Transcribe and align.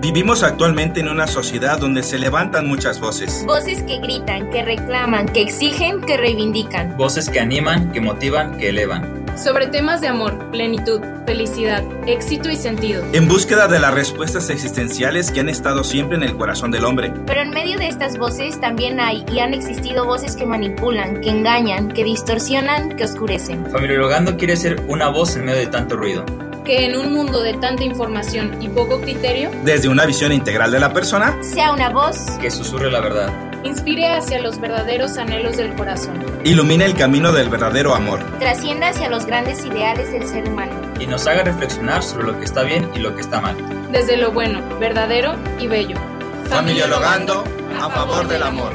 Vivimos 0.00 0.42
actualmente 0.42 1.00
en 1.00 1.10
una 1.10 1.26
sociedad 1.26 1.78
donde 1.78 2.02
se 2.02 2.18
levantan 2.18 2.66
muchas 2.66 3.00
voces. 3.00 3.44
Voces 3.46 3.82
que 3.82 3.98
gritan, 3.98 4.48
que 4.48 4.62
reclaman, 4.62 5.26
que 5.26 5.42
exigen, 5.42 6.00
que 6.00 6.16
reivindican. 6.16 6.96
Voces 6.96 7.28
que 7.28 7.38
animan, 7.38 7.92
que 7.92 8.00
motivan, 8.00 8.56
que 8.56 8.70
elevan. 8.70 9.26
Sobre 9.36 9.66
temas 9.66 10.00
de 10.00 10.08
amor, 10.08 10.50
plenitud, 10.50 11.02
felicidad, 11.26 11.84
éxito 12.06 12.48
y 12.48 12.56
sentido. 12.56 13.04
En 13.12 13.28
búsqueda 13.28 13.68
de 13.68 13.78
las 13.78 13.92
respuestas 13.92 14.48
existenciales 14.48 15.30
que 15.30 15.40
han 15.40 15.50
estado 15.50 15.84
siempre 15.84 16.16
en 16.16 16.22
el 16.22 16.34
corazón 16.34 16.70
del 16.70 16.86
hombre. 16.86 17.12
Pero 17.26 17.42
en 17.42 17.50
medio 17.50 17.76
de 17.78 17.88
estas 17.88 18.16
voces 18.16 18.58
también 18.58 19.00
hay 19.00 19.26
y 19.30 19.40
han 19.40 19.52
existido 19.52 20.06
voces 20.06 20.34
que 20.34 20.46
manipulan, 20.46 21.20
que 21.20 21.28
engañan, 21.28 21.88
que 21.88 22.04
distorsionan, 22.04 22.96
que 22.96 23.04
oscurecen. 23.04 23.70
Familiologando 23.70 24.38
quiere 24.38 24.56
ser 24.56 24.82
una 24.88 25.08
voz 25.08 25.36
en 25.36 25.44
medio 25.44 25.60
de 25.60 25.66
tanto 25.66 25.96
ruido 25.96 26.24
que 26.70 26.84
en 26.84 26.96
un 26.96 27.12
mundo 27.12 27.42
de 27.42 27.54
tanta 27.54 27.82
información 27.82 28.62
y 28.62 28.68
poco 28.68 29.00
criterio, 29.00 29.50
desde 29.64 29.88
una 29.88 30.06
visión 30.06 30.30
integral 30.30 30.70
de 30.70 30.78
la 30.78 30.92
persona, 30.92 31.36
sea 31.42 31.72
una 31.72 31.90
voz 31.90 32.38
que 32.40 32.48
susurre 32.48 32.92
la 32.92 33.00
verdad, 33.00 33.28
inspire 33.64 34.06
hacia 34.06 34.40
los 34.40 34.60
verdaderos 34.60 35.18
anhelos 35.18 35.56
del 35.56 35.74
corazón, 35.74 36.24
ilumine 36.44 36.84
el 36.84 36.94
camino 36.94 37.32
del 37.32 37.48
verdadero 37.48 37.92
amor, 37.92 38.20
trascienda 38.38 38.90
hacia 38.90 39.10
los 39.10 39.26
grandes 39.26 39.64
ideales 39.64 40.12
del 40.12 40.28
ser 40.28 40.48
humano. 40.48 40.80
Y 41.00 41.08
nos 41.08 41.26
haga 41.26 41.42
reflexionar 41.42 42.04
sobre 42.04 42.28
lo 42.28 42.38
que 42.38 42.44
está 42.44 42.62
bien 42.62 42.88
y 42.94 43.00
lo 43.00 43.16
que 43.16 43.22
está 43.22 43.40
mal, 43.40 43.56
desde 43.90 44.16
lo 44.16 44.30
bueno, 44.30 44.60
verdadero 44.78 45.34
y 45.58 45.66
bello. 45.66 45.96
Familiologando 46.44 47.42
a 47.80 47.90
favor 47.90 48.28
del 48.28 48.44
amor. 48.44 48.72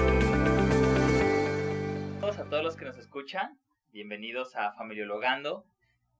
A 2.21 2.49
todos 2.49 2.61
los 2.61 2.75
que 2.75 2.83
nos 2.83 2.97
escuchan, 2.97 3.57
bienvenidos 3.93 4.53
a 4.57 4.73
Familiologando 4.73 5.63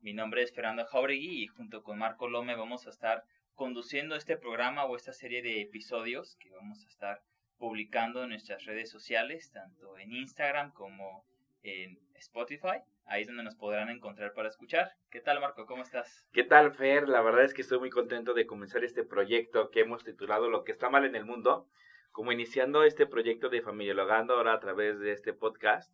mi 0.06 0.14
nombre 0.14 0.44
es 0.44 0.54
Fernando 0.54 0.86
Jauregui 0.86 1.42
y 1.42 1.48
junto 1.48 1.82
con 1.82 1.98
Marco 1.98 2.30
Lome 2.30 2.56
vamos 2.56 2.86
a 2.86 2.92
estar 2.92 3.24
conduciendo 3.56 4.16
este 4.16 4.38
programa 4.38 4.86
o 4.86 4.96
esta 4.96 5.14
serie 5.14 5.42
de 5.42 5.62
episodios 5.62 6.36
que 6.36 6.52
vamos 6.52 6.86
a 6.86 6.88
estar 6.90 7.24
publicando 7.58 8.22
en 8.22 8.30
nuestras 8.30 8.66
redes 8.66 8.92
sociales, 8.92 9.52
tanto 9.52 9.98
en 9.98 10.12
Instagram 10.12 10.74
como 10.74 11.26
en 11.64 11.98
Spotify. 12.18 12.84
Ahí 13.08 13.24
es 13.24 13.28
donde 13.28 13.42
nos 13.42 13.56
podrán 13.56 13.90
encontrar 13.90 14.34
para 14.34 14.50
escuchar. 14.50 14.92
¿Qué 15.10 15.22
tal, 15.22 15.40
Marco? 15.40 15.66
¿Cómo 15.66 15.82
estás? 15.82 16.28
¿Qué 16.32 16.44
tal, 16.44 16.76
Fer? 16.76 17.10
La 17.10 17.24
verdad 17.24 17.44
es 17.44 17.56
que 17.56 17.64
estoy 17.64 17.80
muy 17.80 17.90
contento 17.90 18.36
de 18.36 18.46
comenzar 18.46 18.84
este 18.84 19.04
proyecto 19.04 19.72
que 19.72 19.80
hemos 19.80 20.04
titulado 20.04 20.52
Lo 20.52 20.64
que 20.66 20.72
está 20.72 20.92
mal 20.92 21.06
en 21.06 21.16
el 21.16 21.26
mundo, 21.26 21.68
como 22.12 22.32
iniciando 22.32 22.84
este 22.84 23.08
proyecto 23.08 23.50
de 23.50 23.64
Familiologando 23.64 24.36
ahora 24.36 24.54
a 24.54 24.60
través 24.60 25.00
de 25.00 25.14
este 25.14 25.34
podcast 25.34 25.92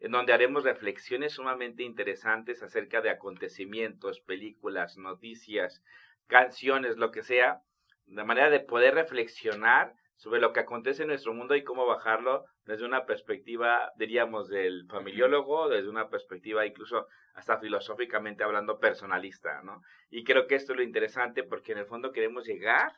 en 0.00 0.12
donde 0.12 0.32
haremos 0.32 0.64
reflexiones 0.64 1.34
sumamente 1.34 1.82
interesantes 1.82 2.62
acerca 2.62 3.02
de 3.02 3.10
acontecimientos, 3.10 4.20
películas, 4.20 4.96
noticias, 4.96 5.82
canciones, 6.26 6.96
lo 6.96 7.10
que 7.10 7.22
sea, 7.22 7.62
de 8.06 8.24
manera 8.24 8.50
de 8.50 8.60
poder 8.60 8.94
reflexionar 8.94 9.94
sobre 10.16 10.40
lo 10.40 10.52
que 10.52 10.60
acontece 10.60 11.02
en 11.02 11.08
nuestro 11.08 11.32
mundo 11.32 11.54
y 11.54 11.64
cómo 11.64 11.86
bajarlo 11.86 12.44
desde 12.64 12.84
una 12.84 13.06
perspectiva, 13.06 13.92
diríamos, 13.96 14.48
del 14.48 14.86
familiólogo, 14.86 15.68
desde 15.68 15.88
una 15.88 16.08
perspectiva 16.08 16.66
incluso 16.66 17.06
hasta 17.34 17.58
filosóficamente 17.58 18.44
hablando 18.44 18.78
personalista, 18.78 19.62
¿no? 19.62 19.82
Y 20.10 20.24
creo 20.24 20.46
que 20.46 20.56
esto 20.56 20.72
es 20.72 20.76
lo 20.78 20.82
interesante 20.82 21.42
porque 21.42 21.72
en 21.72 21.78
el 21.78 21.86
fondo 21.86 22.12
queremos 22.12 22.46
llegar 22.46 22.92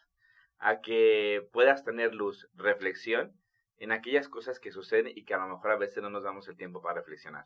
a 0.59 0.81
que 0.81 1.48
puedas 1.53 1.84
tener 1.84 2.14
luz, 2.14 2.48
reflexión 2.55 3.33
en 3.83 3.91
aquellas 3.91 4.28
cosas 4.28 4.61
que 4.61 4.70
suceden 4.70 5.12
y 5.12 5.25
que 5.25 5.34
a 5.34 5.38
lo 5.38 5.48
mejor 5.48 5.72
a 5.72 5.77
veces 5.77 6.00
no 6.05 6.08
nos 6.08 6.22
damos 6.22 6.47
el 6.47 6.56
tiempo 6.56 6.80
para 6.80 7.00
reflexionar. 7.00 7.44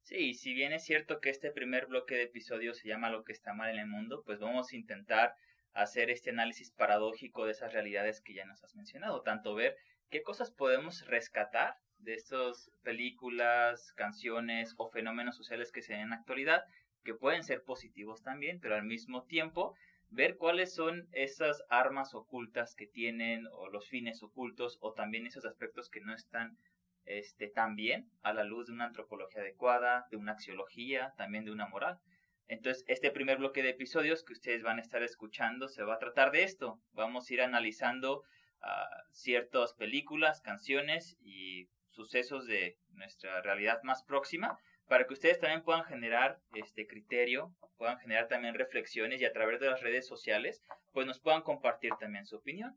Sí, 0.00 0.32
si 0.32 0.54
bien 0.54 0.72
es 0.72 0.82
cierto 0.82 1.20
que 1.20 1.28
este 1.28 1.50
primer 1.50 1.86
bloque 1.86 2.14
de 2.14 2.22
episodios 2.22 2.78
se 2.78 2.88
llama 2.88 3.10
Lo 3.10 3.22
que 3.22 3.32
está 3.32 3.52
mal 3.52 3.70
en 3.70 3.80
el 3.80 3.86
mundo, 3.86 4.22
pues 4.24 4.40
vamos 4.40 4.72
a 4.72 4.76
intentar 4.76 5.34
hacer 5.74 6.08
este 6.08 6.30
análisis 6.30 6.70
paradójico 6.70 7.44
de 7.44 7.52
esas 7.52 7.74
realidades 7.74 8.22
que 8.22 8.32
ya 8.32 8.46
nos 8.46 8.64
has 8.64 8.74
mencionado, 8.74 9.20
tanto 9.20 9.54
ver 9.54 9.76
qué 10.08 10.22
cosas 10.22 10.50
podemos 10.50 11.06
rescatar 11.06 11.76
de 11.98 12.14
estas 12.14 12.70
películas, 12.82 13.92
canciones 13.92 14.74
o 14.78 14.88
fenómenos 14.88 15.36
sociales 15.36 15.70
que 15.70 15.82
se 15.82 15.92
ven 15.92 16.02
en 16.02 16.10
la 16.10 16.16
actualidad, 16.16 16.64
que 17.04 17.12
pueden 17.12 17.44
ser 17.44 17.62
positivos 17.62 18.22
también, 18.22 18.58
pero 18.58 18.74
al 18.74 18.84
mismo 18.84 19.24
tiempo 19.24 19.76
ver 20.10 20.36
cuáles 20.36 20.74
son 20.74 21.08
esas 21.12 21.64
armas 21.68 22.14
ocultas 22.14 22.74
que 22.74 22.86
tienen 22.86 23.46
o 23.52 23.68
los 23.68 23.88
fines 23.88 24.22
ocultos 24.22 24.78
o 24.80 24.92
también 24.92 25.26
esos 25.26 25.44
aspectos 25.44 25.88
que 25.90 26.00
no 26.00 26.14
están 26.14 26.56
este, 27.04 27.48
tan 27.48 27.76
bien 27.76 28.10
a 28.22 28.32
la 28.32 28.44
luz 28.44 28.66
de 28.66 28.72
una 28.72 28.86
antropología 28.86 29.42
adecuada, 29.42 30.06
de 30.10 30.16
una 30.16 30.32
axiología, 30.32 31.12
también 31.16 31.44
de 31.44 31.52
una 31.52 31.66
moral. 31.66 31.98
Entonces, 32.46 32.84
este 32.88 33.10
primer 33.10 33.38
bloque 33.38 33.62
de 33.62 33.70
episodios 33.70 34.22
que 34.22 34.34
ustedes 34.34 34.62
van 34.62 34.78
a 34.78 34.82
estar 34.82 35.02
escuchando 35.02 35.68
se 35.68 35.82
va 35.82 35.94
a 35.94 35.98
tratar 35.98 36.30
de 36.30 36.42
esto. 36.42 36.80
Vamos 36.92 37.28
a 37.28 37.34
ir 37.34 37.42
analizando 37.42 38.18
uh, 38.18 39.12
ciertas 39.12 39.74
películas, 39.74 40.40
canciones 40.42 41.16
y 41.20 41.68
sucesos 41.90 42.46
de 42.46 42.76
nuestra 42.90 43.40
realidad 43.40 43.80
más 43.82 44.02
próxima 44.02 44.58
para 44.88 45.06
que 45.06 45.14
ustedes 45.14 45.40
también 45.40 45.62
puedan 45.62 45.84
generar 45.84 46.38
este 46.54 46.86
criterio, 46.86 47.54
puedan 47.76 47.98
generar 47.98 48.28
también 48.28 48.54
reflexiones 48.54 49.20
y 49.20 49.24
a 49.24 49.32
través 49.32 49.60
de 49.60 49.70
las 49.70 49.82
redes 49.82 50.06
sociales, 50.06 50.62
pues 50.92 51.06
nos 51.06 51.20
puedan 51.20 51.42
compartir 51.42 51.92
también 51.98 52.26
su 52.26 52.36
opinión. 52.36 52.74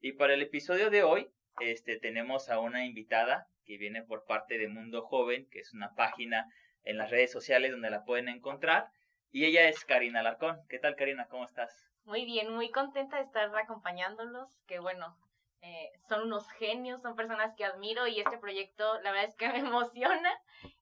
Y 0.00 0.12
para 0.12 0.34
el 0.34 0.42
episodio 0.42 0.90
de 0.90 1.02
hoy, 1.02 1.30
este, 1.60 1.98
tenemos 1.98 2.50
a 2.50 2.60
una 2.60 2.84
invitada 2.84 3.48
que 3.64 3.78
viene 3.78 4.02
por 4.02 4.24
parte 4.24 4.58
de 4.58 4.68
Mundo 4.68 5.02
Joven, 5.02 5.48
que 5.50 5.60
es 5.60 5.72
una 5.72 5.94
página 5.94 6.46
en 6.84 6.96
las 6.96 7.10
redes 7.10 7.32
sociales 7.32 7.72
donde 7.72 7.90
la 7.90 8.04
pueden 8.04 8.28
encontrar. 8.28 8.88
Y 9.30 9.44
ella 9.44 9.68
es 9.68 9.84
Karina 9.84 10.20
Alarcón. 10.20 10.58
¿Qué 10.68 10.78
tal, 10.78 10.96
Karina? 10.96 11.26
¿Cómo 11.28 11.44
estás? 11.44 11.90
Muy 12.04 12.24
bien, 12.24 12.54
muy 12.54 12.70
contenta 12.70 13.16
de 13.18 13.24
estar 13.24 13.54
acompañándolos. 13.56 14.48
Que 14.66 14.78
bueno, 14.78 15.18
eh, 15.60 15.90
son 16.08 16.22
unos 16.22 16.48
genios, 16.52 17.02
son 17.02 17.16
personas 17.16 17.54
que 17.56 17.64
admiro 17.64 18.06
y 18.06 18.20
este 18.20 18.38
proyecto 18.38 19.00
la 19.02 19.10
verdad 19.10 19.28
es 19.28 19.36
que 19.36 19.48
me 19.52 19.58
emociona 19.58 20.30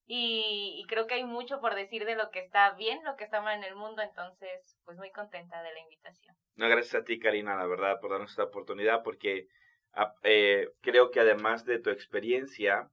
y, 0.09 0.85
creo 0.89 1.07
que 1.07 1.15
hay 1.15 1.25
mucho 1.25 1.61
por 1.61 1.75
decir 1.75 2.05
de 2.05 2.15
lo 2.15 2.31
que 2.31 2.39
está 2.39 2.73
bien, 2.75 3.03
lo 3.05 3.17
que 3.17 3.25
está 3.25 3.41
mal 3.41 3.57
en 3.59 3.65
el 3.65 3.75
mundo, 3.75 4.03
entonces 4.03 4.79
pues 4.85 4.99
muy 4.99 5.11
contenta 5.11 5.63
de 5.63 5.73
la 5.73 5.81
invitación. 5.81 6.37
No, 6.55 6.69
gracias 6.69 7.03
a 7.03 7.05
ti 7.05 7.19
Karina, 7.19 7.57
la 7.57 7.67
verdad, 7.67 7.99
por 8.01 8.11
darnos 8.11 8.31
esta 8.31 8.45
oportunidad 8.45 9.03
porque 9.03 9.49
ah, 9.95 10.15
eh, 10.23 10.69
creo 10.83 11.11
que 11.11 11.21
además 11.21 11.65
de 11.65 11.81
tu 11.81 11.91
experiencia, 11.91 12.89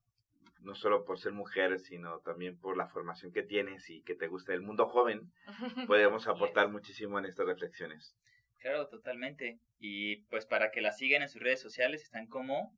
no 0.62 0.76
solo 0.76 1.04
por 1.04 1.20
ser 1.20 1.34
mujer, 1.34 1.80
sino 1.80 2.20
también 2.20 2.58
por 2.58 2.78
la 2.78 2.88
formación 2.88 3.34
que 3.34 3.44
tienes 3.44 3.90
y 3.90 4.02
que 4.02 4.16
te 4.16 4.28
gusta 4.28 4.54
el 4.54 4.62
mundo 4.62 4.88
joven, 4.88 5.32
podemos 5.88 6.28
aportar 6.28 6.70
muchísimo 6.70 7.20
en 7.20 7.26
estas 7.26 7.46
reflexiones. 7.46 8.16
Claro, 8.64 8.88
totalmente. 8.88 9.60
Y 9.78 10.24
pues 10.28 10.46
para 10.46 10.72
que 10.72 10.80
la 10.80 10.94
sigan 10.94 11.22
en 11.22 11.28
sus 11.28 11.42
redes 11.42 11.62
sociales 11.62 12.02
están 12.02 12.28
como... 12.28 12.74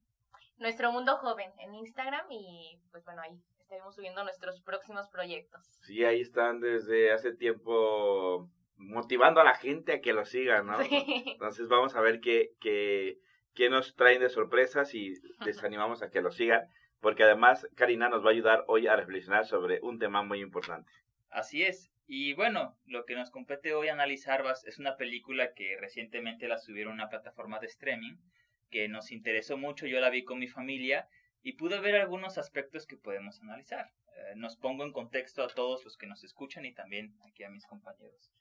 Nuestro 0.58 0.92
Mundo 0.92 1.16
Joven 1.18 1.52
en 1.60 1.76
Instagram 1.76 2.26
y 2.32 2.80
pues 2.90 3.06
bueno, 3.06 3.22
ahí 3.22 3.40
estaremos 3.60 3.94
subiendo 3.94 4.24
nuestros 4.24 4.62
próximos 4.62 5.08
proyectos. 5.10 5.62
Sí, 5.84 6.04
ahí 6.04 6.22
están 6.22 6.60
desde 6.60 7.12
hace 7.12 7.34
tiempo 7.34 8.50
motivando 8.78 9.42
a 9.42 9.44
la 9.44 9.54
gente 9.54 9.94
a 9.94 10.02
que 10.02 10.14
lo 10.14 10.26
sigan, 10.26 10.66
¿no? 10.66 10.78
Entonces 10.82 11.68
vamos 11.68 11.96
a 11.96 12.02
ver 12.02 12.20
qué, 12.20 12.54
qué, 12.60 13.20
qué 13.54 13.70
nos 13.70 13.96
traen 13.96 14.22
de 14.22 14.30
sorpresas 14.30 14.96
y 14.96 15.14
les 15.46 15.64
animamos 15.64 16.02
a 16.02 16.10
que 16.10 16.22
lo 16.22 16.32
sigan, 16.32 16.68
porque 17.00 17.24
además 17.24 17.68
Karina 17.76 18.10
nos 18.10 18.24
va 18.24 18.30
a 18.30 18.34
ayudar 18.34 18.64
hoy 18.68 18.88
a 18.88 18.96
reflexionar 18.96 19.46
sobre 19.46 19.82
un 19.82 20.00
tema 20.00 20.24
muy 20.24 20.42
importante. 20.42 20.92
Así 21.30 21.62
es, 21.64 21.92
y 22.08 22.34
bueno, 22.34 22.78
lo 22.86 23.06
que 23.06 23.16
nos 23.16 23.32
compete 23.32 23.74
hoy 23.74 23.88
analizar 23.88 24.44
es 24.66 24.78
una 24.78 24.96
película 24.96 25.54
que 25.54 25.78
recientemente 25.78 26.48
la 26.48 26.58
subieron 26.58 26.94
a 26.94 27.04
una 27.04 27.10
plataforma 27.10 27.60
de 27.60 27.68
streaming, 27.68 28.18
que 28.70 28.88
nos 28.88 29.12
interesó 29.12 29.58
mucho, 29.58 29.88
yo 29.88 30.00
la 30.00 30.10
vi 30.10 30.24
con 30.24 30.40
mi 30.40 30.48
familia 30.48 31.08
y 31.42 31.54
pude 31.54 31.80
ver 31.80 31.96
algunos 31.96 32.38
aspectos 32.38 32.86
que 32.86 32.98
podemos 32.98 33.42
analizar. 33.42 33.92
Eh, 34.18 34.34
nos 34.36 34.56
pongo 34.58 34.84
en 34.84 34.92
contexto 34.92 35.44
a 35.44 35.48
todos 35.48 35.84
los 35.84 35.98
que 35.98 36.08
nos 36.08 36.24
escuchan 36.24 36.66
y 36.66 36.74
también 36.74 37.16
aquí 37.28 37.44
a 37.44 37.50
mis 37.50 37.66
compañeros. 37.66 38.32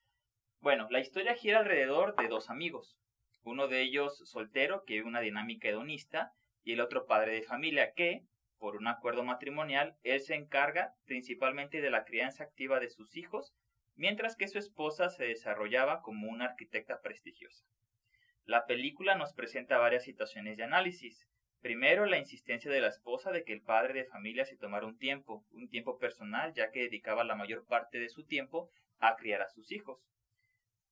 Bueno, 0.61 0.89
la 0.91 1.01
historia 1.01 1.35
gira 1.35 1.59
alrededor 1.59 2.17
de 2.17 2.29
dos 2.29 2.49
amigos, 2.51 2.97
uno 3.43 3.69
de 3.69 3.83
ellos 3.83 4.19
soltero, 4.25 4.85
que 4.85 4.95
vive 4.95 5.07
una 5.07 5.21
dinámica 5.21 5.69
hedonista, 5.69 6.33
y 6.63 6.73
el 6.73 6.81
otro 6.81 7.07
padre 7.07 7.35
de 7.35 7.43
familia, 7.43 7.93
que, 7.93 8.25
por 8.65 8.77
un 8.77 8.87
acuerdo 8.87 9.23
matrimonial, 9.25 9.95
él 10.05 10.23
se 10.23 10.35
encarga 10.35 10.95
principalmente 11.05 11.83
de 11.83 11.91
la 11.91 12.07
crianza 12.07 12.45
activa 12.45 12.81
de 12.81 12.89
sus 12.89 13.15
hijos, 13.15 13.53
mientras 13.95 14.37
que 14.37 14.49
su 14.49 14.59
esposa 14.59 15.11
se 15.11 15.27
desarrollaba 15.27 16.01
como 16.01 16.31
una 16.31 16.47
arquitecta 16.47 17.03
prestigiosa. 17.03 17.67
La 18.47 18.65
película 18.65 19.17
nos 19.17 19.35
presenta 19.35 19.77
varias 19.77 20.05
situaciones 20.05 20.57
de 20.57 20.63
análisis. 20.63 21.29
Primero, 21.61 22.07
la 22.07 22.17
insistencia 22.17 22.71
de 22.71 22.81
la 22.81 22.89
esposa 22.89 23.33
de 23.33 23.45
que 23.45 23.53
el 23.53 23.61
padre 23.61 23.93
de 23.93 24.07
familia 24.07 24.47
se 24.47 24.57
tomara 24.57 24.87
un 24.87 24.97
tiempo, 24.97 25.45
un 25.51 25.69
tiempo 25.69 25.99
personal, 25.99 26.55
ya 26.55 26.71
que 26.71 26.85
dedicaba 26.85 27.23
la 27.23 27.35
mayor 27.35 27.67
parte 27.67 27.99
de 27.99 28.09
su 28.09 28.25
tiempo 28.25 28.71
a 28.99 29.15
criar 29.17 29.43
a 29.43 29.51
sus 29.51 29.73
hijos. 29.73 30.01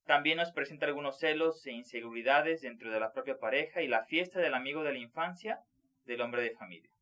También 0.05 0.37
nos 0.37 0.51
presenta 0.51 0.85
algunos 0.85 1.17
celos 1.17 1.65
e 1.65 1.71
inseguridades 1.71 2.61
dentro 2.61 2.91
de 2.91 2.99
la 2.99 3.11
propia 3.11 3.39
pareja 3.39 3.81
y 3.81 3.87
la 3.87 4.05
fiesta 4.05 4.39
del 4.39 4.53
amigo 4.53 4.83
de 4.83 4.91
la 4.91 4.99
infancia 4.99 5.59
del 6.05 6.21
hombre 6.21 6.43
de 6.43 6.51
familia. 6.51 6.92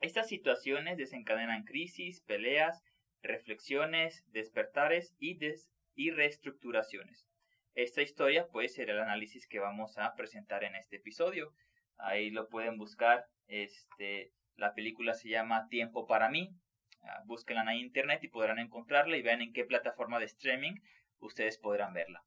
Estas 0.00 0.28
situaciones 0.28 0.96
desencadenan 0.96 1.64
crisis, 1.64 2.20
peleas, 2.22 2.82
reflexiones, 3.22 4.24
despertares 4.32 5.14
y, 5.18 5.38
reestructuraciones. 6.10 7.26
esta 7.74 8.02
historia 8.02 8.46
pues 8.52 8.74
será 8.74 8.92
el 8.92 9.00
análisis 9.00 9.48
que 9.48 9.58
vamos 9.58 9.98
a 9.98 10.14
presentar 10.14 10.62
en 10.62 10.76
este 10.76 10.96
episodio. 10.96 11.52
Ahí 11.96 12.30
lo 12.30 12.48
pueden 12.48 12.76
buscar. 12.76 13.26
Este, 13.48 14.32
la 14.56 14.74
película 14.74 15.14
se 15.14 15.28
llama 15.28 15.68
Tiempo 15.68 16.06
para 16.06 16.28
mí. 16.28 16.54
Ah, 17.02 17.22
búsquenla 17.24 17.62
en 17.72 17.78
internet 17.78 18.22
y 18.22 18.28
podrán 18.28 18.58
encontrarla 18.58 19.16
y 19.16 19.22
vean 19.22 19.42
en 19.42 19.52
qué 19.52 19.64
plataforma 19.64 20.18
de 20.18 20.26
streaming 20.26 20.74
ustedes 21.18 21.58
podrán 21.58 21.92
verla. 21.92 22.22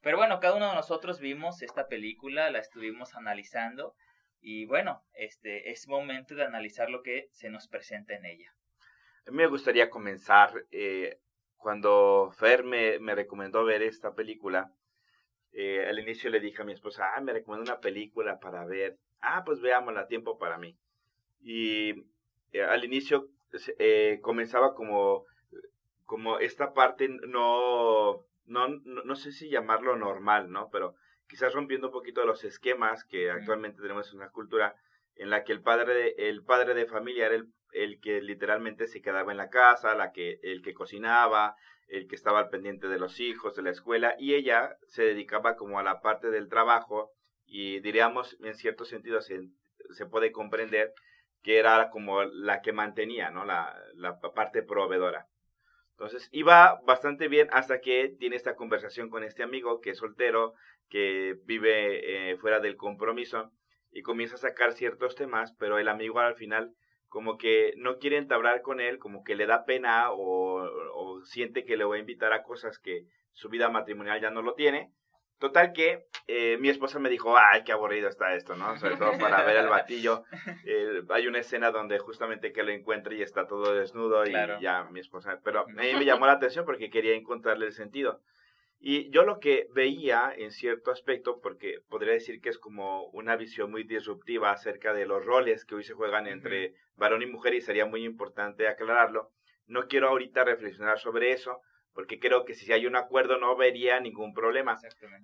Pero 0.00 0.16
bueno, 0.16 0.40
cada 0.40 0.56
uno 0.56 0.68
de 0.68 0.74
nosotros 0.74 1.20
vimos 1.20 1.62
esta 1.62 1.86
película, 1.86 2.50
la 2.50 2.58
estuvimos 2.58 3.14
analizando 3.14 3.94
y 4.42 4.66
bueno, 4.66 5.02
este 5.14 5.70
es 5.70 5.86
momento 5.86 6.34
de 6.34 6.44
analizar 6.44 6.90
lo 6.90 7.02
que 7.02 7.28
se 7.30 7.48
nos 7.48 7.68
presenta 7.68 8.14
en 8.14 8.26
ella. 8.26 8.52
Me 9.26 9.46
gustaría 9.46 9.88
comenzar 9.88 10.66
eh, 10.72 11.20
cuando 11.56 12.32
Fer 12.36 12.64
me, 12.64 12.98
me, 12.98 13.14
recomendó 13.14 13.64
ver 13.64 13.82
esta 13.82 14.14
película. 14.14 14.72
Eh, 15.52 15.86
al 15.88 15.98
inicio 16.00 16.28
le 16.28 16.40
dije 16.40 16.60
a 16.60 16.64
mi 16.64 16.72
esposa, 16.72 17.14
ah, 17.14 17.20
me 17.20 17.32
recomendó 17.32 17.70
una 17.70 17.80
película 17.80 18.40
para 18.40 18.64
ver. 18.66 18.98
Ah, 19.20 19.44
pues 19.46 19.60
veámosla, 19.60 20.08
tiempo 20.08 20.38
para 20.38 20.58
mí. 20.58 20.76
Y 21.40 22.04
eh, 22.52 22.64
al 22.64 22.84
inicio 22.84 23.28
eh, 23.78 24.18
comenzaba 24.22 24.74
como, 24.74 25.24
como 26.04 26.40
esta 26.40 26.74
parte 26.74 27.08
no, 27.08 28.24
no, 28.46 28.68
no, 28.68 29.14
sé 29.14 29.30
si 29.30 29.48
llamarlo 29.48 29.96
normal, 29.96 30.50
¿no? 30.50 30.68
Pero 30.70 30.96
quizás 31.32 31.54
rompiendo 31.54 31.86
un 31.86 31.94
poquito 31.94 32.26
los 32.26 32.44
esquemas 32.44 33.04
que 33.04 33.30
actualmente 33.30 33.80
tenemos 33.80 34.06
en 34.10 34.18
una 34.18 34.28
cultura 34.28 34.76
en 35.16 35.30
la 35.30 35.44
que 35.44 35.52
el 35.52 35.62
padre 35.62 35.94
de, 35.94 36.14
el 36.28 36.44
padre 36.44 36.74
de 36.74 36.84
familia 36.84 37.24
era 37.24 37.36
el, 37.36 37.46
el 37.72 38.00
que 38.02 38.20
literalmente 38.20 38.86
se 38.86 39.00
quedaba 39.00 39.32
en 39.32 39.38
la 39.38 39.48
casa, 39.48 39.94
la 39.94 40.12
que, 40.12 40.40
el 40.42 40.60
que 40.60 40.74
cocinaba, 40.74 41.56
el 41.88 42.06
que 42.06 42.16
estaba 42.16 42.38
al 42.38 42.50
pendiente 42.50 42.86
de 42.86 42.98
los 42.98 43.18
hijos, 43.18 43.56
de 43.56 43.62
la 43.62 43.70
escuela, 43.70 44.14
y 44.18 44.34
ella 44.34 44.76
se 44.88 45.04
dedicaba 45.04 45.56
como 45.56 45.78
a 45.78 45.82
la 45.82 46.02
parte 46.02 46.30
del 46.30 46.50
trabajo 46.50 47.12
y 47.46 47.80
diríamos 47.80 48.36
en 48.42 48.54
cierto 48.54 48.84
sentido 48.84 49.22
se, 49.22 49.40
se 49.92 50.04
puede 50.04 50.32
comprender 50.32 50.92
que 51.42 51.56
era 51.56 51.88
como 51.88 52.24
la 52.24 52.60
que 52.60 52.74
mantenía, 52.74 53.30
¿no? 53.30 53.46
La, 53.46 53.74
la 53.94 54.20
parte 54.20 54.62
proveedora. 54.62 55.28
Entonces 55.92 56.28
iba 56.30 56.78
bastante 56.84 57.28
bien 57.28 57.48
hasta 57.52 57.80
que 57.80 58.14
tiene 58.18 58.36
esta 58.36 58.54
conversación 58.54 59.08
con 59.08 59.24
este 59.24 59.42
amigo 59.42 59.80
que 59.80 59.90
es 59.90 59.98
soltero, 59.98 60.52
que 60.92 61.36
vive 61.46 62.30
eh, 62.30 62.36
fuera 62.36 62.60
del 62.60 62.76
compromiso 62.76 63.50
y 63.90 64.02
comienza 64.02 64.34
a 64.34 64.38
sacar 64.38 64.74
ciertos 64.74 65.16
temas, 65.16 65.54
pero 65.58 65.78
el 65.78 65.88
amigo 65.88 66.20
al 66.20 66.36
final 66.36 66.74
como 67.08 67.38
que 67.38 67.72
no 67.76 67.98
quiere 67.98 68.18
entablar 68.18 68.62
con 68.62 68.80
él, 68.80 68.98
como 68.98 69.24
que 69.24 69.34
le 69.34 69.46
da 69.46 69.64
pena 69.64 70.10
o, 70.12 70.62
o 70.94 71.22
siente 71.24 71.64
que 71.64 71.76
le 71.76 71.84
va 71.84 71.96
a 71.96 71.98
invitar 71.98 72.32
a 72.32 72.42
cosas 72.42 72.78
que 72.78 73.06
su 73.32 73.48
vida 73.48 73.68
matrimonial 73.70 74.20
ya 74.20 74.30
no 74.30 74.42
lo 74.42 74.54
tiene 74.54 74.92
Total 75.42 75.72
que 75.72 76.06
eh, 76.28 76.56
mi 76.60 76.68
esposa 76.68 77.00
me 77.00 77.08
dijo, 77.08 77.36
ay, 77.36 77.64
qué 77.64 77.72
aburrido 77.72 78.08
está 78.08 78.32
esto, 78.36 78.54
¿no? 78.54 78.78
Sobre 78.78 78.96
todo 78.96 79.18
para 79.18 79.42
ver 79.42 79.56
el 79.56 79.68
batillo. 79.68 80.22
Eh, 80.64 81.02
hay 81.08 81.26
una 81.26 81.40
escena 81.40 81.72
donde 81.72 81.98
justamente 81.98 82.52
que 82.52 82.62
lo 82.62 82.70
encuentra 82.70 83.12
y 83.12 83.22
está 83.22 83.48
todo 83.48 83.74
desnudo 83.74 84.24
y 84.24 84.32
ya 84.60 84.84
mi 84.92 85.00
esposa... 85.00 85.40
Pero 85.42 85.60
a 85.62 85.66
mí 85.66 85.94
me 85.94 86.04
llamó 86.04 86.26
la 86.26 86.34
atención 86.34 86.64
porque 86.64 86.88
quería 86.88 87.14
encontrarle 87.14 87.66
el 87.66 87.72
sentido. 87.72 88.20
Y 88.84 89.10
yo 89.10 89.22
lo 89.22 89.38
que 89.38 89.68
veía 89.72 90.34
en 90.36 90.50
cierto 90.50 90.90
aspecto, 90.90 91.40
porque 91.40 91.78
podría 91.88 92.14
decir 92.14 92.40
que 92.40 92.48
es 92.48 92.58
como 92.58 93.04
una 93.10 93.36
visión 93.36 93.70
muy 93.70 93.84
disruptiva 93.84 94.50
acerca 94.50 94.92
de 94.92 95.06
los 95.06 95.24
roles 95.24 95.64
que 95.64 95.76
hoy 95.76 95.84
se 95.84 95.94
juegan 95.94 96.26
entre 96.26 96.74
varón 96.96 97.22
y 97.22 97.26
mujer 97.26 97.54
y 97.54 97.60
sería 97.60 97.86
muy 97.86 98.04
importante 98.04 98.66
aclararlo. 98.66 99.30
No 99.66 99.86
quiero 99.86 100.08
ahorita 100.08 100.42
reflexionar 100.42 100.98
sobre 100.98 101.30
eso, 101.30 101.60
porque 101.92 102.18
creo 102.18 102.44
que 102.44 102.54
si 102.54 102.72
hay 102.72 102.86
un 102.86 102.96
acuerdo 102.96 103.38
no 103.38 103.54
vería 103.54 104.00
ningún 104.00 104.34
problema. 104.34 104.76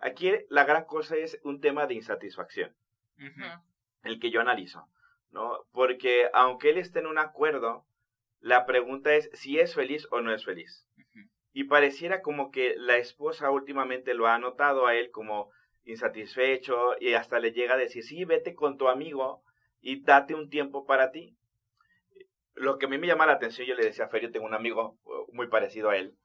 Aquí 0.02 0.30
la 0.50 0.62
gran 0.62 0.84
cosa 0.84 1.16
es 1.16 1.40
un 1.42 1.60
tema 1.60 1.88
de 1.88 1.94
insatisfacción, 1.94 2.76
el 4.04 4.20
que 4.20 4.30
yo 4.30 4.40
analizo, 4.40 4.86
¿no? 5.32 5.66
Porque 5.72 6.30
aunque 6.32 6.70
él 6.70 6.78
esté 6.78 7.00
en 7.00 7.08
un 7.08 7.18
acuerdo, 7.18 7.84
la 8.38 8.66
pregunta 8.66 9.16
es 9.16 9.30
si 9.32 9.58
es 9.58 9.74
feliz 9.74 10.06
o 10.12 10.20
no 10.20 10.32
es 10.32 10.44
feliz. 10.44 10.86
Y 11.58 11.64
pareciera 11.64 12.22
como 12.22 12.52
que 12.52 12.76
la 12.76 12.98
esposa 12.98 13.50
últimamente 13.50 14.14
lo 14.14 14.28
ha 14.28 14.38
notado 14.38 14.86
a 14.86 14.94
él 14.94 15.10
como 15.10 15.50
insatisfecho 15.82 16.94
y 17.00 17.14
hasta 17.14 17.40
le 17.40 17.50
llega 17.50 17.74
a 17.74 17.76
decir, 17.76 18.04
sí, 18.04 18.24
vete 18.24 18.54
con 18.54 18.78
tu 18.78 18.86
amigo 18.86 19.42
y 19.80 20.04
date 20.04 20.36
un 20.36 20.50
tiempo 20.50 20.86
para 20.86 21.10
ti. 21.10 21.36
Lo 22.54 22.78
que 22.78 22.86
a 22.86 22.88
mí 22.88 22.96
me 22.96 23.08
llama 23.08 23.26
la 23.26 23.32
atención, 23.32 23.66
yo 23.66 23.74
le 23.74 23.86
decía 23.86 24.04
a 24.04 24.08
Fer, 24.08 24.22
yo 24.22 24.30
tengo 24.30 24.46
un 24.46 24.54
amigo 24.54 25.00
uh, 25.02 25.34
muy 25.34 25.48
parecido 25.48 25.90
a 25.90 25.96
él, 25.96 26.16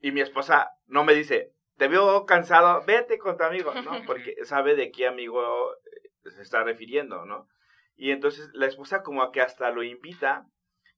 y 0.00 0.12
mi 0.12 0.20
esposa 0.20 0.72
no 0.88 1.04
me 1.04 1.14
dice, 1.14 1.54
te 1.78 1.88
veo 1.88 2.26
cansado, 2.26 2.84
vete 2.84 3.16
con 3.16 3.38
tu 3.38 3.44
amigo, 3.44 3.72
¿no? 3.72 3.92
Porque 4.06 4.36
sabe 4.44 4.76
de 4.76 4.90
qué 4.90 5.06
amigo 5.06 5.72
eh, 5.72 6.30
se 6.30 6.42
está 6.42 6.62
refiriendo, 6.64 7.24
¿no? 7.24 7.48
Y 7.96 8.10
entonces 8.10 8.50
la 8.52 8.66
esposa 8.66 9.02
como 9.02 9.32
que 9.32 9.40
hasta 9.40 9.70
lo 9.70 9.82
invita 9.82 10.46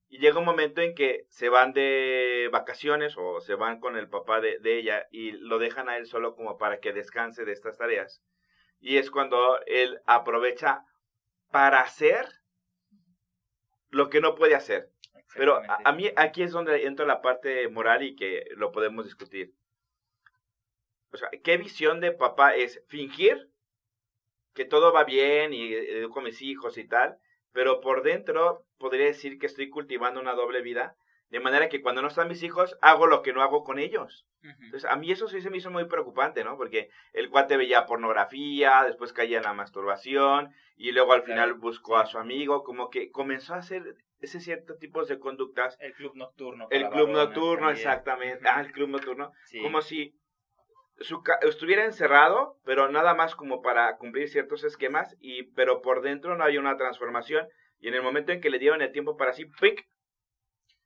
y 0.08 0.18
llega 0.18 0.38
un 0.38 0.44
momento 0.44 0.80
en 0.80 0.94
que 0.94 1.26
se 1.28 1.48
van 1.48 1.72
de 1.72 2.48
vacaciones 2.52 3.14
o 3.16 3.40
se 3.40 3.54
van 3.54 3.80
con 3.80 3.96
el 3.96 4.08
papá 4.08 4.40
de, 4.40 4.58
de, 4.58 4.78
ella 4.78 5.06
y 5.10 5.32
lo 5.32 5.58
dejan 5.58 5.88
a 5.88 5.96
él 5.96 6.06
solo 6.06 6.34
como 6.36 6.58
para 6.58 6.80
que 6.80 6.92
descanse 6.92 7.44
de 7.44 7.52
estas 7.52 7.78
tareas. 7.78 8.22
Y 8.78 8.98
es 8.98 9.10
cuando 9.10 9.58
él 9.66 10.00
aprovecha 10.06 10.84
para 11.50 11.80
hacer 11.80 12.26
lo 13.90 14.10
que 14.10 14.20
no 14.20 14.34
puede 14.34 14.54
hacer. 14.54 14.90
Pero 15.34 15.60
a, 15.84 15.92
mí 15.92 16.10
aquí 16.16 16.42
es 16.42 16.52
donde 16.52 16.86
entra 16.86 17.04
la 17.04 17.20
parte 17.20 17.68
moral 17.68 18.02
y 18.02 18.16
que 18.16 18.46
lo 18.56 18.72
podemos 18.72 19.04
discutir. 19.04 19.52
O 21.12 21.16
sea, 21.16 21.28
¿qué 21.44 21.56
visión 21.56 22.00
de 22.00 22.12
papá 22.12 22.54
es 22.54 22.82
fingir 22.88 23.50
que 24.54 24.64
todo 24.64 24.92
va 24.92 25.04
bien 25.04 25.52
y 25.52 25.72
educo 25.74 26.20
a 26.20 26.22
mis 26.22 26.40
hijos 26.40 26.78
y 26.78 26.84
tal? 26.86 27.18
Pero 27.56 27.80
por 27.80 28.02
dentro 28.02 28.66
podría 28.76 29.06
decir 29.06 29.38
que 29.38 29.46
estoy 29.46 29.70
cultivando 29.70 30.20
una 30.20 30.34
doble 30.34 30.60
vida, 30.60 30.94
de 31.30 31.40
manera 31.40 31.70
que 31.70 31.80
cuando 31.80 32.02
no 32.02 32.08
están 32.08 32.28
mis 32.28 32.42
hijos 32.42 32.76
hago 32.82 33.06
lo 33.06 33.22
que 33.22 33.32
no 33.32 33.40
hago 33.40 33.64
con 33.64 33.78
ellos. 33.78 34.26
Entonces, 34.42 34.84
a 34.84 34.94
mí 34.96 35.10
eso 35.10 35.26
sí 35.26 35.40
se 35.40 35.48
me 35.48 35.56
hizo 35.56 35.70
muy 35.70 35.86
preocupante, 35.86 36.44
¿no? 36.44 36.58
Porque 36.58 36.90
el 37.14 37.30
cuate 37.30 37.56
veía 37.56 37.86
pornografía, 37.86 38.84
después 38.84 39.14
caía 39.14 39.38
en 39.38 39.44
la 39.44 39.54
masturbación 39.54 40.52
y 40.76 40.92
luego 40.92 41.14
al 41.14 41.22
final 41.22 41.54
buscó 41.54 41.96
a 41.96 42.04
su 42.04 42.18
amigo, 42.18 42.62
como 42.62 42.90
que 42.90 43.10
comenzó 43.10 43.54
a 43.54 43.58
hacer 43.58 43.96
ese 44.20 44.38
cierto 44.40 44.76
tipo 44.76 45.02
de 45.06 45.18
conductas. 45.18 45.78
El 45.80 45.94
club 45.94 46.12
nocturno. 46.14 46.68
El 46.70 46.90
club 46.90 47.08
nocturno, 47.08 47.70
exactamente. 47.70 48.46
Ah, 48.46 48.60
el 48.60 48.70
club 48.70 48.90
nocturno. 48.90 49.32
Como 49.62 49.80
si 49.80 50.14
su 50.98 51.22
estuviera 51.42 51.84
encerrado, 51.84 52.58
pero 52.64 52.88
nada 52.90 53.14
más 53.14 53.34
como 53.34 53.62
para 53.62 53.96
cumplir 53.96 54.28
ciertos 54.28 54.64
esquemas, 54.64 55.16
y 55.20 55.44
pero 55.54 55.82
por 55.82 56.02
dentro 56.02 56.36
no 56.36 56.44
había 56.44 56.60
una 56.60 56.76
transformación. 56.76 57.46
Y 57.78 57.88
en 57.88 57.94
el 57.94 58.02
momento 58.02 58.32
en 58.32 58.40
que 58.40 58.50
le 58.50 58.58
dieron 58.58 58.82
el 58.82 58.92
tiempo 58.92 59.16
para 59.16 59.32
sí, 59.32 59.46
¡pic! 59.60 59.86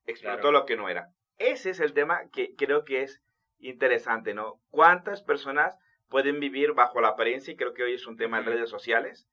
explotó 0.06 0.50
lo 0.50 0.66
que 0.66 0.76
no 0.76 0.88
era. 0.88 1.08
Ese 1.38 1.70
es 1.70 1.80
el 1.80 1.92
tema 1.92 2.28
que 2.32 2.54
creo 2.56 2.84
que 2.84 3.02
es 3.02 3.22
interesante, 3.58 4.34
¿no? 4.34 4.60
¿Cuántas 4.70 5.22
personas 5.22 5.78
pueden 6.08 6.40
vivir 6.40 6.72
bajo 6.72 7.00
la 7.00 7.08
apariencia? 7.08 7.52
Y 7.52 7.56
creo 7.56 7.74
que 7.74 7.84
hoy 7.84 7.94
es 7.94 8.06
un 8.06 8.16
tema 8.16 8.38
en 8.38 8.46
redes 8.46 8.68
sociales. 8.68 9.28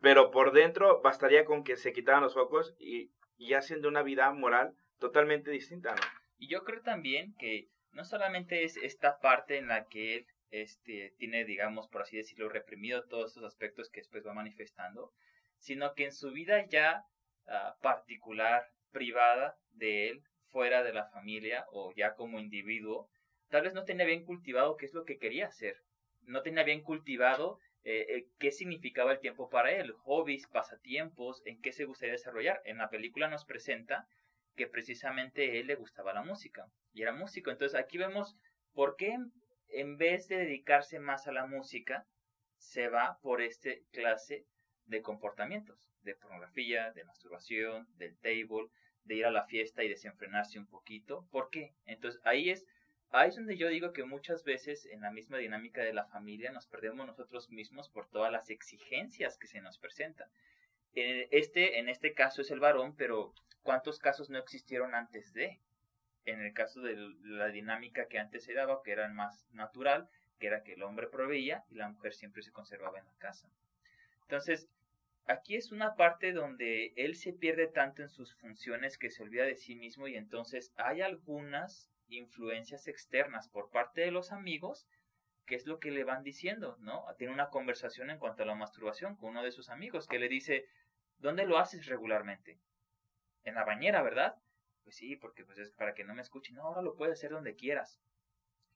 Pero 0.00 0.30
por 0.30 0.52
dentro 0.52 1.02
bastaría 1.02 1.44
con 1.44 1.64
que 1.64 1.76
se 1.76 1.92
quitaran 1.92 2.22
los 2.22 2.34
focos 2.34 2.74
y 2.78 3.10
y 3.38 3.54
haciendo 3.54 3.88
una 3.88 4.02
vida 4.02 4.30
moral 4.32 4.74
totalmente 4.98 5.50
distinta, 5.50 5.94
¿no? 5.94 6.02
Y 6.38 6.48
yo 6.48 6.64
creo 6.64 6.82
también 6.82 7.34
que 7.38 7.68
no 7.96 8.04
solamente 8.04 8.62
es 8.62 8.76
esta 8.76 9.18
parte 9.20 9.56
en 9.56 9.68
la 9.68 9.86
que 9.86 10.16
él 10.16 10.26
este, 10.50 11.14
tiene, 11.16 11.46
digamos, 11.46 11.88
por 11.88 12.02
así 12.02 12.18
decirlo, 12.18 12.50
reprimido 12.50 13.04
todos 13.04 13.30
esos 13.30 13.44
aspectos 13.44 13.88
que 13.88 14.00
después 14.00 14.24
va 14.26 14.34
manifestando, 14.34 15.14
sino 15.58 15.94
que 15.94 16.04
en 16.04 16.12
su 16.12 16.30
vida 16.30 16.66
ya 16.66 17.06
ah, 17.46 17.74
particular, 17.80 18.70
privada 18.92 19.56
de 19.70 20.10
él, 20.10 20.22
fuera 20.50 20.82
de 20.82 20.92
la 20.92 21.06
familia 21.06 21.64
o 21.72 21.92
ya 21.96 22.14
como 22.14 22.38
individuo, 22.38 23.08
tal 23.48 23.62
vez 23.62 23.72
no 23.72 23.84
tenía 23.84 24.04
bien 24.04 24.26
cultivado 24.26 24.76
qué 24.76 24.84
es 24.84 24.92
lo 24.92 25.06
que 25.06 25.18
quería 25.18 25.46
hacer. 25.46 25.78
No 26.20 26.42
tenía 26.42 26.64
bien 26.64 26.82
cultivado 26.82 27.58
eh, 27.84 28.04
eh, 28.10 28.26
qué 28.38 28.50
significaba 28.50 29.12
el 29.12 29.20
tiempo 29.20 29.48
para 29.48 29.72
él, 29.72 29.92
hobbies, 30.04 30.46
pasatiempos, 30.48 31.40
en 31.46 31.62
qué 31.62 31.72
se 31.72 31.86
gustaría 31.86 32.12
desarrollar. 32.12 32.60
En 32.66 32.76
la 32.76 32.90
película 32.90 33.28
nos 33.28 33.46
presenta 33.46 34.06
que 34.56 34.66
precisamente 34.66 35.60
él 35.60 35.68
le 35.68 35.74
gustaba 35.76 36.14
la 36.14 36.22
música 36.22 36.66
y 36.92 37.02
era 37.02 37.12
músico. 37.12 37.50
Entonces 37.50 37.78
aquí 37.78 37.98
vemos 37.98 38.36
por 38.72 38.96
qué 38.96 39.16
en 39.68 39.96
vez 39.98 40.28
de 40.28 40.38
dedicarse 40.38 40.98
más 40.98 41.26
a 41.26 41.32
la 41.32 41.46
música, 41.46 42.06
se 42.58 42.88
va 42.88 43.18
por 43.20 43.42
este 43.42 43.84
clase 43.92 44.46
de 44.86 45.02
comportamientos, 45.02 45.78
de 46.02 46.14
pornografía, 46.14 46.92
de 46.92 47.04
masturbación, 47.04 47.86
del 47.96 48.16
table, 48.18 48.68
de 49.04 49.16
ir 49.16 49.26
a 49.26 49.30
la 49.30 49.44
fiesta 49.44 49.84
y 49.84 49.88
desenfrenarse 49.88 50.58
un 50.58 50.66
poquito. 50.66 51.26
¿Por 51.30 51.50
qué? 51.50 51.74
Entonces 51.84 52.20
ahí 52.24 52.50
es 52.50 52.66
Ahí 53.10 53.28
es 53.28 53.36
donde 53.36 53.56
yo 53.56 53.68
digo 53.68 53.92
que 53.92 54.04
muchas 54.04 54.42
veces 54.44 54.84
en 54.86 55.00
la 55.00 55.12
misma 55.12 55.38
dinámica 55.38 55.82
de 55.82 55.94
la 55.94 56.06
familia 56.06 56.50
nos 56.50 56.66
perdemos 56.66 57.06
nosotros 57.06 57.50
mismos 57.50 57.88
por 57.88 58.08
todas 58.08 58.32
las 58.32 58.50
exigencias 58.50 59.38
que 59.38 59.46
se 59.46 59.60
nos 59.60 59.78
presentan. 59.78 60.28
Este, 60.92 61.78
en 61.78 61.88
este 61.88 62.14
caso 62.14 62.42
es 62.42 62.50
el 62.50 62.58
varón, 62.58 62.96
pero 62.96 63.32
¿cuántos 63.66 63.98
casos 63.98 64.30
no 64.30 64.38
existieron 64.38 64.94
antes 64.94 65.34
de? 65.34 65.60
En 66.24 66.40
el 66.40 66.54
caso 66.54 66.80
de 66.80 66.96
la 67.24 67.48
dinámica 67.48 68.06
que 68.06 68.20
antes 68.20 68.44
se 68.44 68.54
daba, 68.54 68.80
que 68.84 68.92
era 68.92 69.08
más 69.08 69.48
natural, 69.52 70.08
que 70.38 70.46
era 70.46 70.62
que 70.62 70.74
el 70.74 70.84
hombre 70.84 71.08
proveía 71.08 71.64
y 71.68 71.74
la 71.74 71.88
mujer 71.88 72.14
siempre 72.14 72.42
se 72.42 72.52
conservaba 72.52 73.00
en 73.00 73.06
la 73.06 73.18
casa. 73.18 73.50
Entonces, 74.22 74.68
aquí 75.26 75.56
es 75.56 75.72
una 75.72 75.96
parte 75.96 76.32
donde 76.32 76.92
él 76.96 77.16
se 77.16 77.32
pierde 77.32 77.66
tanto 77.66 78.02
en 78.02 78.08
sus 78.08 78.34
funciones 78.36 78.98
que 78.98 79.10
se 79.10 79.24
olvida 79.24 79.44
de 79.44 79.56
sí 79.56 79.74
mismo 79.74 80.06
y 80.06 80.14
entonces 80.14 80.72
hay 80.76 81.02
algunas 81.02 81.90
influencias 82.08 82.86
externas 82.86 83.48
por 83.48 83.70
parte 83.70 84.02
de 84.02 84.12
los 84.12 84.30
amigos 84.30 84.86
que 85.44 85.56
es 85.56 85.66
lo 85.66 85.80
que 85.80 85.90
le 85.90 86.04
van 86.04 86.22
diciendo, 86.22 86.76
¿no? 86.80 87.04
Tiene 87.18 87.32
una 87.32 87.50
conversación 87.50 88.10
en 88.10 88.18
cuanto 88.18 88.44
a 88.44 88.46
la 88.46 88.54
masturbación 88.54 89.16
con 89.16 89.30
uno 89.30 89.42
de 89.42 89.50
sus 89.50 89.70
amigos 89.70 90.06
que 90.06 90.20
le 90.20 90.28
dice, 90.28 90.66
¿dónde 91.18 91.46
lo 91.46 91.58
haces 91.58 91.86
regularmente? 91.86 92.58
En 93.46 93.54
la 93.54 93.64
bañera, 93.64 94.02
¿verdad? 94.02 94.34
Pues 94.84 94.96
sí, 94.96 95.16
porque 95.16 95.44
pues 95.44 95.58
es 95.58 95.72
para 95.72 95.94
que 95.94 96.04
no 96.04 96.14
me 96.14 96.20
escuchen. 96.20 96.56
No, 96.56 96.64
ahora 96.64 96.82
lo 96.82 96.96
puedes 96.96 97.18
hacer 97.18 97.30
donde 97.30 97.56
quieras. 97.56 97.98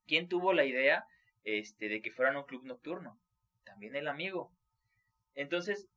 ¿Quién 0.07 0.29
tuvo 0.29 0.53
la 0.53 0.65
idea 0.65 1.05
este, 1.45 1.89
de 1.89 2.01
que 2.01 2.11
fueran 2.11 2.37
un 2.37 2.45
club 2.45 2.65
nocturno? 2.65 3.21
También 3.65 3.95
el 3.97 4.09
amigo. 4.09 4.53
Entonces, 5.35 5.89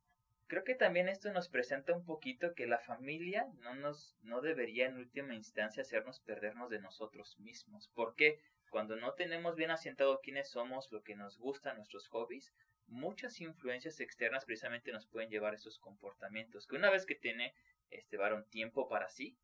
creo 0.46 0.64
que 0.64 0.74
también 0.74 1.08
esto 1.08 1.32
nos 1.32 1.48
presenta 1.48 1.94
un 1.94 2.04
poquito 2.04 2.54
que 2.54 2.66
la 2.66 2.78
familia 2.78 3.46
no 3.60 3.74
nos 3.74 4.16
no 4.22 4.40
debería 4.40 4.86
en 4.86 4.98
última 4.98 5.34
instancia 5.34 5.82
hacernos 5.82 6.20
perdernos 6.20 6.68
de 6.68 6.80
nosotros 6.80 7.38
mismos. 7.38 7.88
¿Por 7.94 8.14
qué? 8.14 8.40
Cuando 8.70 8.96
no 8.96 9.14
tenemos 9.14 9.54
bien 9.54 9.70
asentado 9.70 10.20
quiénes 10.20 10.50
somos, 10.50 10.90
lo 10.90 11.02
que 11.02 11.14
nos 11.14 11.38
gusta, 11.38 11.74
nuestros 11.74 12.08
hobbies, 12.08 12.52
muchas 12.86 13.40
influencias 13.40 14.00
externas 14.00 14.44
precisamente 14.44 14.92
nos 14.92 15.06
pueden 15.06 15.30
llevar 15.30 15.52
a 15.52 15.56
esos 15.56 15.78
comportamientos. 15.78 16.66
Que 16.66 16.76
una 16.76 16.90
vez 16.90 17.06
que 17.06 17.14
tiene 17.14 17.54
este 17.94 18.16
varón 18.16 18.46
tiempo 18.48 18.88
para 18.88 19.08
sí, 19.08 19.36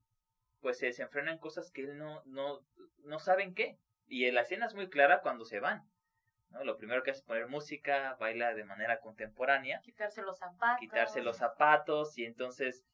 pues 0.60 0.78
se 0.78 0.86
desenfrenan 0.86 1.38
cosas 1.38 1.70
que 1.70 1.82
él 1.82 1.96
no, 1.96 2.22
no, 2.26 2.60
no 3.04 3.18
saben 3.18 3.54
qué. 3.54 3.78
Y 4.06 4.30
la 4.30 4.42
escena 4.42 4.66
es 4.66 4.74
muy 4.74 4.88
clara 4.88 5.20
cuando 5.22 5.44
se 5.44 5.60
van. 5.60 5.88
¿no? 6.50 6.64
Lo 6.64 6.76
primero 6.76 7.02
que 7.02 7.10
hace 7.10 7.20
es 7.20 7.26
poner 7.26 7.48
música, 7.48 8.16
baila 8.18 8.54
de 8.54 8.64
manera 8.64 9.00
contemporánea. 9.00 9.80
Quitarse 9.82 10.22
los 10.22 10.38
zapatos. 10.38 10.80
Quitarse 10.80 11.22
los 11.22 11.36
zapatos 11.36 12.18
y 12.18 12.24
entonces 12.24 12.84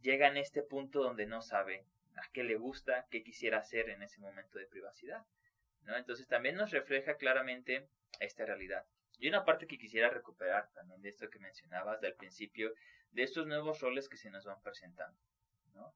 llega 0.00 0.28
en 0.28 0.36
este 0.36 0.62
punto 0.62 1.02
donde 1.02 1.26
no 1.26 1.42
sabe 1.42 1.86
a 2.16 2.30
qué 2.32 2.44
le 2.44 2.56
gusta, 2.56 3.06
qué 3.10 3.22
quisiera 3.22 3.58
hacer 3.58 3.88
en 3.90 4.02
ese 4.02 4.20
momento 4.20 4.58
de 4.58 4.66
privacidad. 4.66 5.24
¿no? 5.82 5.96
Entonces 5.96 6.26
también 6.26 6.56
nos 6.56 6.70
refleja 6.70 7.16
claramente 7.16 7.88
esta 8.20 8.44
realidad. 8.44 8.84
Y 9.18 9.28
una 9.28 9.44
parte 9.44 9.66
que 9.66 9.78
quisiera 9.78 10.10
recuperar 10.10 10.70
también 10.74 11.02
de 11.02 11.08
esto 11.08 11.28
que 11.28 11.40
mencionabas 11.40 12.00
del 12.00 12.14
principio, 12.14 12.72
de 13.12 13.22
estos 13.22 13.46
nuevos 13.46 13.80
roles 13.80 14.08
que 14.08 14.16
se 14.16 14.30
nos 14.30 14.44
van 14.44 14.62
presentando. 14.62 15.18
¿no? 15.74 15.94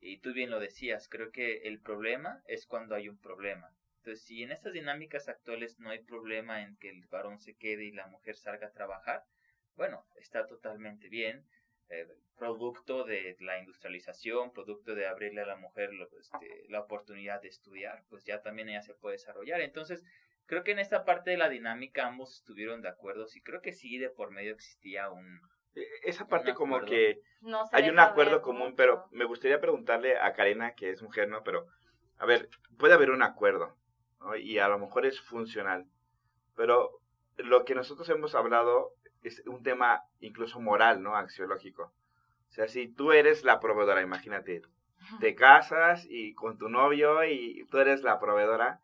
Y 0.00 0.18
tú 0.18 0.32
bien 0.32 0.50
lo 0.50 0.60
decías, 0.60 1.08
creo 1.08 1.30
que 1.30 1.58
el 1.62 1.80
problema 1.80 2.42
es 2.46 2.66
cuando 2.66 2.94
hay 2.94 3.08
un 3.08 3.18
problema. 3.18 3.72
Entonces, 3.98 4.24
si 4.24 4.42
en 4.42 4.50
estas 4.50 4.72
dinámicas 4.72 5.28
actuales 5.28 5.78
no 5.78 5.90
hay 5.90 6.00
problema 6.00 6.62
en 6.62 6.76
que 6.76 6.90
el 6.90 7.06
varón 7.06 7.38
se 7.38 7.54
quede 7.54 7.84
y 7.84 7.92
la 7.92 8.08
mujer 8.08 8.36
salga 8.36 8.66
a 8.66 8.72
trabajar, 8.72 9.24
bueno, 9.76 10.04
está 10.16 10.46
totalmente 10.46 11.08
bien. 11.08 11.46
Eh, 11.88 12.08
producto 12.36 13.04
de 13.04 13.36
la 13.40 13.58
industrialización, 13.58 14.52
producto 14.52 14.94
de 14.96 15.06
abrirle 15.06 15.42
a 15.42 15.46
la 15.46 15.56
mujer 15.56 15.90
este, 16.18 16.64
la 16.68 16.80
oportunidad 16.80 17.40
de 17.40 17.48
estudiar, 17.48 18.02
pues 18.08 18.24
ya 18.24 18.42
también 18.42 18.68
ella 18.68 18.82
se 18.82 18.94
puede 18.94 19.16
desarrollar. 19.16 19.60
Entonces, 19.60 20.02
creo 20.46 20.64
que 20.64 20.72
en 20.72 20.80
esta 20.80 21.04
parte 21.04 21.30
de 21.30 21.36
la 21.36 21.48
dinámica 21.48 22.06
ambos 22.06 22.34
estuvieron 22.38 22.82
de 22.82 22.88
acuerdo. 22.88 23.28
Sí, 23.28 23.40
creo 23.40 23.60
que 23.60 23.72
sí, 23.72 23.98
de 23.98 24.10
por 24.10 24.32
medio 24.32 24.52
existía 24.52 25.10
un, 25.10 25.40
esa 26.02 26.26
parte 26.26 26.54
como 26.54 26.80
que 26.82 27.22
hay 27.72 27.88
un 27.88 27.98
acuerdo 27.98 28.42
común, 28.42 28.74
pero 28.76 29.06
me 29.10 29.24
gustaría 29.24 29.60
preguntarle 29.60 30.18
a 30.18 30.32
Karina, 30.32 30.74
que 30.74 30.90
es 30.90 31.02
mujer, 31.02 31.28
¿no? 31.28 31.42
Pero, 31.42 31.66
a 32.18 32.26
ver, 32.26 32.48
puede 32.78 32.94
haber 32.94 33.10
un 33.10 33.22
acuerdo, 33.22 33.76
¿no? 34.20 34.36
Y 34.36 34.58
a 34.58 34.68
lo 34.68 34.78
mejor 34.78 35.06
es 35.06 35.20
funcional, 35.20 35.86
pero 36.56 37.00
lo 37.36 37.64
que 37.64 37.74
nosotros 37.74 38.08
hemos 38.10 38.34
hablado 38.34 38.92
es 39.22 39.42
un 39.46 39.62
tema 39.62 40.02
incluso 40.20 40.60
moral, 40.60 41.02
¿no? 41.02 41.16
Axiológico. 41.16 41.92
O 42.50 42.52
sea, 42.52 42.68
si 42.68 42.88
tú 42.88 43.12
eres 43.12 43.44
la 43.44 43.60
proveedora, 43.60 44.02
imagínate, 44.02 44.62
te 45.20 45.34
casas 45.34 46.06
y 46.08 46.34
con 46.34 46.58
tu 46.58 46.68
novio 46.68 47.24
y 47.24 47.66
tú 47.70 47.78
eres 47.78 48.02
la 48.02 48.20
proveedora 48.20 48.80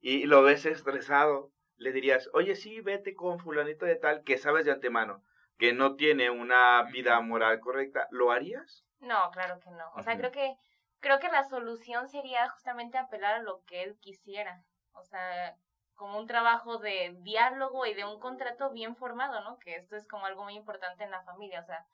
y 0.00 0.24
lo 0.24 0.42
ves 0.42 0.66
estresado, 0.66 1.50
le 1.76 1.92
dirías, 1.92 2.30
oye, 2.32 2.54
sí, 2.56 2.80
vete 2.80 3.14
con 3.14 3.38
fulanito 3.38 3.84
de 3.84 3.96
tal 3.96 4.22
que 4.24 4.38
sabes 4.38 4.64
de 4.64 4.72
antemano 4.72 5.22
que 5.62 5.72
no 5.72 5.94
tiene 5.94 6.28
una 6.28 6.82
vida 6.90 7.20
moral 7.20 7.60
correcta, 7.60 8.08
¿lo 8.10 8.32
harías? 8.32 8.84
No, 8.98 9.30
claro 9.30 9.60
que 9.60 9.70
no. 9.70 9.92
O 9.94 10.02
sea, 10.02 10.16
creo 10.16 10.32
que 10.32 10.56
creo 10.98 11.20
que 11.20 11.28
la 11.28 11.44
solución 11.44 12.08
sería 12.08 12.50
justamente 12.50 12.98
apelar 12.98 13.34
a 13.36 13.42
lo 13.44 13.62
que 13.66 13.84
él 13.84 13.96
quisiera. 14.00 14.64
O 14.94 15.04
sea, 15.04 15.54
como 15.94 16.18
un 16.18 16.26
trabajo 16.26 16.78
de 16.78 17.16
diálogo 17.20 17.86
y 17.86 17.94
de 17.94 18.04
un 18.04 18.18
contrato 18.18 18.72
bien 18.72 18.96
formado, 18.96 19.40
¿no? 19.44 19.56
Que 19.60 19.76
esto 19.76 19.94
es 19.94 20.04
como 20.08 20.26
algo 20.26 20.42
muy 20.42 20.54
importante 20.54 21.04
en 21.04 21.12
la 21.12 21.22
familia. 21.22 21.60
O 21.60 21.64
sea, 21.64 21.86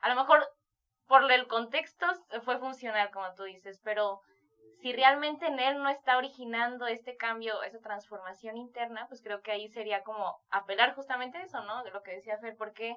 a 0.00 0.10
lo 0.10 0.14
mejor 0.14 0.46
por 1.06 1.32
el 1.32 1.48
contexto 1.48 2.04
fue 2.42 2.58
funcional, 2.58 3.10
como 3.10 3.32
tú 3.32 3.44
dices, 3.44 3.80
pero 3.82 4.20
si 4.82 4.92
realmente 4.92 5.46
en 5.46 5.60
él 5.60 5.80
no 5.80 5.88
está 5.88 6.18
originando 6.18 6.88
este 6.88 7.16
cambio, 7.16 7.62
esa 7.62 7.78
transformación 7.78 8.56
interna, 8.56 9.06
pues 9.06 9.22
creo 9.22 9.40
que 9.40 9.52
ahí 9.52 9.68
sería 9.68 10.02
como 10.02 10.40
apelar 10.50 10.96
justamente 10.96 11.38
a 11.38 11.44
eso, 11.44 11.62
¿no? 11.62 11.84
De 11.84 11.92
lo 11.92 12.02
que 12.02 12.16
decía 12.16 12.38
Fer, 12.38 12.56
¿por 12.56 12.72
qué, 12.72 12.96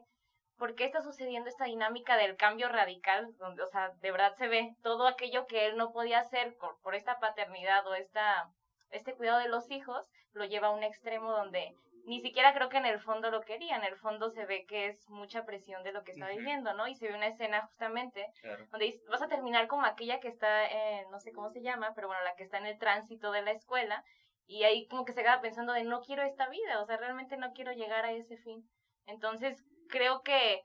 ¿por 0.57 0.73
qué 0.73 0.85
está 0.85 1.03
sucediendo 1.03 1.47
esta 1.47 1.65
dinámica 1.65 2.17
del 2.17 2.37
cambio 2.37 2.69
radical? 2.69 3.37
Donde, 3.37 3.61
o 3.61 3.67
sea, 3.67 3.91
de 4.01 4.11
verdad 4.11 4.33
se 4.33 4.47
ve 4.47 4.75
todo 4.81 5.07
aquello 5.07 5.45
que 5.45 5.67
él 5.67 5.77
no 5.77 5.91
podía 5.91 6.21
hacer 6.21 6.57
por, 6.57 6.75
por 6.81 6.95
esta 6.95 7.19
paternidad 7.19 7.85
o 7.85 7.93
esta, 7.93 8.49
este 8.89 9.13
cuidado 9.13 9.37
de 9.37 9.49
los 9.49 9.69
hijos, 9.69 10.09
lo 10.33 10.43
lleva 10.45 10.69
a 10.69 10.71
un 10.71 10.83
extremo 10.83 11.31
donde 11.31 11.77
ni 12.05 12.21
siquiera 12.21 12.53
creo 12.53 12.69
que 12.69 12.77
en 12.77 12.85
el 12.85 12.99
fondo 12.99 13.31
lo 13.31 13.41
quería, 13.41 13.77
en 13.77 13.83
el 13.83 13.95
fondo 13.95 14.29
se 14.29 14.45
ve 14.45 14.65
que 14.65 14.87
es 14.87 15.09
mucha 15.09 15.45
presión 15.45 15.83
de 15.83 15.91
lo 15.91 16.03
que 16.03 16.11
está 16.11 16.27
viviendo, 16.27 16.73
¿no? 16.73 16.87
Y 16.87 16.95
se 16.95 17.07
ve 17.07 17.15
una 17.15 17.27
escena 17.27 17.61
justamente 17.63 18.31
donde 18.71 19.01
vas 19.09 19.21
a 19.21 19.27
terminar 19.27 19.67
como 19.67 19.85
aquella 19.85 20.19
que 20.19 20.27
está, 20.27 20.67
en, 20.67 21.09
no 21.09 21.19
sé 21.19 21.31
cómo 21.31 21.49
se 21.49 21.61
llama, 21.61 21.93
pero 21.95 22.07
bueno, 22.07 22.23
la 22.23 22.35
que 22.35 22.43
está 22.43 22.59
en 22.59 22.67
el 22.67 22.77
tránsito 22.77 23.31
de 23.31 23.41
la 23.41 23.51
escuela 23.51 24.03
y 24.45 24.63
ahí 24.63 24.87
como 24.87 25.05
que 25.05 25.13
se 25.13 25.23
queda 25.23 25.41
pensando 25.41 25.73
de 25.73 25.83
no 25.83 26.01
quiero 26.01 26.21
esta 26.21 26.47
vida, 26.49 26.81
o 26.81 26.85
sea, 26.85 26.97
realmente 26.97 27.37
no 27.37 27.51
quiero 27.53 27.71
llegar 27.71 28.05
a 28.05 28.11
ese 28.11 28.37
fin. 28.37 28.63
Entonces, 29.07 29.63
creo 29.89 30.21
que 30.21 30.61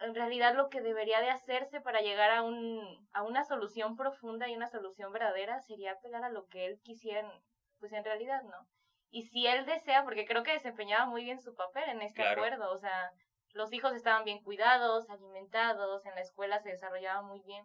en 0.00 0.14
realidad 0.14 0.54
lo 0.54 0.68
que 0.68 0.80
debería 0.80 1.20
de 1.20 1.30
hacerse 1.30 1.80
para 1.80 2.00
llegar 2.00 2.30
a 2.32 2.42
un 2.42 3.08
a 3.12 3.22
una 3.22 3.44
solución 3.44 3.96
profunda 3.96 4.48
y 4.48 4.56
una 4.56 4.66
solución 4.66 5.12
verdadera 5.12 5.60
sería 5.60 5.92
apelar 5.92 6.24
a 6.24 6.30
lo 6.30 6.46
que 6.46 6.66
él 6.66 6.80
quisiera, 6.82 7.30
pues 7.78 7.92
en 7.92 8.04
realidad, 8.04 8.42
¿no? 8.42 8.66
Y 9.14 9.22
si 9.22 9.46
él 9.46 9.64
desea, 9.64 10.02
porque 10.02 10.26
creo 10.26 10.42
que 10.42 10.54
desempeñaba 10.54 11.06
muy 11.06 11.22
bien 11.22 11.40
su 11.40 11.54
papel 11.54 11.84
en 11.88 12.02
este 12.02 12.26
acuerdo, 12.26 12.72
o 12.72 12.78
sea, 12.78 13.12
los 13.52 13.72
hijos 13.72 13.94
estaban 13.94 14.24
bien 14.24 14.42
cuidados, 14.42 15.08
alimentados, 15.08 16.04
en 16.04 16.16
la 16.16 16.20
escuela 16.20 16.58
se 16.58 16.70
desarrollaba 16.70 17.22
muy 17.22 17.40
bien. 17.42 17.64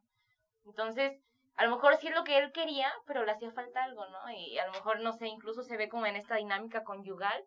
Entonces, 0.63 1.19
a 1.55 1.65
lo 1.65 1.71
mejor 1.71 1.97
sí 1.97 2.09
es 2.09 2.13
lo 2.13 2.23
que 2.23 2.37
él 2.37 2.51
quería, 2.51 2.93
pero 3.07 3.25
le 3.25 3.31
hacía 3.31 3.51
falta 3.51 3.83
algo, 3.83 4.05
¿no? 4.09 4.29
Y 4.29 4.59
a 4.59 4.67
lo 4.67 4.73
mejor, 4.73 4.99
no 4.99 5.11
sé, 5.11 5.25
incluso 5.25 5.63
se 5.63 5.75
ve 5.75 5.89
como 5.89 6.05
en 6.05 6.17
esta 6.17 6.35
dinámica 6.35 6.83
conyugal, 6.83 7.43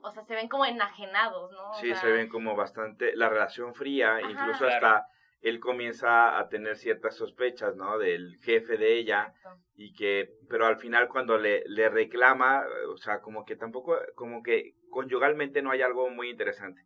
o 0.00 0.10
sea, 0.10 0.24
se 0.24 0.34
ven 0.34 0.48
como 0.48 0.64
enajenados, 0.64 1.52
¿no? 1.52 1.74
sí, 1.74 1.94
se 1.94 2.10
ven 2.10 2.30
como 2.30 2.56
bastante, 2.56 3.14
la 3.16 3.28
relación 3.28 3.74
fría, 3.74 4.18
incluso 4.22 4.66
hasta 4.66 5.06
él 5.44 5.60
comienza 5.60 6.38
a 6.38 6.48
tener 6.48 6.78
ciertas 6.78 7.16
sospechas, 7.16 7.76
¿no? 7.76 7.98
Del 7.98 8.38
jefe 8.38 8.78
de 8.78 8.96
ella 8.96 9.34
y 9.76 9.92
que, 9.92 10.32
pero 10.48 10.64
al 10.64 10.78
final 10.78 11.06
cuando 11.06 11.36
le, 11.36 11.62
le 11.66 11.90
reclama, 11.90 12.64
o 12.88 12.96
sea, 12.96 13.20
como 13.20 13.44
que 13.44 13.54
tampoco, 13.54 13.98
como 14.14 14.42
que 14.42 14.72
conyugalmente 14.88 15.60
no 15.60 15.70
hay 15.70 15.82
algo 15.82 16.08
muy 16.08 16.30
interesante. 16.30 16.80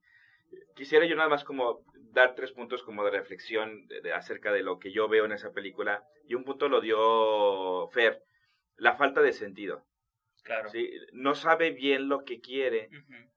Quisiera 0.75 1.07
yo 1.07 1.15
nada 1.15 1.29
más 1.29 1.45
como 1.45 1.85
dar 1.95 2.35
tres 2.35 2.51
puntos 2.51 2.83
como 2.83 3.05
de 3.05 3.13
reflexión 3.13 3.87
de, 3.87 4.13
acerca 4.13 4.53
de 4.53 4.65
lo 4.65 4.81
que 4.81 4.91
yo 4.91 5.07
veo 5.07 5.25
en 5.25 5.33
esa 5.33 5.53
película 5.53 6.03
y 6.27 6.35
un 6.35 6.43
punto 6.43 6.69
lo 6.69 6.81
dio 6.81 7.87
Fer, 7.91 8.25
la 8.77 8.97
falta 8.97 9.23
de 9.23 9.35
sentido. 9.35 9.85
Claro. 10.43 10.69
¿sí? 10.69 10.91
No 11.13 11.37
sabe 11.37 11.71
bien 11.71 12.09
lo 12.09 12.25
que 12.25 12.41
quiere. 12.41 12.89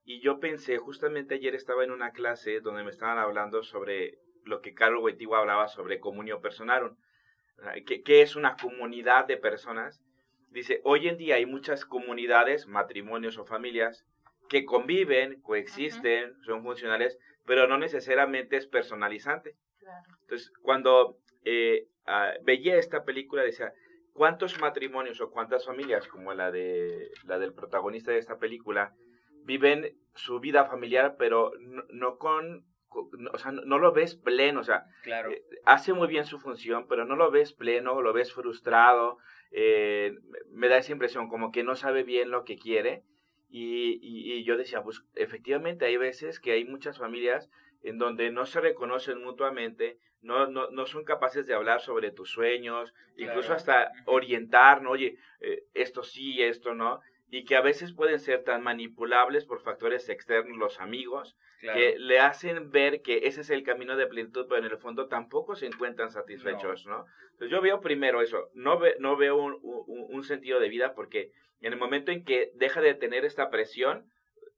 Y 0.04 0.20
yo 0.20 0.40
pensé, 0.40 0.78
justamente 0.78 1.36
ayer 1.36 1.54
estaba 1.54 1.84
en 1.84 1.92
una 1.92 2.10
clase 2.10 2.58
donde 2.58 2.82
me 2.82 2.90
estaban 2.90 3.18
hablando 3.18 3.62
sobre 3.62 4.18
lo 4.44 4.60
que 4.60 4.74
Carlos 4.74 5.02
Wojtyła 5.02 5.38
hablaba 5.38 5.68
sobre 5.68 6.00
comunio 6.00 6.40
personarum, 6.40 6.96
que, 7.86 8.22
es 8.22 8.36
una 8.36 8.56
comunidad 8.56 9.26
de 9.26 9.36
personas. 9.36 10.02
Dice, 10.50 10.80
hoy 10.84 11.08
en 11.08 11.16
día 11.16 11.36
hay 11.36 11.46
muchas 11.46 11.84
comunidades, 11.84 12.66
matrimonios 12.66 13.38
o 13.38 13.44
familias, 13.44 14.04
que 14.48 14.64
conviven, 14.64 15.40
coexisten, 15.40 16.34
son 16.42 16.62
funcionales, 16.62 17.18
pero 17.46 17.66
no 17.66 17.78
necesariamente 17.78 18.56
es 18.56 18.66
personalizante. 18.66 19.56
Entonces, 20.22 20.52
cuando 20.62 21.18
eh, 21.44 21.88
ah, 22.06 22.32
veía 22.42 22.76
esta 22.76 23.04
película, 23.04 23.42
decía, 23.42 23.72
¿cuántos 24.12 24.60
matrimonios 24.60 25.20
o 25.20 25.30
cuántas 25.30 25.64
familias, 25.64 26.06
como 26.06 26.34
la, 26.34 26.50
de, 26.50 27.10
la 27.24 27.38
del 27.38 27.54
protagonista 27.54 28.12
de 28.12 28.18
esta 28.18 28.38
película, 28.38 28.94
viven 29.44 29.96
su 30.14 30.38
vida 30.40 30.66
familiar, 30.66 31.16
pero 31.18 31.52
no 31.88 32.18
con 32.18 32.64
o 33.32 33.38
sea, 33.38 33.52
no, 33.52 33.78
lo 33.78 33.92
ves 33.92 34.14
pleno, 34.14 34.60
o 34.60 34.64
sea, 34.64 34.84
claro. 35.02 35.30
Eh, 35.30 35.42
hace 35.64 35.92
muy 35.92 36.08
bien 36.08 36.24
su 36.24 36.38
función, 36.38 36.86
pero 36.88 37.04
no 37.04 37.16
lo 37.16 37.30
ves 37.30 37.52
pleno, 37.52 38.00
lo 38.00 38.12
ves 38.12 38.32
frustrado, 38.32 39.18
eh, 39.50 40.14
me 40.50 40.68
da 40.68 40.78
esa 40.78 40.92
impresión 40.92 41.28
como 41.28 41.52
que 41.52 41.62
no 41.62 41.76
sabe 41.76 42.04
bien 42.04 42.30
lo 42.30 42.44
que 42.44 42.56
quiere 42.56 43.04
Y, 43.50 43.98
y, 44.00 44.44
yo 44.44 44.56
decía, 44.56 44.82
pues 44.82 45.02
efectivamente 45.14 45.84
hay 45.84 45.98
veces 45.98 46.40
que 46.40 46.52
hay 46.52 46.64
muchas 46.64 46.98
familias 46.98 47.50
en 47.82 47.98
donde 47.98 48.30
no 48.30 48.46
se 48.46 48.60
reconocen 48.60 49.22
mutuamente, 49.22 49.98
no, 50.22 50.46
no, 50.46 50.70
no 50.70 50.86
son 50.86 51.04
capaces 51.04 51.46
de 51.46 51.54
hablar 51.54 51.80
sobre 51.80 52.12
tus 52.12 52.30
sueños, 52.30 52.94
incluso 53.16 53.52
hasta 53.52 53.92
orientar, 54.06 54.80
¿no? 54.80 54.92
Oye, 54.92 55.18
eh, 55.40 55.64
esto 55.74 56.02
sí, 56.02 56.40
esto 56.40 56.74
no, 56.74 57.00
y 57.32 57.44
que 57.46 57.56
a 57.56 57.62
veces 57.62 57.94
pueden 57.94 58.20
ser 58.20 58.44
tan 58.44 58.62
manipulables 58.62 59.46
por 59.46 59.62
factores 59.62 60.10
externos, 60.10 60.58
los 60.58 60.80
amigos, 60.80 61.34
que 61.62 61.96
le 61.98 62.20
hacen 62.20 62.70
ver 62.70 63.00
que 63.00 63.26
ese 63.26 63.40
es 63.40 63.48
el 63.48 63.62
camino 63.62 63.96
de 63.96 64.06
plenitud, 64.06 64.44
pero 64.50 64.66
en 64.66 64.70
el 64.70 64.76
fondo 64.76 65.08
tampoco 65.08 65.56
se 65.56 65.64
encuentran 65.64 66.10
satisfechos, 66.10 66.84
¿no? 66.84 67.06
Entonces 67.30 67.50
yo 67.50 67.62
veo 67.62 67.80
primero 67.80 68.20
eso, 68.20 68.50
no, 68.52 68.78
ve, 68.78 68.96
no 68.98 69.16
veo 69.16 69.36
un, 69.36 69.58
un, 69.62 70.24
sentido 70.24 70.60
de 70.60 70.68
vida 70.68 70.92
porque 70.94 71.30
en 71.62 71.72
el 71.72 71.78
momento 71.78 72.12
en 72.12 72.22
que 72.22 72.50
deja 72.54 72.82
de 72.82 72.92
tener 72.92 73.24
esta 73.24 73.48
presión, 73.48 74.10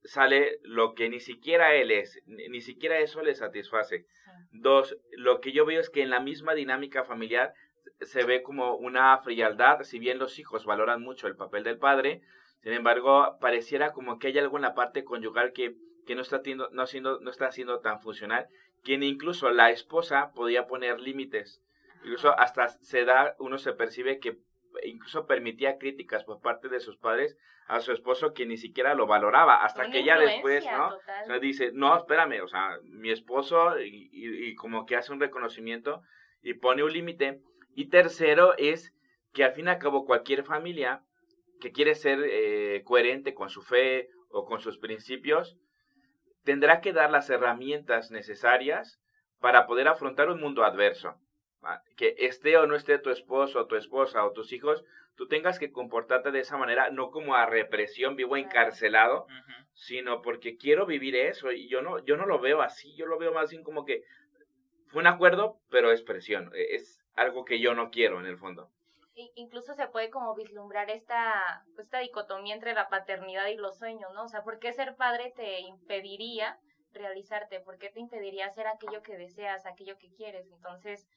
sale 0.03 0.59
lo 0.63 0.95
que 0.95 1.07
ni 1.07 1.21
siquiera 1.21 1.75
él 1.75 1.91
es, 1.91 2.21
ni, 2.25 2.59
siquiera 2.59 2.99
eso 2.99 3.21
le 3.21 3.35
satisface. 3.35 4.05
Dos, 4.51 4.97
lo 5.11 5.39
que 5.39 5.53
yo 5.53 5.65
veo 5.65 5.79
es 5.79 5.89
que 5.89 6.01
en 6.01 6.09
la 6.09 6.19
misma 6.19 6.55
dinámica 6.55 7.05
familiar 7.05 7.53
se 8.01 8.25
ve 8.25 8.43
como 8.43 8.75
una 8.75 9.17
frialdad, 9.19 9.83
si 9.83 9.97
bien 9.97 10.19
los 10.19 10.39
hijos 10.39 10.65
valoran 10.65 11.01
mucho 11.01 11.27
el 11.27 11.37
papel 11.37 11.63
del 11.63 11.77
padre, 11.77 12.21
sin 12.65 12.73
embargo, 12.73 13.37
pareciera 13.39 13.93
como 13.93 14.17
que 14.17 14.29
hay 14.29 14.39
algo 14.39 14.57
en 14.57 14.63
la 14.63 14.73
parte 14.73 15.03
conyugal 15.03 15.53
que, 15.53 15.75
que 16.07 16.15
no, 16.15 16.23
está 16.23 16.41
tiendo, 16.41 16.67
no, 16.71 16.87
siendo, 16.87 17.19
no 17.19 17.29
está 17.29 17.51
siendo 17.51 17.79
tan 17.79 18.01
funcional, 18.01 18.47
quien 18.83 19.03
incluso 19.03 19.51
la 19.51 19.69
esposa 19.69 20.31
podía 20.33 20.65
poner 20.65 20.99
límites. 20.99 21.61
Incluso 21.97 22.35
hasta 22.39 22.69
se 22.69 23.05
da, 23.05 23.35
uno 23.37 23.59
se 23.59 23.73
percibe 23.73 24.19
que 24.19 24.39
incluso 24.83 25.27
permitía 25.27 25.77
críticas 25.77 26.23
por 26.23 26.41
parte 26.41 26.67
de 26.67 26.79
sus 26.79 26.97
padres 26.97 27.37
a 27.67 27.81
su 27.81 27.91
esposo 27.91 28.33
que 28.33 28.47
ni 28.47 28.57
siquiera 28.57 28.95
lo 28.95 29.05
valoraba, 29.05 29.63
hasta 29.63 29.91
que 29.91 29.99
ella 29.99 30.17
después, 30.17 30.65
¿no? 30.65 30.87
O 30.87 31.27
sea, 31.27 31.37
dice, 31.39 31.69
no, 31.71 31.95
espérame, 31.95 32.41
o 32.41 32.47
sea, 32.47 32.79
mi 32.81 33.11
esposo, 33.11 33.79
y, 33.79 34.09
y, 34.11 34.47
y 34.47 34.55
como 34.55 34.87
que 34.87 34.95
hace 34.95 35.13
un 35.13 35.19
reconocimiento 35.19 36.01
y 36.41 36.55
pone 36.55 36.81
un 36.81 36.91
límite. 36.91 37.41
Y 37.75 37.89
tercero 37.89 38.55
es 38.57 38.91
que 39.33 39.43
al 39.43 39.53
fin 39.53 39.67
y 39.67 39.69
al 39.69 39.77
cabo 39.77 40.05
cualquier 40.05 40.43
familia 40.43 41.03
que 41.59 41.71
quiere 41.71 41.95
ser 41.95 42.19
eh, 42.23 42.81
coherente 42.83 43.33
con 43.33 43.49
su 43.49 43.61
fe 43.61 44.09
o 44.29 44.45
con 44.45 44.59
sus 44.59 44.77
principios, 44.77 45.57
tendrá 46.43 46.81
que 46.81 46.93
dar 46.93 47.11
las 47.11 47.29
herramientas 47.29 48.11
necesarias 48.11 48.99
para 49.39 49.65
poder 49.65 49.87
afrontar 49.87 50.29
un 50.29 50.39
mundo 50.39 50.63
adverso. 50.63 51.15
Que 51.97 52.15
esté 52.19 52.57
o 52.57 52.67
no 52.67 52.75
esté 52.75 52.99
tu 52.99 53.09
esposo 53.09 53.61
o 53.61 53.65
tu 53.65 53.75
esposa 53.75 54.23
o 54.23 54.33
tus 54.33 54.53
hijos, 54.53 54.83
tú 55.15 55.27
tengas 55.27 55.57
que 55.57 55.71
comportarte 55.71 56.31
de 56.31 56.41
esa 56.41 56.57
manera, 56.57 56.91
no 56.91 57.09
como 57.09 57.35
a 57.35 57.47
represión, 57.47 58.15
vivo 58.15 58.37
encarcelado, 58.37 59.25
sino 59.73 60.21
porque 60.21 60.57
quiero 60.57 60.85
vivir 60.85 61.15
eso 61.15 61.51
y 61.51 61.67
yo 61.67 61.81
no, 61.81 62.03
yo 62.05 62.17
no 62.17 62.27
lo 62.27 62.39
veo 62.39 62.61
así, 62.61 62.95
yo 62.95 63.07
lo 63.07 63.17
veo 63.17 63.33
más 63.33 63.49
bien 63.49 63.63
como 63.63 63.83
que 63.83 64.03
fue 64.87 65.01
un 65.01 65.07
acuerdo, 65.07 65.57
pero 65.71 65.91
es 65.91 66.03
presión, 66.03 66.51
e, 66.53 66.75
es 66.75 66.99
algo 67.15 67.45
que 67.45 67.59
yo 67.59 67.73
no 67.73 67.89
quiero 67.89 68.19
en 68.19 68.27
el 68.27 68.37
fondo 68.37 68.69
incluso 69.35 69.73
se 69.73 69.87
puede 69.87 70.09
como 70.09 70.35
vislumbrar 70.35 70.89
esta, 70.89 71.63
pues, 71.75 71.87
esta 71.87 71.99
dicotomía 71.99 72.53
entre 72.53 72.73
la 72.73 72.89
paternidad 72.89 73.47
y 73.47 73.55
los 73.55 73.77
sueños, 73.77 74.11
¿no? 74.13 74.23
O 74.23 74.27
sea, 74.27 74.43
¿por 74.43 74.59
qué 74.59 74.73
ser 74.73 74.95
padre 74.95 75.31
te 75.35 75.61
impediría 75.61 76.57
realizarte? 76.91 77.61
¿Por 77.61 77.77
qué 77.77 77.89
te 77.89 77.99
impediría 77.99 78.47
hacer 78.47 78.67
aquello 78.67 79.01
que 79.01 79.17
deseas, 79.17 79.65
aquello 79.65 79.97
que 79.97 80.11
quieres? 80.13 80.47
Entonces, 80.51 81.07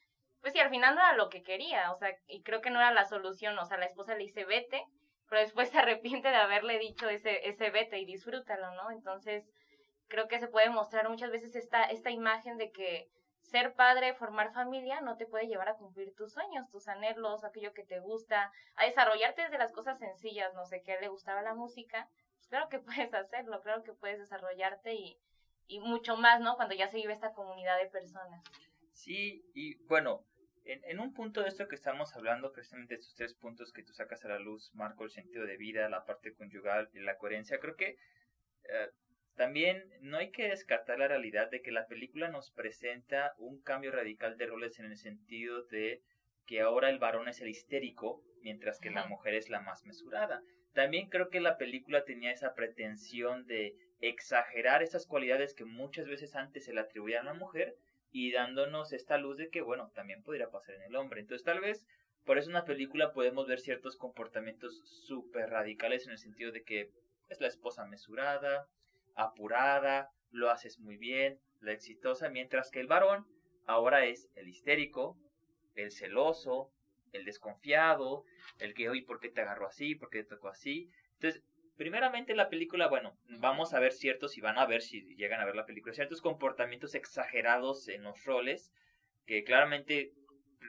pues 0.41 0.53
sí, 0.53 0.61
al 0.61 0.71
final 0.71 0.95
no 0.95 1.01
era 1.01 1.15
lo 1.15 1.29
que 1.29 1.43
quería, 1.43 1.93
o 1.93 1.97
sea, 1.97 2.15
y 2.29 2.43
creo 2.43 2.61
que 2.61 2.71
no 2.71 2.79
era 2.79 2.93
la 2.93 3.05
solución, 3.05 3.59
o 3.59 3.65
sea, 3.65 3.79
la 3.79 3.87
esposa 3.87 4.15
le 4.15 4.25
dice 4.25 4.45
vete, 4.45 4.85
pero 5.29 5.41
después 5.41 5.69
se 5.71 5.79
arrepiente 5.79 6.29
de 6.29 6.37
haberle 6.37 6.79
dicho 6.79 7.09
ese, 7.09 7.49
ese 7.49 7.71
vete 7.71 7.99
y 7.99 8.07
disfrútalo, 8.07 8.73
¿no? 8.75 8.91
Entonces, 8.91 9.45
creo 10.09 10.29
que 10.29 10.39
se 10.39 10.49
puede 10.49 10.71
mostrar 10.71 11.09
muchas 11.09 11.31
veces 11.31 11.55
esta, 11.55 11.85
esta 11.85 12.11
imagen 12.11 12.57
de 12.57 12.71
que 12.71 13.09
ser 13.49 13.75
padre, 13.75 14.15
formar 14.15 14.53
familia, 14.53 15.01
no 15.01 15.17
te 15.17 15.27
puede 15.27 15.47
llevar 15.47 15.69
a 15.69 15.77
cumplir 15.77 16.15
tus 16.15 16.33
sueños, 16.33 16.69
tus 16.71 16.89
anhelos, 16.89 17.45
aquello 17.45 17.73
que 17.73 17.85
te 17.85 18.01
gusta, 18.01 18.53
a 18.77 18.85
desarrollarte 18.85 19.43
desde 19.43 19.59
las 19.59 19.73
cosas 19.73 19.99
sencillas, 19.99 20.55
no 20.55 20.67
sé, 20.67 20.83
qué 20.83 20.99
le 21.01 21.09
gustaba 21.09 21.43
la 21.43 21.55
música, 21.55 22.09
pues 22.37 22.49
claro 22.49 22.69
que 22.69 22.79
puedes 23.09 23.13
hacerlo, 23.15 23.61
claro 23.63 23.83
que 23.83 23.93
puedes 23.93 24.19
desarrollarte 24.19 24.95
y, 24.95 25.19
y 25.67 25.81
mucho 25.81 26.17
más, 26.17 26.41
¿no? 26.41 26.57
Cuando 26.57 26.75
ya 26.75 26.89
se 26.89 26.97
vive 26.97 27.13
esta 27.13 27.33
comunidad 27.33 27.79
de 27.79 27.87
personas. 27.87 28.43
Sí, 28.93 29.45
y 29.55 29.77
bueno, 29.87 30.25
en, 30.65 30.85
en, 30.85 31.01
un 31.01 31.15
punto 31.15 31.43
de 31.43 31.49
esto 31.49 31.69
que 31.69 31.77
estamos 31.77 32.15
hablando, 32.17 32.53
precisamente 32.53 32.95
estos 32.95 33.15
tres 33.15 33.35
puntos 33.35 33.73
que 33.73 33.83
tú 33.83 33.93
sacas 33.95 34.25
a 34.25 34.29
la 34.29 34.39
luz, 34.39 34.71
Marco, 34.75 35.05
el 35.05 35.11
sentido 35.11 35.47
de 35.47 35.57
vida, 35.57 35.89
la 35.89 36.05
parte 36.05 36.35
conyugal 36.35 36.91
y 36.93 37.01
la 37.01 37.17
coherencia, 37.17 37.59
creo 37.59 37.77
que 37.77 37.97
eh, 38.65 38.91
también 39.39 39.89
no 40.01 40.19
hay 40.19 40.33
que 40.33 40.49
descartar 40.49 40.99
la 40.99 41.07
realidad 41.07 41.49
de 41.49 41.63
que 41.63 41.71
la 41.71 41.87
película 41.87 42.29
nos 42.29 42.51
presenta 42.51 43.35
un 43.39 43.63
cambio 43.63 43.93
radical 43.93 44.37
de 44.37 44.47
roles 44.47 44.81
en 44.81 44.87
el 44.87 44.97
sentido 44.97 45.63
de 45.63 46.03
que 46.45 46.61
ahora 46.61 46.91
el 46.91 46.99
varón 46.99 47.29
es 47.29 47.41
el 47.41 47.49
histérico, 47.49 48.21
mientras 48.43 48.81
que 48.81 48.91
la 48.91 49.07
mujer 49.07 49.35
es 49.35 49.49
la 49.49 49.61
más 49.61 49.85
mesurada. 49.85 50.43
También 50.75 51.09
creo 51.09 51.29
que 51.31 51.41
la 51.41 51.57
película 51.57 52.05
tenía 52.05 52.33
esa 52.33 52.55
pretensión 52.55 53.47
de 53.47 53.77
exagerar 54.01 54.83
esas 54.83 55.07
cualidades 55.07 55.55
que 55.55 55.65
muchas 55.65 56.09
veces 56.09 56.35
antes 56.35 56.65
se 56.65 56.73
le 56.73 56.81
atribuían 56.81 57.29
a 57.29 57.33
la 57.33 57.39
mujer 57.39 57.77
y 58.11 58.33
dándonos 58.33 58.93
esta 58.93 59.19
luz 59.19 59.37
de 59.37 59.51
que, 59.51 59.61
bueno, 59.61 59.93
también 59.95 60.25
podría 60.25 60.51
pasar 60.51 60.75
en 60.75 60.83
el 60.83 60.97
hombre. 60.97 61.21
Entonces, 61.21 61.45
tal 61.45 61.61
vez 61.61 61.87
por 62.25 62.39
eso 62.39 62.51
en 62.51 62.57
una 62.57 62.65
película 62.65 63.13
podemos 63.13 63.47
ver 63.47 63.61
ciertos 63.61 63.97
comportamientos 63.97 64.83
súper 65.07 65.51
radicales 65.51 66.07
en 66.07 66.13
el 66.13 66.19
sentido 66.19 66.51
de 66.51 66.65
que 66.65 66.91
es 67.29 67.41
la 67.41 67.47
esposa 67.47 67.87
mesurada, 67.87 68.67
apurada, 69.19 70.11
lo 70.31 70.51
haces 70.51 70.79
muy 70.79 70.97
bien, 70.97 71.39
la 71.61 71.73
exitosa, 71.73 72.31
mientras 72.31 72.71
que 72.71 72.81
el 72.81 72.87
varón 72.87 73.27
ahora 73.67 74.07
es 74.07 74.31
el 74.37 74.49
histérico, 74.49 75.19
el 75.75 75.91
celoso, 75.91 76.71
el 77.13 77.25
desconfiado, 77.25 78.25
el 78.59 78.75
que, 78.75 78.89
oye, 78.89 79.03
¿por 79.03 79.21
qué 79.21 79.29
te 79.29 79.41
agarró 79.41 79.67
así? 79.67 79.95
¿Por 79.95 80.09
qué 80.11 80.23
te 80.23 80.37
tocó 80.37 80.49
así? 80.49 80.89
Entonces, 81.15 81.43
primeramente 81.77 82.35
la 82.35 82.49
película, 82.49 82.89
bueno, 82.89 83.19
vamos 83.41 83.75
a 83.75 83.81
ver 83.81 83.93
ciertos, 83.93 84.37
y 84.39 84.41
van 84.41 84.59
a 84.59 84.67
ver 84.67 84.83
si 84.83 85.03
llegan 85.17 85.41
a 85.41 85.45
ver 85.45 85.57
la 85.57 85.67
película, 85.67 85.95
ciertos 85.95 86.23
comportamientos 86.23 86.95
exagerados 86.95 87.89
en 87.89 88.05
los 88.05 88.25
roles 88.25 88.73
que 89.27 89.43
claramente 89.43 90.13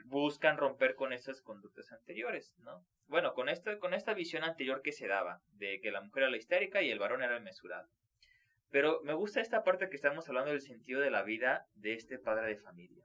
buscan 0.06 0.56
romper 0.56 0.96
con 0.96 1.12
esas 1.12 1.40
conductas 1.40 1.92
anteriores, 1.92 2.54
¿no? 2.58 2.84
Bueno, 3.06 3.34
con 3.34 3.48
esta, 3.48 3.78
con 3.78 3.94
esta 3.94 4.14
visión 4.14 4.44
anterior 4.44 4.82
que 4.82 4.92
se 4.92 5.06
daba, 5.06 5.40
de 5.52 5.80
que 5.80 5.90
la 5.90 6.00
mujer 6.00 6.24
era 6.24 6.30
la 6.30 6.36
histérica 6.36 6.82
y 6.82 6.90
el 6.90 6.98
varón 6.98 7.22
era 7.22 7.36
el 7.36 7.42
mesurado. 7.42 7.88
Pero 8.70 9.00
me 9.02 9.14
gusta 9.14 9.40
esta 9.40 9.64
parte 9.64 9.88
que 9.88 9.96
estamos 9.96 10.28
hablando 10.28 10.52
del 10.52 10.60
sentido 10.60 11.00
de 11.00 11.10
la 11.10 11.24
vida 11.24 11.66
de 11.74 11.94
este 11.94 12.18
padre 12.18 12.46
de 12.46 12.56
familia. 12.56 13.04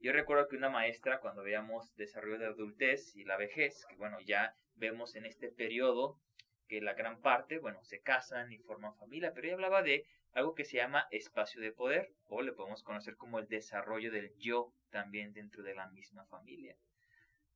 Yo 0.00 0.12
recuerdo 0.12 0.48
que 0.48 0.56
una 0.56 0.70
maestra, 0.70 1.20
cuando 1.20 1.42
veíamos 1.42 1.94
desarrollo 1.96 2.38
de 2.38 2.46
adultez 2.46 3.14
y 3.16 3.24
la 3.24 3.36
vejez, 3.36 3.84
que 3.88 3.96
bueno, 3.96 4.18
ya 4.20 4.54
vemos 4.76 5.16
en 5.16 5.26
este 5.26 5.48
periodo 5.48 6.20
que 6.68 6.80
la 6.80 6.94
gran 6.94 7.20
parte, 7.20 7.58
bueno, 7.58 7.82
se 7.82 8.00
casan 8.00 8.52
y 8.52 8.58
forman 8.58 8.96
familia, 8.96 9.32
pero 9.34 9.46
ella 9.46 9.54
hablaba 9.54 9.82
de 9.82 10.06
algo 10.32 10.54
que 10.54 10.64
se 10.64 10.76
llama 10.76 11.06
espacio 11.10 11.60
de 11.60 11.72
poder, 11.72 12.08
o 12.26 12.42
le 12.42 12.52
podemos 12.52 12.82
conocer 12.82 13.16
como 13.16 13.38
el 13.38 13.48
desarrollo 13.48 14.10
del 14.10 14.32
yo 14.38 14.72
también 14.90 15.32
dentro 15.32 15.62
de 15.62 15.74
la 15.74 15.88
misma 15.88 16.24
familia. 16.26 16.76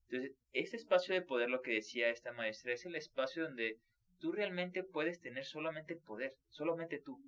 Entonces, 0.09 0.37
ese 0.53 0.77
espacio 0.77 1.15
de 1.15 1.23
poder, 1.23 1.49
lo 1.49 1.63
que 1.63 1.75
decía 1.75 2.11
esta 2.11 2.33
maestra, 2.33 2.73
es 2.73 2.85
el 2.87 2.97
espacio 2.97 3.45
donde 3.45 3.79
tú 4.19 4.33
realmente 4.33 4.85
puedes 4.85 5.21
tener 5.21 5.45
solamente 5.45 5.97
poder, 5.97 6.35
solamente 6.49 6.99
tú. 6.99 7.21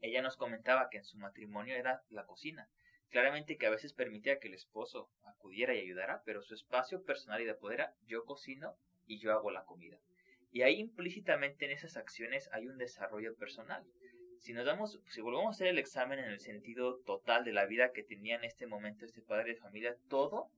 Ella 0.00 0.22
nos 0.22 0.36
comentaba 0.36 0.88
que 0.88 0.98
en 0.98 1.04
su 1.04 1.18
matrimonio 1.18 1.74
era 1.74 2.02
la 2.08 2.24
cocina. 2.24 2.68
Claramente 3.10 3.58
que 3.58 3.66
a 3.66 3.70
veces 3.70 3.92
permitía 3.92 4.38
que 4.38 4.48
el 4.48 4.54
esposo 4.54 5.10
acudiera 5.24 5.74
y 5.74 5.80
ayudara, 5.80 6.22
pero 6.24 6.42
su 6.42 6.54
espacio 6.54 7.02
personal 7.04 7.40
y 7.40 7.44
de 7.44 7.54
poder 7.54 7.80
era 7.80 7.94
yo 8.06 8.24
cocino 8.24 8.76
y 9.06 9.18
yo 9.18 9.32
hago 9.32 9.50
la 9.50 9.64
comida. 9.64 9.98
Y 10.52 10.62
ahí 10.62 10.78
implícitamente 10.78 11.66
en 11.66 11.72
esas 11.72 11.96
acciones 11.96 12.48
hay 12.52 12.66
un 12.66 12.78
desarrollo 12.78 13.34
personal. 13.36 13.84
Si 14.38 14.52
nos 14.52 14.64
damos, 14.64 15.00
si 15.08 15.20
volvemos 15.20 15.48
a 15.48 15.50
hacer 15.50 15.66
el 15.66 15.78
examen 15.78 16.18
en 16.18 16.30
el 16.30 16.40
sentido 16.40 16.98
total 17.00 17.44
de 17.44 17.52
la 17.52 17.66
vida 17.66 17.92
que 17.92 18.02
tenía 18.02 18.36
en 18.36 18.44
este 18.44 18.66
momento 18.66 19.04
este 19.04 19.20
padre 19.20 19.54
de 19.54 19.60
familia, 19.60 19.96
todo 20.08 20.50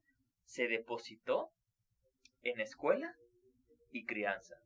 se 0.44 0.68
depositó 0.68 1.50
en 2.42 2.60
escuela 2.60 3.16
y 3.90 4.04
crianza 4.04 4.56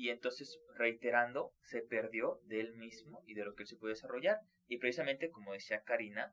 y 0.00 0.08
entonces 0.08 0.58
reiterando 0.76 1.52
se 1.60 1.82
perdió 1.82 2.40
de 2.44 2.60
él 2.60 2.74
mismo 2.74 3.22
y 3.26 3.34
de 3.34 3.44
lo 3.44 3.54
que 3.54 3.64
él 3.64 3.68
se 3.68 3.76
puede 3.76 3.92
desarrollar. 3.92 4.38
Y 4.66 4.78
precisamente 4.78 5.30
como 5.30 5.52
decía 5.52 5.82
Karina 5.82 6.32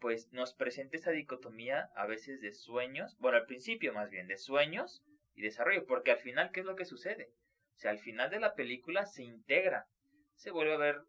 pues 0.00 0.30
nos 0.32 0.52
presenta 0.52 0.98
esa 0.98 1.12
dicotomía 1.12 1.88
a 1.96 2.06
veces 2.06 2.42
de 2.42 2.52
sueños 2.52 3.16
bueno 3.18 3.38
al 3.38 3.46
principio 3.46 3.94
más 3.94 4.10
bien 4.10 4.28
de 4.28 4.36
sueños 4.36 5.02
y 5.34 5.40
desarrollo 5.40 5.86
porque 5.86 6.10
al 6.10 6.18
final 6.18 6.50
qué 6.52 6.60
es 6.60 6.66
lo 6.66 6.76
que 6.76 6.84
sucede 6.84 7.30
o 7.76 7.78
sea 7.78 7.92
al 7.92 7.98
final 7.98 8.28
de 8.28 8.38
la 8.38 8.54
película 8.54 9.06
se 9.06 9.22
integra 9.22 9.86
se 10.34 10.50
vuelve 10.50 10.74
a 10.74 10.76
ver 10.76 11.00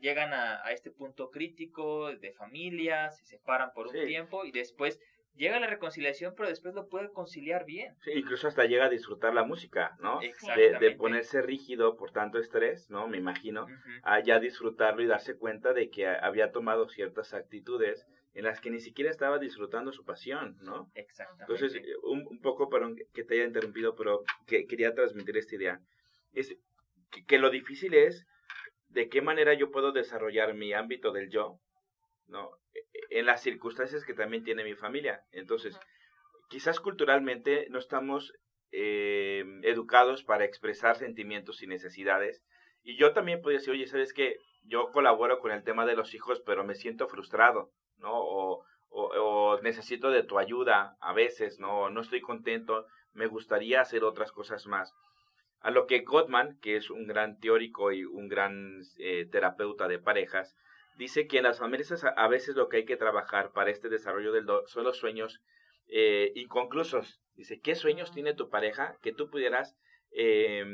llegan 0.00 0.32
a, 0.32 0.72
este 0.72 0.90
punto 0.90 1.30
crítico 1.30 2.12
de 2.16 2.32
familia 2.32 3.12
se 3.12 3.24
separan 3.24 3.72
por 3.72 3.86
un 3.86 4.04
tiempo 4.04 4.44
y 4.44 4.50
después 4.50 4.98
llega 5.34 5.56
a 5.56 5.60
la 5.60 5.66
reconciliación, 5.66 6.34
pero 6.36 6.48
después 6.48 6.74
lo 6.74 6.88
puede 6.88 7.10
conciliar 7.10 7.64
bien. 7.64 7.94
Sí, 8.02 8.12
incluso 8.14 8.48
hasta 8.48 8.66
llega 8.66 8.86
a 8.86 8.90
disfrutar 8.90 9.34
la 9.34 9.44
música, 9.44 9.96
¿no? 10.00 10.20
De, 10.20 10.26
Exactamente. 10.26 10.78
de 10.78 10.96
ponerse 10.96 11.42
rígido 11.42 11.96
por 11.96 12.12
tanto 12.12 12.38
estrés, 12.38 12.90
¿no? 12.90 13.08
Me 13.08 13.18
imagino, 13.18 13.66
a 14.02 14.20
ya 14.20 14.38
disfrutarlo 14.38 15.02
y 15.02 15.06
darse 15.06 15.36
cuenta 15.36 15.72
de 15.72 15.90
que 15.90 16.06
había 16.06 16.52
tomado 16.52 16.88
ciertas 16.88 17.34
actitudes 17.34 18.06
en 18.34 18.44
las 18.44 18.60
que 18.60 18.70
ni 18.70 18.80
siquiera 18.80 19.10
estaba 19.10 19.38
disfrutando 19.38 19.92
su 19.92 20.04
pasión, 20.04 20.56
¿no? 20.62 20.90
Exactamente. 20.94 21.52
Entonces, 21.52 21.74
eh, 21.82 21.94
un, 22.02 22.26
un 22.26 22.40
poco, 22.40 22.68
perdón 22.68 22.96
que 23.12 23.24
te 23.24 23.34
haya 23.34 23.44
interrumpido, 23.44 23.94
pero 23.94 24.22
que 24.46 24.66
quería 24.66 24.94
transmitir 24.94 25.36
esta 25.36 25.54
idea. 25.54 25.80
Es 26.32 26.56
que, 27.10 27.24
que 27.24 27.38
lo 27.38 27.50
difícil 27.50 27.92
es 27.94 28.26
de 28.88 29.08
qué 29.08 29.20
manera 29.22 29.54
yo 29.54 29.70
puedo 29.70 29.92
desarrollar 29.92 30.54
mi 30.54 30.72
ámbito 30.72 31.12
del 31.12 31.30
yo, 31.30 31.58
¿no? 32.32 32.50
E- 32.74 33.18
En 33.20 33.26
las 33.26 33.42
circunstancias 33.42 34.04
que 34.04 34.14
también 34.14 34.44
tiene 34.44 34.64
mi 34.64 34.74
familia. 34.74 35.24
Entonces, 35.32 35.78
quizás 36.48 36.80
culturalmente 36.80 37.66
no 37.70 37.78
estamos 37.78 38.32
eh, 38.72 39.44
educados 39.62 40.24
para 40.24 40.44
expresar 40.44 40.96
sentimientos 40.96 41.62
y 41.62 41.66
necesidades. 41.66 42.42
Y 42.82 42.96
yo 42.96 43.12
también 43.12 43.40
podría 43.40 43.58
decir, 43.60 43.74
oye, 43.74 43.86
¿sabes 43.86 44.12
qué? 44.12 44.36
Yo 44.64 44.90
colaboro 44.92 45.38
con 45.40 45.52
el 45.52 45.64
tema 45.64 45.86
de 45.86 45.96
los 45.96 46.14
hijos, 46.14 46.42
pero 46.46 46.64
me 46.64 46.74
siento 46.74 47.08
frustrado, 47.08 47.70
¿no? 47.98 48.12
O, 48.14 48.64
o, 48.90 49.02
o 49.06 49.60
necesito 49.62 50.10
de 50.10 50.22
tu 50.24 50.38
ayuda 50.38 50.96
a 51.00 51.12
veces, 51.12 51.58
¿no? 51.58 51.90
No 51.90 52.00
estoy 52.00 52.20
contento, 52.20 52.86
me 53.12 53.26
gustaría 53.26 53.80
hacer 53.80 54.04
otras 54.04 54.32
cosas 54.32 54.66
más. 54.66 54.92
A 55.60 55.70
lo 55.70 55.86
que 55.86 56.00
Gottman, 56.00 56.58
que 56.60 56.76
es 56.76 56.90
un 56.90 57.06
gran 57.06 57.38
teórico 57.40 57.92
y 57.92 58.04
un 58.04 58.28
gran 58.28 58.82
eh, 58.98 59.26
terapeuta 59.30 59.88
de 59.88 59.98
parejas, 59.98 60.56
dice 60.96 61.26
que 61.26 61.38
en 61.38 61.44
las 61.44 61.58
familias 61.58 62.04
a, 62.04 62.28
veces 62.28 62.56
lo 62.56 62.68
que 62.68 62.78
hay 62.78 62.84
que 62.84 62.96
trabajar 62.96 63.52
para 63.52 63.70
este 63.70 63.88
desarrollo 63.88 64.32
del 64.32 64.46
do 64.46 64.66
son 64.66 64.84
los 64.84 64.98
sueños 64.98 65.40
eh, 65.88 66.32
inconclusos. 66.34 67.20
Dice, 67.34 67.60
¿qué 67.60 67.74
sueños 67.74 68.12
tiene 68.12 68.34
tu 68.34 68.48
pareja 68.48 68.96
que 69.02 69.12
tú 69.12 69.30
pudieras 69.30 69.76
eh, 70.10 70.64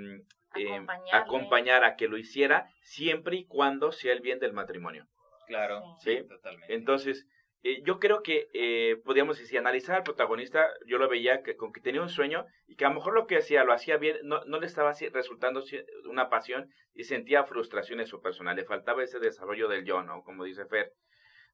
eh, 0.57 0.67
Acompañarle. 0.73 1.11
acompañar 1.13 1.85
a 1.85 1.97
que 1.97 2.09
lo 2.09 2.19
hiciera 2.19 2.69
siempre 2.83 3.37
y 3.37 3.47
cuando 3.47 3.93
sea 3.93 4.13
el 4.13 4.21
bien 4.21 4.39
del 4.39 4.53
matrimonio? 4.53 5.07
Claro, 5.47 5.83
Sí. 6.01 6.17
sí, 6.19 6.29
totalmente. 6.29 6.75
Entonces, 6.75 7.27
eh, 7.63 7.83
yo 7.85 7.99
creo 7.99 8.23
que 8.23 8.49
eh, 8.53 8.97
podríamos 9.05 9.39
decir, 9.39 9.59
analizar 9.59 9.97
al 9.97 10.03
protagonista, 10.05 10.69
yo 10.87 10.99
lo 10.99 11.09
veía 11.09 11.43
que, 11.43 11.57
con 11.57 11.73
que 11.73 11.81
tenía 11.81 12.03
un 12.03 12.09
sueño 12.09 12.47
y 12.67 12.77
que 12.77 12.85
a 12.85 12.89
lo 12.89 12.95
mejor 12.95 13.15
lo 13.15 13.27
que 13.27 13.37
hacía, 13.37 13.65
lo 13.65 13.73
hacía 13.73 13.97
bien, 13.97 14.19
no, 14.23 14.45
no 14.45 14.61
le 14.61 14.67
estaba 14.67 14.91
así 14.91 15.09
resultando 15.09 15.63
una 16.09 16.29
pasión 16.29 16.71
y 16.95 17.05
sentía 17.05 17.45
frustración 17.45 18.01
en 18.01 18.07
su 18.07 18.21
personal, 18.23 18.57
le 18.57 18.65
faltaba 18.65 19.03
ese 19.03 19.19
desarrollo 19.19 19.69
del 19.69 19.85
yo, 19.85 20.03
¿no? 20.03 20.23
Como 20.23 20.45
dice 20.45 20.67
Fer. 20.67 20.93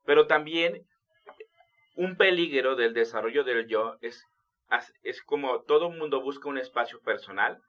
Pero 0.05 0.27
también 0.27 0.87
un 1.97 2.17
peligro 2.17 2.77
del 2.77 2.93
desarrollo 2.93 3.45
del 3.45 3.67
yo 3.67 3.97
es, 4.03 4.23
es 5.03 5.23
como 5.23 5.63
todo 5.63 5.91
mundo 5.91 6.21
busca 6.21 6.49
un 6.49 6.59
espacio 6.59 7.01
personal, 7.01 7.61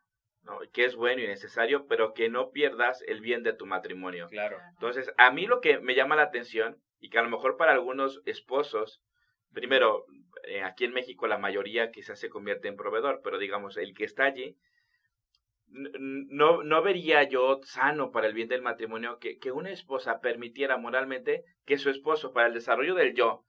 ¿no? 0.44 0.60
Que 0.74 0.86
es 0.86 0.96
bueno 0.96 1.22
y 1.22 1.28
necesario, 1.28 1.88
pero 1.88 2.14
que 2.14 2.30
no 2.30 2.50
pierdas 2.52 3.02
el 3.08 3.22
bien 3.22 3.44
de 3.44 3.54
tu 3.54 3.66
matrimonio. 3.66 4.28
Claro. 4.28 4.58
Entonces, 4.74 5.12
a 5.18 5.32
mí 5.32 5.46
lo 5.46 5.62
que 5.62 5.80
me 5.80 5.96
llama 5.96 6.16
la 6.16 6.24
atención, 6.24 6.78
y 7.06 7.10
que 7.10 7.20
a 7.20 7.22
lo 7.22 7.30
mejor 7.30 7.56
para 7.56 7.72
algunos 7.72 8.24
esposos, 8.26 9.04
primero, 9.54 10.08
eh, 10.48 10.64
aquí 10.64 10.86
en 10.86 10.94
México 10.94 11.28
la 11.28 11.38
mayoría 11.38 11.92
quizás 11.92 12.20
se 12.20 12.30
convierte 12.32 12.68
en 12.68 12.76
proveedor, 12.76 13.22
pero 13.24 13.38
digamos, 13.38 13.78
el 13.78 13.94
que 13.94 14.06
está 14.06 14.24
allí, 14.24 14.58
no, 15.68 16.64
no 16.64 16.82
vería 16.82 17.22
yo 17.22 17.60
sano 17.64 18.10
para 18.10 18.26
el 18.26 18.34
bien 18.34 18.48
del 18.48 18.64
matrimonio 18.64 19.20
que, 19.20 19.38
que 19.38 19.52
una 19.52 19.70
esposa 19.70 20.20
permitiera 20.20 20.78
moralmente 20.78 21.44
que 21.64 21.78
su 21.78 21.92
esposo, 21.92 22.34
para 22.34 22.48
el 22.48 22.56
desarrollo 22.56 22.96
del 22.96 23.14
yo, 23.14 23.46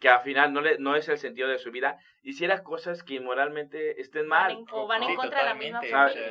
que 0.00 0.08
al 0.08 0.22
final 0.22 0.52
no, 0.52 0.60
le, 0.62 0.78
no 0.78 0.96
es 0.96 1.08
el 1.08 1.18
sentido 1.18 1.46
de 1.48 1.58
su 1.58 1.70
vida, 1.70 1.98
hiciera 2.22 2.62
cosas 2.62 3.02
que 3.02 3.20
moralmente 3.20 4.00
estén 4.00 4.28
Van 4.28 4.40
mal. 4.48 4.50
en- 4.52 4.66
o 4.72 4.86
van 4.86 5.02
Sí, 5.02 5.10
en 5.10 5.16
contra 5.16 5.38
de 5.40 5.44
la 5.44 5.54
misma. 5.54 5.80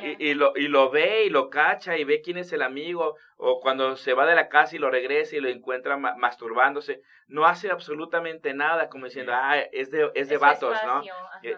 Y, 0.02 0.28
y 0.30 0.34
lo, 0.34 0.52
y 0.56 0.68
lo 0.68 0.90
ve 0.90 1.24
y 1.24 1.30
lo 1.30 1.50
cacha 1.50 1.96
y 1.96 2.04
ve 2.04 2.20
quién 2.20 2.36
es 2.36 2.52
el 2.52 2.62
amigo, 2.62 3.16
o 3.36 3.60
cuando 3.60 3.96
se 3.96 4.12
va 4.12 4.26
de 4.26 4.34
la 4.34 4.48
casa 4.48 4.76
y 4.76 4.78
lo 4.80 4.90
regresa 4.90 5.36
y 5.36 5.40
lo 5.40 5.48
encuentra 5.48 5.96
ma- 5.96 6.14
masturbándose, 6.16 7.00
no 7.28 7.46
hace 7.46 7.70
absolutamente 7.70 8.54
nada, 8.54 8.88
como 8.88 9.04
diciendo, 9.06 9.32
Sí. 9.32 9.38
ah, 9.40 9.58
es 9.72 9.90
de, 9.92 10.10
es 10.14 10.28
de 10.28 10.36
vatos, 10.36 10.76
¿no? 10.84 10.98
ajá. 10.98 11.02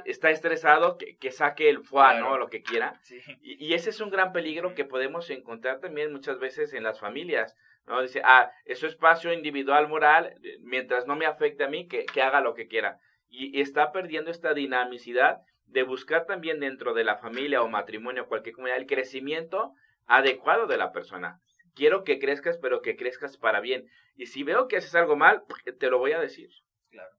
Está 0.05 0.31
estresado, 0.31 0.99
que, 0.99 1.17
que 1.17 1.31
saque 1.33 1.69
el 1.71 1.79
foie, 1.83 2.03
Claro. 2.11 2.29
¿no? 2.29 2.39
Lo 2.39 2.49
que 2.49 2.63
quiera. 2.63 2.99
Sí. 3.03 3.21
Y, 3.43 3.65
y 3.67 3.75
ese 3.75 3.89
es 3.91 4.01
un 4.01 4.11
gran 4.11 4.33
peligro 4.33 4.75
que 4.75 4.85
podemos 4.85 5.29
encontrar 5.31 5.81
también 5.81 6.13
muchas 6.13 6.39
veces 6.39 6.73
en 6.75 6.83
las 6.85 7.01
familias, 7.01 7.57
¿no? 7.87 8.03
Dice, 8.03 8.23
ah, 8.25 8.51
es 8.65 8.79
su 8.79 8.87
espacio 8.87 9.33
individual 9.33 9.89
moral, 9.89 10.35
eh, 10.43 10.59
mientras 10.61 11.07
no 11.07 11.17
me 11.17 11.27
afecte 11.27 11.65
a 11.65 11.69
mí, 11.69 11.89
que, 11.89 12.05
que 12.07 12.23
haga 12.23 12.41
lo 12.41 12.55
que 12.55 12.69
quiera. 12.69 12.99
Y, 13.29 13.57
y 13.57 13.61
está 13.61 13.93
perdiendo 13.93 14.31
esta 14.31 14.55
dinamicidad 14.55 15.41
de 15.67 15.83
buscar 15.83 16.27
también 16.27 16.61
dentro 16.61 16.95
de 16.95 17.05
la 17.05 17.17
familia 17.17 17.63
o 17.63 17.69
matrimonio, 17.69 18.29
cualquier 18.29 18.55
comunidad, 18.55 18.79
el 18.79 18.87
crecimiento 18.87 19.73
adecuado 20.07 20.67
de 20.67 20.77
la 20.77 20.93
persona. 20.93 21.41
Quiero 21.75 22.05
que 22.05 22.19
crezcas, 22.19 22.59
pero 22.59 22.83
que 22.83 22.97
crezcas 22.97 23.37
para 23.39 23.61
bien. 23.61 23.89
Y 24.15 24.27
si 24.27 24.43
veo 24.43 24.69
que 24.69 24.77
haces 24.77 24.95
algo 24.95 25.17
mal, 25.17 25.43
te 25.79 25.91
lo 25.91 25.99
voy 25.99 26.13
a 26.13 26.21
decir, 26.21 26.51
Claro. 26.91 27.15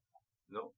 ¿no? 0.47 0.73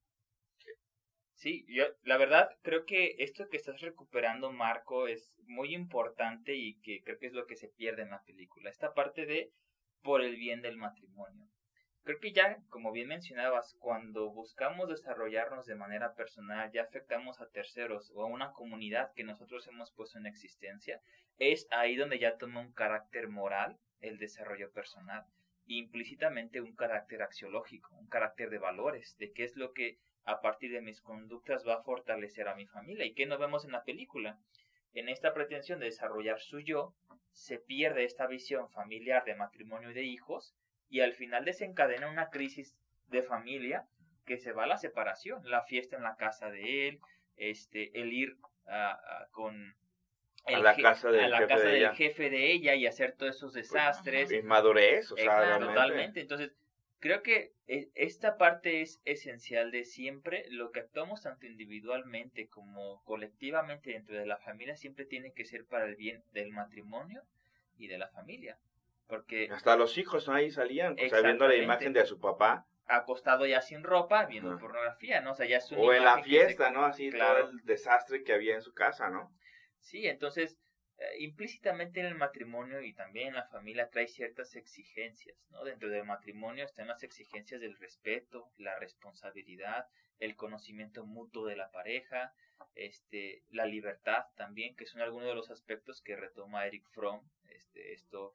Sí, 1.34 1.66
yo 1.68 1.86
la 2.04 2.18
verdad 2.18 2.50
creo 2.64 2.86
que 2.86 3.16
esto 3.20 3.50
que 3.50 3.58
estás 3.58 3.82
recuperando, 3.82 4.52
Marco, 4.52 5.08
es 5.08 5.36
muy 5.46 5.76
importante 5.76 6.56
y 6.56 6.80
que 6.80 7.04
creo 7.04 7.20
que 7.20 7.28
es 7.28 7.34
lo 7.34 7.46
que 7.46 7.58
se 7.58 7.68
pierde 7.68 8.04
en 8.04 8.10
la 8.10 8.24
película. 8.24 8.70
Esta 8.70 8.94
parte 8.94 9.26
de 9.26 9.52
por 10.06 10.22
el 10.22 10.36
bien 10.36 10.62
del 10.62 10.78
matrimonio. 10.78 11.50
Creo 12.04 12.20
que 12.20 12.32
ya, 12.32 12.60
como 12.70 12.92
bien 12.92 13.08
mencionabas, 13.08 13.76
cuando 13.80 14.30
buscamos 14.30 14.88
desarrollarnos 14.88 15.66
de 15.66 15.74
manera 15.74 16.14
personal, 16.14 16.72
ya 16.72 16.84
afectamos 16.84 17.42
a 17.42 17.50
terceros 17.50 18.12
o 18.14 18.22
a 18.22 18.28
una 18.28 18.52
comunidad 18.52 19.12
que 19.16 19.24
nosotros 19.24 19.68
hemos 19.68 19.92
puesto 19.92 20.20
en 20.20 20.28
existencia, 20.28 21.02
es 21.40 21.68
ahí 21.72 21.96
donde 21.96 22.20
ya 22.20 22.38
toma 22.38 22.62
un 22.62 22.72
carácter 22.72 23.28
moral 23.28 23.80
el 24.00 24.20
desarrollo 24.20 24.72
personal, 24.72 25.26
implícitamente 25.66 26.62
un 26.62 26.76
carácter 26.76 27.24
axiológico, 27.24 27.96
un 27.96 28.08
carácter 28.08 28.52
de 28.52 28.60
valores, 28.60 29.18
de 29.18 29.34
qué 29.34 29.44
es 29.44 29.56
lo 29.56 29.74
que 29.74 29.98
a 30.24 30.40
partir 30.42 30.72
de 30.72 30.82
mis 30.82 31.02
conductas 31.02 31.68
va 31.68 31.78
a 31.78 31.84
fortalecer 31.84 32.48
a 32.48 32.56
mi 32.56 32.68
familia. 32.68 33.06
¿Y 33.06 33.16
qué 33.16 33.26
nos 33.26 33.40
vemos 33.40 33.66
en 33.66 33.72
la 33.72 33.84
película? 33.84 34.38
En 34.94 35.10
esta 35.10 35.34
pretensión 35.34 35.80
de 35.80 35.88
desarrollar 35.88 36.40
su 36.40 36.60
yo, 36.60 36.94
se 37.36 37.60
pierde 37.60 38.06
esta 38.06 38.28
visión 38.28 38.70
familiar 38.70 39.26
de 39.26 39.36
matrimonio 39.36 39.92
y 39.92 39.94
de 39.94 40.04
hijos 40.04 40.56
y 40.90 41.02
al 41.02 41.14
final 41.14 41.44
desencadena 41.46 42.10
una 42.10 42.30
crisis 42.30 42.76
de 43.08 43.22
familia 43.22 43.86
que 44.26 44.38
se 44.38 44.54
va 44.54 44.64
a 44.64 44.68
la 44.68 44.78
separación, 44.78 45.42
la 45.50 45.62
fiesta 45.64 45.98
en 45.98 46.04
la 46.04 46.16
casa 46.16 46.50
de 46.50 46.88
él, 46.88 47.00
este, 47.36 48.00
el 48.00 48.14
ir 48.14 48.38
con 49.32 49.76
A 50.46 50.60
la 50.60 50.76
casa 50.76 51.12
del 51.12 51.26
a 51.26 51.28
la 51.30 51.38
jefe 51.40 51.48
casa 51.50 51.64
de 51.66 51.72
del 51.72 51.82
ella. 51.82 51.94
jefe 51.96 52.30
de 52.30 52.52
ella 52.52 52.76
y 52.76 52.88
hacer 52.88 53.12
todos 53.18 53.36
esos 53.36 53.54
desastres. 53.54 54.32
Inmadurez, 54.32 55.12
o 55.12 55.16
sea, 55.18 55.26
Exacto, 55.26 55.68
totalmente. 55.68 56.22
Entonces, 56.22 56.52
creo 57.06 57.22
que 57.22 57.54
e- 57.68 57.92
esta 57.94 58.36
parte 58.36 58.82
es 58.82 59.00
esencial 59.06 59.70
de 59.70 59.86
siempre. 59.86 60.46
Lo 60.50 60.72
que 60.72 60.80
actuamos 60.80 61.22
tanto 61.22 61.46
individualmente 61.46 62.48
como 62.48 63.04
colectivamente 63.04 63.92
dentro 63.92 64.18
de 64.18 64.26
la 64.26 64.38
familia 64.38 64.76
siempre 64.76 65.06
tiene 65.06 65.32
que 65.32 65.46
ser 65.46 65.66
para 65.68 65.86
el 65.86 65.96
bien 65.96 66.24
del 66.34 66.50
matrimonio 66.50 67.22
y 67.78 67.86
de 67.86 68.00
la 68.00 68.08
familia. 68.08 68.58
Porque 69.08 69.50
Hasta 69.52 69.76
los 69.76 70.00
hijos 70.00 70.28
¿no? 70.28 70.34
ahí 70.34 70.50
salían, 70.50 70.94
o 70.94 71.10
sea, 71.10 71.22
viendo 71.22 71.48
la 71.48 71.56
imagen 71.56 71.94
de 71.94 72.08
su 72.08 72.20
papá. 72.20 72.66
acostado 72.88 73.46
ya 73.46 73.62
sin 73.62 73.84
ropa, 73.84 74.26
viendo 74.26 74.58
pornografía, 74.58 75.22
¿no? 75.22 75.34
O 75.34 75.36
sea, 75.36 75.46
ya 75.46 75.58
es 75.58 75.72
una 75.72 75.82
O 75.82 75.94
en 75.94 76.04
la 76.06 76.16
se- 76.16 76.24
fiesta, 76.24 76.72
¿no? 76.72 76.86
Así 76.86 77.12
Claro. 77.12 77.42
todo 77.42 77.52
el 77.52 77.66
desastre 77.66 78.24
que 78.24 78.34
había 78.34 78.56
en 78.56 78.62
su 78.64 78.74
casa, 78.74 79.10
¿no? 79.12 79.32
Sí, 79.80 80.08
entonces 80.08 80.58
eh, 80.98 81.18
implícitamente 81.20 82.00
en 82.00 82.06
el 82.08 82.16
matrimonio 82.16 82.82
y 82.82 82.94
también 82.94 83.30
en 83.30 83.34
la 83.36 83.48
familia 83.48 83.90
trae 83.90 84.08
ciertas 84.08 84.56
exigencias, 84.56 85.38
¿no? 85.52 85.64
Dentro 85.64 85.90
del 85.90 86.06
matrimonio 86.06 86.64
están 86.66 86.88
las 86.88 87.04
exigencias 87.04 87.60
del 87.62 87.78
respeto, 87.78 88.52
la 88.58 88.78
responsabilidad, 88.80 89.88
el 90.20 90.36
conocimiento 90.36 91.06
mutuo 91.06 91.46
de 91.46 91.58
la 91.58 91.70
pareja, 91.72 92.34
este, 92.76 93.44
la 93.50 93.66
libertad 93.66 94.26
también, 94.36 94.76
que 94.76 94.86
son 94.86 95.02
algunos 95.02 95.28
de 95.28 95.36
los 95.36 95.52
aspectos 95.52 96.02
que 96.02 96.16
retoma 96.16 96.66
Eric 96.66 96.88
Fromm, 96.94 97.22
este, 97.50 97.94
esto 97.94 98.34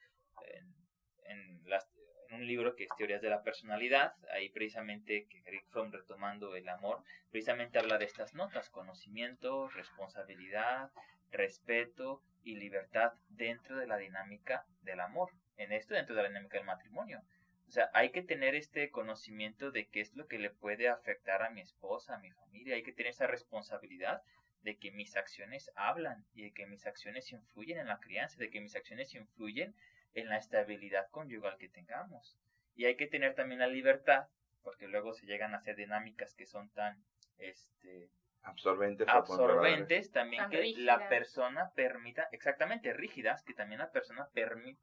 en, 1.25 1.63
las- 1.65 1.89
un 2.33 2.47
libro 2.47 2.77
que 2.77 2.85
es 2.85 2.91
Teorías 2.97 3.23
de 3.23 3.31
la 3.31 3.43
Personalidad, 3.43 4.15
ahí 4.33 4.51
precisamente 4.51 5.27
que 5.29 5.43
Eric 5.47 5.67
Fromm 5.69 5.91
retomando 5.91 6.55
el 6.55 6.69
amor, 6.69 7.03
precisamente 7.31 7.79
habla 7.79 7.99
de 7.99 8.05
estas 8.05 8.35
notas, 8.35 8.71
conocimiento, 8.71 9.69
responsabilidad, 9.69 10.91
respeto 11.31 12.23
y 12.43 12.57
libertad 12.57 13.13
dentro 13.29 13.77
de 13.77 13.87
la 13.87 13.97
dinámica 13.97 14.67
del 14.83 15.01
amor, 15.01 15.31
en 15.57 15.73
esto 15.73 15.95
dentro 15.95 16.15
de 16.15 16.23
la 16.23 16.29
dinámica 16.29 16.59
del 16.59 16.67
matrimonio. 16.67 17.23
O 17.69 17.71
sea, 17.73 17.91
hay 17.95 18.11
que 18.11 18.23
tener 18.23 18.55
este 18.55 18.91
conocimiento 18.91 19.71
de 19.71 19.89
qué 19.89 20.01
es 20.01 20.15
lo 20.17 20.27
que 20.27 20.39
le 20.39 20.51
puede 20.51 20.89
afectar 20.89 21.43
a 21.43 21.51
mi 21.51 21.61
esposa, 21.61 22.15
a 22.15 22.19
mi 22.19 22.31
familia, 22.33 22.75
hay 22.75 22.83
que 22.83 22.93
tener 22.93 23.11
esa 23.11 23.27
responsabilidad 23.27 24.23
de 24.63 24.77
que 24.77 24.91
mis 24.91 25.17
acciones 25.17 25.71
hablan 25.77 26.27
y 26.35 26.43
de 26.43 26.53
que 26.53 26.67
mis 26.67 26.87
acciones 26.87 27.31
influyen 27.33 27.79
en 27.79 27.87
la 27.87 28.01
crianza, 28.01 28.39
de 28.39 28.51
que 28.51 28.61
mis 28.61 28.77
acciones 28.77 29.15
influyen 29.15 29.75
en 30.15 30.29
la 30.29 30.37
estabilidad 30.37 31.09
conyugal 31.11 31.57
que 31.59 31.69
tengamos. 31.69 32.37
Y 32.75 32.87
hay 32.87 32.97
que 32.97 33.07
tener 33.07 33.35
también 33.35 33.61
la 33.61 33.69
libertad 33.69 34.29
porque 34.63 34.89
luego 34.89 35.15
se 35.15 35.27
llegan 35.27 35.55
a 35.55 35.59
hacer 35.59 35.77
dinámicas 35.77 36.35
que 36.35 36.47
son 36.47 36.71
tan 36.71 37.03
este 37.39 38.11
absorbentes, 38.43 39.09
absorbentes 39.09 40.11
también 40.11 40.49
que 40.49 40.75
la 40.79 41.09
persona 41.09 41.71
permita, 41.75 42.29
exactamente 42.33 42.93
rígidas, 42.93 43.43
que 43.43 43.55
también 43.55 43.81
la 43.81 43.91
persona 43.91 44.29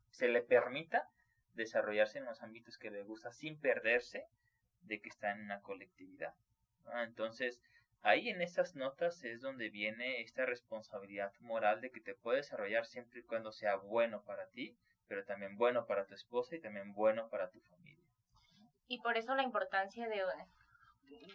se 0.10 0.28
le 0.28 0.41
permita 0.41 1.10
desarrollarse 1.54 2.20
en 2.20 2.26
los 2.26 2.41
ámbitos 2.43 2.78
que 2.78 2.91
le 2.91 3.04
gusta 3.04 3.32
sin 3.32 3.60
perderse 3.60 4.28
de 4.82 5.02
que 5.02 5.10
está 5.10 5.32
en 5.32 5.41
una 5.41 5.62
colectividad. 5.62 6.34
Entonces, 7.04 7.62
ahí 8.02 8.30
en 8.30 8.41
esas 8.41 8.76
notas 8.76 9.24
es 9.24 9.41
donde 9.41 9.70
viene 9.70 10.22
esta 10.22 10.46
responsabilidad 10.46 11.34
moral 11.39 11.82
de 11.82 11.91
que 11.91 12.00
te 12.00 12.15
puede 12.15 12.38
desarrollar 12.38 12.86
siempre 12.86 13.20
y 13.20 13.24
cuando 13.24 13.52
sea 13.52 13.76
bueno 13.76 14.24
para 14.24 14.48
ti, 14.48 14.78
pero 15.08 15.26
también 15.26 15.58
bueno 15.58 15.86
para 15.86 16.06
tu 16.06 16.13
esposa 16.13 16.56
y 16.56 16.60
también 16.60 16.93
bueno 16.93 17.30
para 17.30 17.50
tu 17.50 17.60
familia. 17.62 18.06
Y 18.88 19.02
por 19.02 19.17
eso 19.17 19.36
la 19.36 19.43
importancia 19.43 20.08
de 20.08 20.24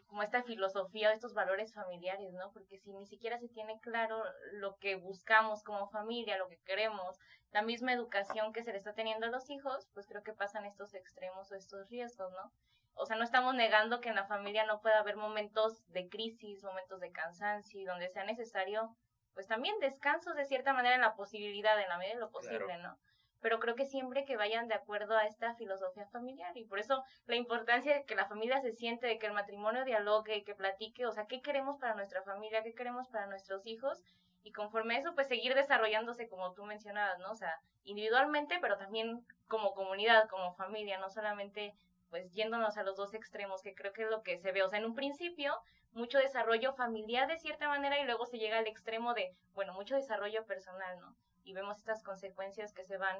como 0.06 0.22
esta 0.22 0.42
filosofía 0.42 1.08
de 1.08 1.14
estos 1.14 1.34
valores 1.34 1.72
familiares, 1.72 2.32
¿no? 2.34 2.52
Porque 2.52 2.78
si 2.78 2.92
ni 2.92 3.06
siquiera 3.06 3.38
se 3.38 3.48
tiene 3.48 3.80
claro 3.80 4.22
lo 4.52 4.76
que 4.76 4.96
buscamos 4.96 5.62
como 5.62 5.88
familia, 5.88 6.38
lo 6.38 6.48
que 6.48 6.58
queremos, 6.58 7.18
la 7.52 7.62
misma 7.62 7.92
educación 7.92 8.52
que 8.52 8.62
se 8.62 8.72
le 8.72 8.78
está 8.78 8.94
teniendo 8.94 9.26
a 9.26 9.30
los 9.30 9.48
hijos, 9.50 9.88
pues 9.94 10.06
creo 10.06 10.22
que 10.22 10.32
pasan 10.32 10.66
estos 10.66 10.94
extremos 10.94 11.50
o 11.50 11.54
estos 11.54 11.88
riesgos, 11.88 12.32
¿no? 12.32 12.52
O 12.94 13.06
sea, 13.06 13.16
no 13.16 13.24
estamos 13.24 13.54
negando 13.54 14.00
que 14.00 14.10
en 14.10 14.16
la 14.16 14.26
familia 14.26 14.66
no 14.66 14.80
pueda 14.80 14.98
haber 14.98 15.16
momentos 15.16 15.82
de 15.88 16.08
crisis, 16.08 16.62
momentos 16.62 17.00
de 17.00 17.10
cansancio, 17.10 17.90
donde 17.90 18.08
sea 18.08 18.24
necesario, 18.24 18.94
pues 19.34 19.46
también 19.46 19.78
descansos 19.80 20.36
de 20.36 20.44
cierta 20.44 20.74
manera 20.74 20.94
en 20.94 21.00
la 21.00 21.14
posibilidad, 21.14 21.80
en 21.80 21.88
la 21.88 21.96
medida 21.96 22.14
de 22.14 22.20
lo 22.20 22.30
posible, 22.30 22.76
¿no? 22.78 22.98
Pero 23.42 23.58
creo 23.58 23.74
que 23.74 23.84
siempre 23.84 24.24
que 24.24 24.36
vayan 24.36 24.68
de 24.68 24.74
acuerdo 24.74 25.16
a 25.16 25.26
esta 25.26 25.54
filosofía 25.56 26.06
familiar 26.06 26.56
y 26.56 26.64
por 26.64 26.78
eso 26.78 27.02
la 27.26 27.36
importancia 27.36 27.92
de 27.92 28.04
que 28.04 28.14
la 28.14 28.26
familia 28.26 28.60
se 28.60 28.72
siente, 28.72 29.08
de 29.08 29.18
que 29.18 29.26
el 29.26 29.32
matrimonio 29.32 29.84
dialogue, 29.84 30.44
que 30.44 30.54
platique, 30.54 31.04
o 31.06 31.12
sea, 31.12 31.26
qué 31.26 31.42
queremos 31.42 31.78
para 31.78 31.94
nuestra 31.94 32.22
familia, 32.22 32.62
qué 32.62 32.72
queremos 32.72 33.08
para 33.08 33.26
nuestros 33.26 33.66
hijos 33.66 34.00
y 34.44 34.52
conforme 34.52 34.94
a 34.94 34.98
eso 35.00 35.14
pues 35.14 35.28
seguir 35.28 35.54
desarrollándose 35.54 36.28
como 36.28 36.52
tú 36.54 36.64
mencionabas, 36.64 37.18
¿no? 37.18 37.32
O 37.32 37.36
sea, 37.36 37.60
individualmente, 37.84 38.58
pero 38.60 38.78
también 38.78 39.26
como 39.48 39.74
comunidad, 39.74 40.28
como 40.28 40.54
familia, 40.54 40.98
no 40.98 41.10
solamente 41.10 41.74
pues 42.10 42.30
yéndonos 42.32 42.76
a 42.76 42.84
los 42.84 42.96
dos 42.96 43.14
extremos, 43.14 43.62
que 43.62 43.74
creo 43.74 43.92
que 43.92 44.02
es 44.04 44.10
lo 44.10 44.22
que 44.22 44.38
se 44.38 44.52
ve, 44.52 44.62
o 44.62 44.68
sea, 44.68 44.78
en 44.78 44.84
un 44.84 44.94
principio 44.94 45.58
mucho 45.92 46.18
desarrollo 46.18 46.74
familiar 46.74 47.26
de 47.26 47.38
cierta 47.38 47.68
manera 47.68 47.98
y 47.98 48.04
luego 48.04 48.26
se 48.26 48.38
llega 48.38 48.58
al 48.58 48.66
extremo 48.66 49.14
de, 49.14 49.34
bueno, 49.54 49.72
mucho 49.74 49.96
desarrollo 49.96 50.44
personal, 50.46 51.00
¿no? 51.00 51.16
Y 51.44 51.52
vemos 51.54 51.78
estas 51.78 52.02
consecuencias 52.02 52.72
que 52.72 52.84
se 52.84 52.96
van 52.98 53.16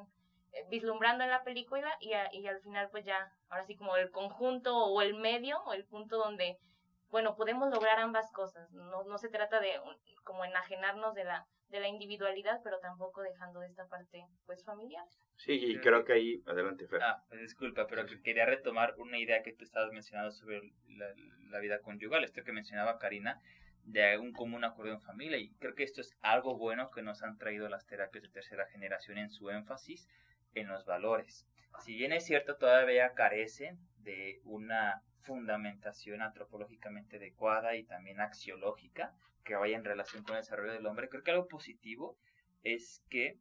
eh, 0.53 0.65
vislumbrando 0.71 1.25
en 1.25 1.31
la 1.31 1.45
película 1.45 1.91
y, 2.01 2.13
y 2.33 2.47
al 2.47 2.61
final 2.61 2.89
pues 2.91 3.05
ya, 3.05 3.33
ahora 3.49 3.65
sí 3.65 3.77
como 3.77 3.97
el 3.97 4.11
conjunto 4.11 4.77
o 4.77 5.03
el 5.03 5.15
medio 5.15 5.63
o 5.65 5.73
el 5.73 5.85
punto 5.85 6.19
donde, 6.19 6.59
bueno, 7.11 7.37
podemos 7.37 7.71
lograr 7.71 7.99
ambas 7.99 8.31
cosas. 8.33 8.71
No, 8.73 9.05
no 9.05 9.19
se 9.19 9.29
trata 9.29 9.61
de 9.61 9.81
como 10.25 10.45
enajenarnos 10.45 11.15
de 11.15 11.25
la, 11.25 11.47
de 11.69 11.81
la 11.81 11.89
individualidad, 11.89 12.61
pero 12.63 12.79
tampoco 12.81 13.23
dejando 13.23 13.61
de 13.61 13.67
esta 13.67 13.89
parte 13.89 14.27
pues 14.47 14.65
familiar. 14.65 15.05
Sí, 15.37 15.53
y 15.53 15.79
creo 15.81 16.05
que 16.05 16.13
ahí, 16.13 16.43
adelante 16.47 16.87
Fer. 16.87 17.03
Ah, 17.03 17.25
pues, 17.29 17.41
disculpa, 17.41 17.87
pero 17.89 18.05
quería 18.23 18.47
retomar 18.47 18.95
una 18.99 19.19
idea 19.19 19.43
que 19.43 19.53
tú 19.53 19.65
estabas 19.65 19.91
mencionando 19.91 20.31
sobre 20.31 20.61
la, 20.87 21.07
la 21.51 21.59
vida 21.59 21.81
conyugal, 21.81 22.23
esto 22.23 22.45
que 22.45 22.53
mencionaba 22.53 22.99
Karina, 22.99 23.41
de 23.85 24.19
un 24.19 24.33
común 24.33 24.65
acuerdo 24.65 24.93
en 24.93 25.01
familia 25.01 25.39
y 25.39 25.51
creo 25.59 25.75
que 25.75 25.83
esto 25.83 26.01
es 26.01 26.17
algo 26.21 26.57
bueno 26.57 26.91
que 26.91 27.03
nos 27.03 27.23
han 27.23 27.39
traído 27.39 27.69
las 27.69 27.87
terapias 27.87 28.23
de 28.23 28.31
tercera 28.31 28.67
generación 28.67 29.19
en 29.19 29.31
su 29.31 29.51
énfasis 29.51 30.09
en 30.55 30.69
los 30.69 30.85
valores. 30.85 31.47
Si 31.81 31.95
bien 31.95 32.13
es 32.13 32.25
cierto 32.25 32.57
todavía 32.57 33.15
carece 33.15 33.77
de 33.99 34.41
una 34.45 35.03
fundamentación 35.23 36.23
antropológicamente 36.23 37.17
adecuada 37.17 37.77
y 37.77 37.85
también 37.85 38.21
axiológica 38.21 39.15
que 39.45 39.57
vaya 39.57 39.77
en 39.77 39.85
relación 39.85 40.23
con 40.23 40.37
el 40.37 40.43
desarrollo 40.43 40.73
del 40.73 40.87
hombre, 40.87 41.09
creo 41.09 41.23
que 41.23 41.31
algo 41.31 41.49
positivo 41.49 42.17
es 42.63 43.03
que 43.09 43.39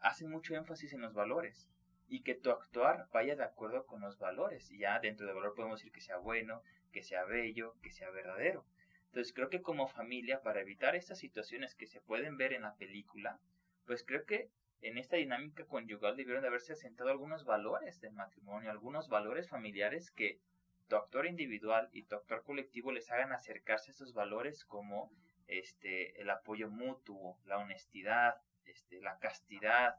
hacen 0.00 0.30
mucho 0.30 0.54
énfasis 0.54 0.92
en 0.92 1.02
los 1.02 1.12
valores 1.12 1.68
y 2.08 2.22
que 2.22 2.34
tu 2.34 2.50
actuar 2.50 3.08
vaya 3.12 3.36
de 3.36 3.44
acuerdo 3.44 3.86
con 3.86 4.00
los 4.00 4.18
valores. 4.18 4.68
Ya 4.70 4.98
dentro 5.00 5.26
del 5.26 5.34
valor 5.34 5.54
podemos 5.54 5.80
decir 5.80 5.92
que 5.92 6.00
sea 6.00 6.18
bueno, 6.18 6.62
que 6.92 7.02
sea 7.02 7.24
bello, 7.24 7.74
que 7.82 7.90
sea 7.90 8.10
verdadero. 8.10 8.64
Entonces 9.12 9.34
creo 9.34 9.50
que 9.50 9.60
como 9.60 9.88
familia, 9.88 10.40
para 10.40 10.62
evitar 10.62 10.96
estas 10.96 11.18
situaciones 11.18 11.74
que 11.74 11.86
se 11.86 12.00
pueden 12.00 12.38
ver 12.38 12.54
en 12.54 12.62
la 12.62 12.76
película, 12.76 13.38
pues 13.84 14.04
creo 14.04 14.24
que 14.24 14.48
en 14.80 14.96
esta 14.96 15.16
dinámica 15.16 15.66
conyugal 15.66 16.16
debieron 16.16 16.40
de 16.40 16.48
haberse 16.48 16.72
asentado 16.72 17.10
algunos 17.10 17.44
valores 17.44 18.00
del 18.00 18.14
matrimonio, 18.14 18.70
algunos 18.70 19.10
valores 19.10 19.50
familiares 19.50 20.10
que 20.10 20.40
tu 20.88 20.96
actor 20.96 21.26
individual 21.26 21.90
y 21.92 22.04
tu 22.04 22.14
actor 22.14 22.42
colectivo 22.42 22.90
les 22.90 23.10
hagan 23.10 23.32
acercarse 23.32 23.90
a 23.90 23.92
esos 23.92 24.14
valores 24.14 24.64
como 24.64 25.12
este 25.46 26.18
el 26.18 26.30
apoyo 26.30 26.70
mutuo, 26.70 27.38
la 27.44 27.58
honestidad, 27.58 28.36
este, 28.64 28.98
la 29.02 29.18
castidad, 29.18 29.96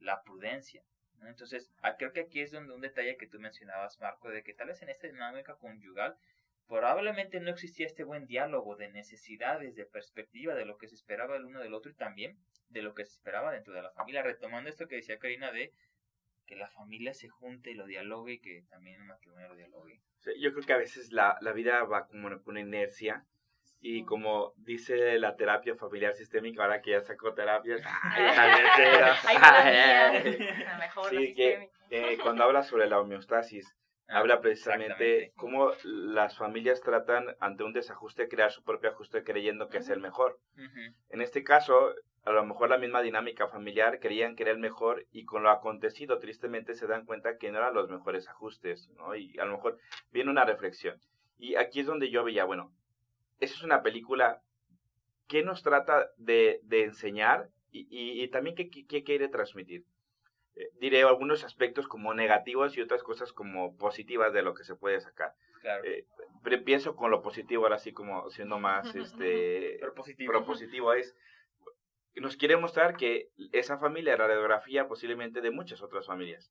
la 0.00 0.24
prudencia. 0.24 0.82
Entonces, 1.22 1.70
ah, 1.82 1.96
creo 1.96 2.12
que 2.12 2.22
aquí 2.22 2.40
es 2.40 2.50
donde 2.50 2.74
un 2.74 2.80
detalle 2.80 3.16
que 3.16 3.28
tú 3.28 3.38
mencionabas, 3.38 4.00
Marco, 4.00 4.28
de 4.28 4.42
que 4.42 4.54
tal 4.54 4.66
vez 4.66 4.82
en 4.82 4.88
esta 4.88 5.06
dinámica 5.06 5.54
conyugal 5.54 6.18
probablemente 6.68 7.40
no 7.40 7.50
existía 7.50 7.86
este 7.86 8.04
buen 8.04 8.26
diálogo 8.26 8.76
de 8.76 8.88
necesidades, 8.88 9.74
de 9.74 9.86
perspectiva, 9.86 10.54
de 10.54 10.64
lo 10.64 10.78
que 10.78 10.88
se 10.88 10.94
esperaba 10.94 11.36
el 11.36 11.44
uno 11.44 11.60
del 11.60 11.74
otro 11.74 11.90
y 11.90 11.94
también 11.94 12.36
de 12.68 12.82
lo 12.82 12.94
que 12.94 13.04
se 13.04 13.12
esperaba 13.12 13.52
dentro 13.52 13.74
de 13.74 13.82
la 13.82 13.92
familia. 13.92 14.22
Retomando 14.22 14.68
esto 14.68 14.88
que 14.88 14.96
decía 14.96 15.18
Karina 15.18 15.52
de 15.52 15.72
que 16.46 16.56
la 16.56 16.68
familia 16.68 17.14
se 17.14 17.28
junte 17.28 17.70
y 17.70 17.74
lo 17.74 17.86
dialogue 17.86 18.34
y 18.34 18.38
que 18.38 18.62
también 18.70 19.00
el 19.00 19.06
matrimonio 19.06 19.48
lo 19.48 19.56
dialogue. 19.56 20.00
yo 20.38 20.52
creo 20.52 20.64
que 20.64 20.72
a 20.72 20.78
veces 20.78 21.12
la, 21.12 21.36
la 21.40 21.52
vida 21.52 21.82
va 21.84 22.06
como 22.06 22.28
una 22.46 22.60
inercia 22.60 23.24
y 23.80 24.04
como 24.04 24.52
dice 24.56 25.18
la 25.18 25.36
terapia 25.36 25.76
familiar 25.76 26.14
sistémica, 26.14 26.62
ahora 26.62 26.82
que 26.82 26.92
ya 26.92 27.02
sacó 27.02 27.34
terapias, 27.34 27.82
sí, 31.10 31.34
que, 31.34 31.68
cuando 32.22 32.44
habla 32.44 32.62
sobre 32.62 32.86
la 32.86 33.00
homeostasis, 33.00 33.75
habla 34.08 34.40
precisamente 34.40 35.32
cómo 35.36 35.72
las 35.84 36.36
familias 36.36 36.80
tratan 36.80 37.36
ante 37.40 37.64
un 37.64 37.72
desajuste 37.72 38.28
crear 38.28 38.52
su 38.52 38.62
propio 38.62 38.90
ajuste 38.90 39.24
creyendo 39.24 39.68
que 39.68 39.78
es 39.78 39.88
el 39.88 40.00
mejor. 40.00 40.38
En 41.10 41.20
este 41.20 41.42
caso, 41.42 41.94
a 42.24 42.32
lo 42.32 42.44
mejor 42.44 42.70
la 42.70 42.78
misma 42.78 43.02
dinámica 43.02 43.48
familiar 43.48 44.00
creían 44.00 44.36
que 44.36 44.44
era 44.44 44.52
el 44.52 44.58
mejor 44.58 45.06
y 45.12 45.24
con 45.24 45.42
lo 45.42 45.50
acontecido 45.50 46.18
tristemente 46.18 46.74
se 46.74 46.86
dan 46.86 47.04
cuenta 47.04 47.38
que 47.38 47.50
no 47.50 47.58
eran 47.58 47.74
los 47.74 47.88
mejores 47.88 48.28
ajustes, 48.28 48.90
¿no? 48.96 49.14
Y 49.14 49.38
a 49.38 49.44
lo 49.44 49.52
mejor 49.52 49.78
viene 50.10 50.30
una 50.30 50.44
reflexión. 50.44 51.00
Y 51.38 51.56
aquí 51.56 51.80
es 51.80 51.86
donde 51.86 52.10
yo 52.10 52.24
veía, 52.24 52.44
bueno, 52.44 52.72
esa 53.40 53.54
es 53.54 53.62
una 53.62 53.82
película 53.82 54.42
que 55.28 55.42
nos 55.42 55.62
trata 55.62 56.10
de, 56.16 56.60
de 56.62 56.84
enseñar 56.84 57.50
y, 57.70 58.22
y, 58.22 58.28
también 58.28 58.56
qué, 58.56 58.70
qué 58.70 59.04
quiere 59.04 59.28
transmitir. 59.28 59.84
Eh, 60.56 60.70
diré 60.80 61.02
algunos 61.02 61.44
aspectos 61.44 61.86
como 61.86 62.14
negativos 62.14 62.76
y 62.76 62.80
otras 62.80 63.02
cosas 63.02 63.32
como 63.32 63.76
positivas 63.76 64.32
de 64.32 64.42
lo 64.42 64.54
que 64.54 64.64
se 64.64 64.74
puede 64.74 65.00
sacar. 65.00 65.34
Claro. 65.60 65.84
Eh, 65.84 66.06
pienso 66.64 66.96
con 66.96 67.10
lo 67.10 67.22
positivo 67.22 67.64
ahora 67.64 67.78
sí 67.78 67.92
como 67.92 68.30
siendo 68.30 68.58
más 68.58 68.94
este 68.94 69.78
propositivo. 69.80 70.32
propositivo 70.32 70.92
es 70.92 71.16
nos 72.14 72.36
quiere 72.36 72.56
mostrar 72.56 72.96
que 72.96 73.28
esa 73.52 73.78
familia 73.78 74.14
era 74.14 74.26
radiografía 74.26 74.88
posiblemente 74.88 75.40
de 75.40 75.50
muchas 75.50 75.82
otras 75.82 76.06
familias. 76.06 76.50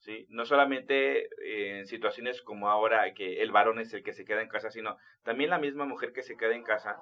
¿sí? 0.00 0.26
No 0.28 0.44
solamente 0.44 1.28
en 1.42 1.86
situaciones 1.86 2.42
como 2.42 2.68
ahora 2.68 3.14
que 3.14 3.40
el 3.40 3.50
varón 3.50 3.78
es 3.78 3.94
el 3.94 4.02
que 4.02 4.12
se 4.12 4.24
queda 4.24 4.42
en 4.42 4.48
casa, 4.48 4.70
sino 4.70 4.98
también 5.22 5.50
la 5.50 5.58
misma 5.58 5.86
mujer 5.86 6.12
que 6.12 6.22
se 6.22 6.36
queda 6.36 6.54
en 6.54 6.64
casa, 6.64 6.98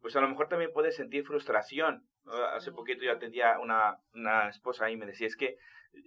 pues 0.00 0.14
a 0.16 0.20
lo 0.20 0.28
mejor 0.28 0.48
también 0.48 0.72
puede 0.72 0.92
sentir 0.92 1.24
frustración. 1.24 2.06
Hace 2.54 2.72
poquito 2.72 3.04
yo 3.04 3.12
atendía 3.12 3.58
una, 3.58 3.98
una 4.14 4.48
esposa 4.48 4.90
y 4.90 4.96
me 4.96 5.06
decía, 5.06 5.26
es 5.26 5.36
que 5.36 5.56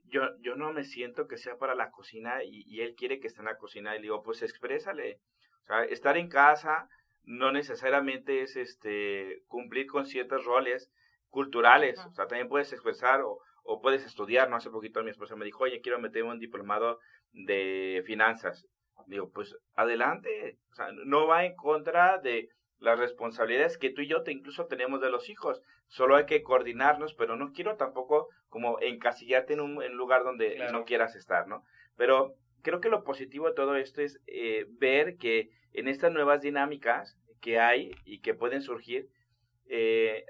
yo, 0.05 0.21
yo 0.39 0.55
no 0.55 0.73
me 0.73 0.83
siento 0.83 1.27
que 1.27 1.37
sea 1.37 1.57
para 1.57 1.75
la 1.75 1.91
cocina 1.91 2.43
y, 2.43 2.81
él 2.81 2.95
quiere 2.95 3.19
que 3.19 3.27
esté 3.27 3.39
en 3.39 3.45
la 3.45 3.57
cocina 3.57 3.95
y 3.95 3.99
le 3.99 4.03
digo, 4.03 4.23
pues 4.23 4.41
exprésale. 4.41 5.19
O 5.63 5.65
sea, 5.65 5.83
estar 5.83 6.17
en 6.17 6.29
casa 6.29 6.87
no 7.23 7.51
necesariamente 7.51 8.41
es 8.41 8.55
este 8.55 9.43
cumplir 9.47 9.87
con 9.87 10.05
ciertos 10.05 10.45
roles 10.45 10.91
culturales. 11.29 11.99
O 11.99 12.13
sea, 12.13 12.27
también 12.27 12.49
puedes 12.49 12.73
expresar 12.73 13.21
o, 13.21 13.39
o 13.63 13.81
puedes 13.81 14.05
estudiar. 14.05 14.49
No 14.49 14.55
hace 14.55 14.69
poquito 14.69 15.03
mi 15.03 15.11
esposa 15.11 15.35
me 15.35 15.45
dijo, 15.45 15.63
oye, 15.63 15.81
quiero 15.81 15.99
meterme 15.99 16.31
un 16.31 16.39
diplomado 16.39 16.99
de 17.31 18.03
finanzas. 18.05 18.67
Digo, 19.07 19.31
pues 19.31 19.55
adelante. 19.75 20.59
O 20.71 20.75
sea, 20.75 20.91
no 21.05 21.27
va 21.27 21.45
en 21.45 21.55
contra 21.55 22.17
de 22.19 22.49
las 22.81 22.99
responsabilidades 22.99 23.77
que 23.77 23.91
tú 23.91 24.01
y 24.01 24.07
yo 24.07 24.23
te 24.23 24.31
incluso 24.31 24.65
tenemos 24.65 24.99
de 25.01 25.09
los 25.09 25.29
hijos. 25.29 25.61
Solo 25.87 26.15
hay 26.15 26.25
que 26.25 26.43
coordinarnos, 26.43 27.13
pero 27.13 27.35
no 27.35 27.53
quiero 27.53 27.77
tampoco 27.77 28.27
como 28.49 28.79
encasillarte 28.81 29.53
en 29.53 29.61
un 29.61 29.95
lugar 29.95 30.23
donde 30.23 30.67
no 30.71 30.83
quieras 30.83 31.15
estar, 31.15 31.47
¿no? 31.47 31.63
Pero 31.95 32.33
creo 32.63 32.81
que 32.81 32.89
lo 32.89 33.03
positivo 33.03 33.47
de 33.47 33.55
todo 33.55 33.75
esto 33.75 34.01
es 34.01 34.19
eh, 34.27 34.65
ver 34.79 35.17
que 35.17 35.49
en 35.73 35.87
estas 35.87 36.11
nuevas 36.11 36.41
dinámicas 36.41 37.17
que 37.39 37.59
hay 37.59 37.91
y 38.03 38.19
que 38.19 38.33
pueden 38.33 38.61
surgir, 38.61 39.07
eh, 39.67 40.25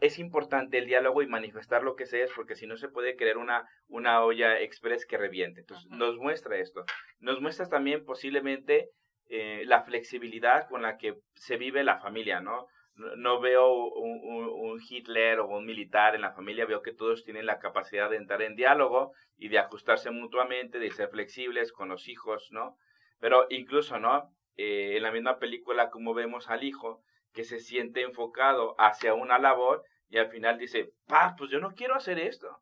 es 0.00 0.18
importante 0.18 0.78
el 0.78 0.86
diálogo 0.86 1.22
y 1.22 1.26
manifestar 1.26 1.84
lo 1.84 1.94
que 1.94 2.06
se 2.06 2.22
es, 2.22 2.32
porque 2.34 2.56
si 2.56 2.66
no 2.66 2.76
se 2.76 2.88
puede 2.88 3.16
crear 3.16 3.38
una, 3.38 3.68
una 3.88 4.22
olla 4.22 4.60
express 4.60 5.06
que 5.06 5.16
reviente. 5.16 5.60
Entonces, 5.60 5.88
nos 5.90 6.16
muestra 6.16 6.58
esto. 6.58 6.84
Nos 7.20 7.40
muestra 7.40 7.68
también 7.68 8.04
posiblemente 8.04 8.90
eh, 9.28 9.62
la 9.66 9.82
flexibilidad 9.82 10.68
con 10.68 10.82
la 10.82 10.98
que 10.98 11.18
se 11.34 11.56
vive 11.56 11.84
la 11.84 11.98
familia, 11.98 12.40
¿no? 12.40 12.66
No, 12.94 13.40
veo 13.40 13.72
un, 13.72 14.20
un, 14.22 14.80
Hitler 14.86 15.40
o 15.40 15.46
un 15.46 15.64
militar 15.64 16.14
en 16.14 16.20
la 16.20 16.34
familia, 16.34 16.66
veo 16.66 16.82
que 16.82 16.92
todos 16.92 17.24
tienen 17.24 17.46
la 17.46 17.58
capacidad 17.58 18.10
de 18.10 18.18
entrar 18.18 18.42
en 18.42 18.54
diálogo 18.54 19.12
y 19.38 19.48
de 19.48 19.58
ajustarse 19.58 20.10
mutuamente, 20.10 20.78
de 20.78 20.90
ser 20.90 21.08
flexibles 21.08 21.72
con 21.72 21.88
los 21.88 22.06
hijos, 22.08 22.48
¿no? 22.50 22.76
Pero 23.18 23.46
incluso, 23.48 23.98
¿no? 23.98 24.30
Eh, 24.56 24.96
en 24.96 25.02
la 25.02 25.10
misma 25.10 25.38
película, 25.38 25.88
como 25.88 26.12
vemos 26.12 26.50
al 26.50 26.64
hijo 26.64 27.02
que 27.32 27.44
se 27.44 27.60
siente 27.60 28.02
enfocado 28.02 28.74
hacia 28.78 29.14
una 29.14 29.38
labor 29.38 29.82
y 30.10 30.18
al 30.18 30.28
final 30.28 30.58
dice, 30.58 30.92
pa, 31.06 31.34
pues 31.38 31.50
yo 31.50 31.58
no 31.58 31.72
quiero 31.72 31.94
hacer 31.94 32.18
esto. 32.18 32.58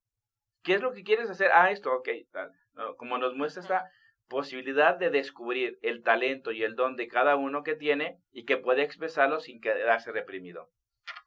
¿Qué 0.62 0.74
es 0.74 0.82
lo 0.82 0.92
que 0.92 1.02
quieres 1.02 1.28
hacer? 1.28 1.50
Ah, 1.52 1.70
esto, 1.72 1.92
ok, 1.92 2.08
tal. 2.30 2.52
Como 2.96 3.18
nos 3.18 3.34
muestra 3.34 3.62
esta 3.62 3.90
posibilidad 4.30 4.96
de 4.96 5.10
descubrir 5.10 5.78
el 5.82 6.02
talento 6.02 6.52
y 6.52 6.62
el 6.62 6.76
don 6.76 6.96
de 6.96 7.08
cada 7.08 7.34
uno 7.34 7.64
que 7.64 7.74
tiene 7.74 8.22
y 8.30 8.44
que 8.44 8.56
puede 8.56 8.82
expresarlo 8.82 9.40
sin 9.40 9.60
quedarse 9.60 10.12
reprimido. 10.12 10.70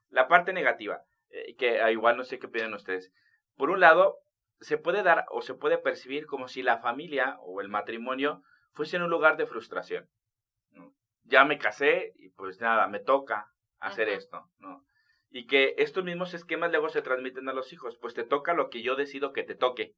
La 0.10 0.30
parte 0.30 0.54
negativa, 0.54 1.04
eh, 1.30 1.56
que 1.58 1.82
ah, 1.82 1.92
igual 1.92 2.16
no 2.16 2.24
sé 2.24 2.40
qué 2.40 2.48
opinan 2.48 2.74
ustedes. 2.74 3.12
Por 3.58 3.70
un 3.70 3.82
lado, 3.82 4.20
se 4.62 4.78
puede 4.78 5.04
dar 5.04 5.26
o 5.32 5.42
se 5.42 5.54
puede 5.54 5.78
percibir 5.78 6.26
como 6.26 6.48
si 6.48 6.64
la 6.64 6.80
familia 6.80 7.36
o 7.42 7.60
el 7.60 7.68
matrimonio 7.68 8.42
fuese 8.72 8.98
un 8.98 9.10
lugar 9.10 9.36
de 9.36 9.48
frustración. 9.48 10.10
Ya 11.26 11.44
me 11.46 11.58
casé 11.58 12.14
y 12.18 12.30
pues 12.30 12.62
nada, 12.62 12.88
me 12.88 13.00
toca 13.00 13.48
hacer 13.80 14.08
esto, 14.08 14.50
¿no? 14.60 14.86
Y 15.30 15.46
que 15.48 15.76
estos 15.78 16.06
mismos 16.06 16.34
esquemas 16.34 16.72
luego 16.72 16.90
se 16.90 17.02
transmiten 17.02 17.50
a 17.50 17.54
los 17.54 17.74
hijos, 17.74 17.98
pues 18.00 18.14
te 18.14 18.24
toca 18.24 18.54
lo 18.54 18.70
que 18.70 18.82
yo 18.82 18.96
decido 18.96 19.34
que 19.34 19.44
te 19.44 19.56
toque. 19.56 19.94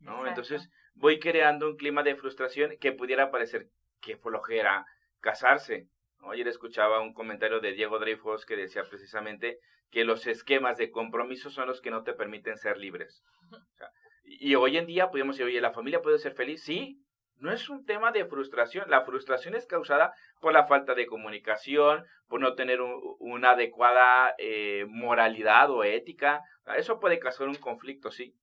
¿No? 0.00 0.26
Entonces 0.26 0.70
voy 0.94 1.18
creando 1.18 1.68
un 1.68 1.76
clima 1.76 2.02
de 2.02 2.16
frustración 2.16 2.76
que 2.80 2.92
pudiera 2.92 3.30
parecer 3.30 3.68
que 4.00 4.16
flojera 4.16 4.86
casarse. 5.20 5.88
Ayer 6.30 6.48
escuchaba 6.48 7.00
un 7.00 7.12
comentario 7.12 7.60
de 7.60 7.72
Diego 7.72 7.98
Dreyfus 7.98 8.46
que 8.46 8.56
decía 8.56 8.84
precisamente 8.84 9.58
que 9.90 10.04
los 10.04 10.26
esquemas 10.26 10.78
de 10.78 10.90
compromiso 10.90 11.50
son 11.50 11.68
los 11.68 11.80
que 11.80 11.90
no 11.90 12.02
te 12.02 12.14
permiten 12.14 12.56
ser 12.56 12.78
libres. 12.78 13.22
y 14.24 14.54
hoy 14.54 14.78
en 14.78 14.86
día 14.86 15.10
podemos 15.10 15.36
decir, 15.36 15.46
oye, 15.46 15.60
¿la 15.60 15.72
familia 15.72 16.02
puede 16.02 16.18
ser 16.18 16.34
feliz? 16.34 16.62
Sí, 16.64 17.04
no 17.36 17.52
es 17.52 17.68
un 17.68 17.84
tema 17.84 18.10
de 18.10 18.24
frustración. 18.24 18.88
La 18.88 19.04
frustración 19.04 19.54
es 19.54 19.66
causada 19.66 20.14
por 20.40 20.52
la 20.52 20.66
falta 20.66 20.94
de 20.94 21.06
comunicación, 21.06 22.04
por 22.28 22.40
no 22.40 22.54
tener 22.54 22.80
una 22.80 23.50
adecuada 23.50 24.34
eh, 24.38 24.86
moralidad 24.88 25.70
o 25.70 25.84
ética. 25.84 26.42
Eso 26.76 27.00
puede 27.00 27.18
causar 27.18 27.48
un 27.48 27.56
conflicto, 27.56 28.10
sí. 28.10 28.34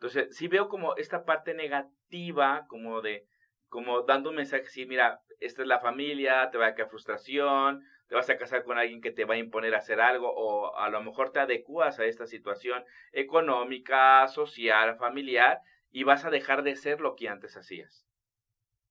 Entonces, 0.00 0.36
sí 0.36 0.46
veo 0.46 0.68
como 0.68 0.94
esta 0.96 1.24
parte 1.24 1.54
negativa, 1.54 2.66
como 2.68 3.00
de, 3.00 3.26
como 3.68 4.02
dando 4.02 4.30
un 4.30 4.36
mensaje, 4.36 4.68
sí, 4.68 4.86
mira, 4.86 5.20
esta 5.40 5.62
es 5.62 5.68
la 5.68 5.80
familia, 5.80 6.50
te 6.50 6.58
va 6.58 6.68
a 6.68 6.74
caer 6.76 6.88
frustración, 6.88 7.84
te 8.06 8.14
vas 8.14 8.30
a 8.30 8.38
casar 8.38 8.62
con 8.62 8.78
alguien 8.78 9.00
que 9.00 9.10
te 9.10 9.24
va 9.24 9.34
a 9.34 9.38
imponer 9.38 9.74
a 9.74 9.78
hacer 9.78 10.00
algo, 10.00 10.32
o 10.32 10.76
a 10.76 10.88
lo 10.88 11.02
mejor 11.02 11.32
te 11.32 11.40
adecuas 11.40 11.98
a 11.98 12.04
esta 12.04 12.26
situación 12.28 12.84
económica, 13.10 14.28
social, 14.28 14.96
familiar, 14.98 15.60
y 15.90 16.04
vas 16.04 16.24
a 16.24 16.30
dejar 16.30 16.62
de 16.62 16.76
ser 16.76 17.00
lo 17.00 17.16
que 17.16 17.28
antes 17.28 17.56
hacías. 17.56 18.06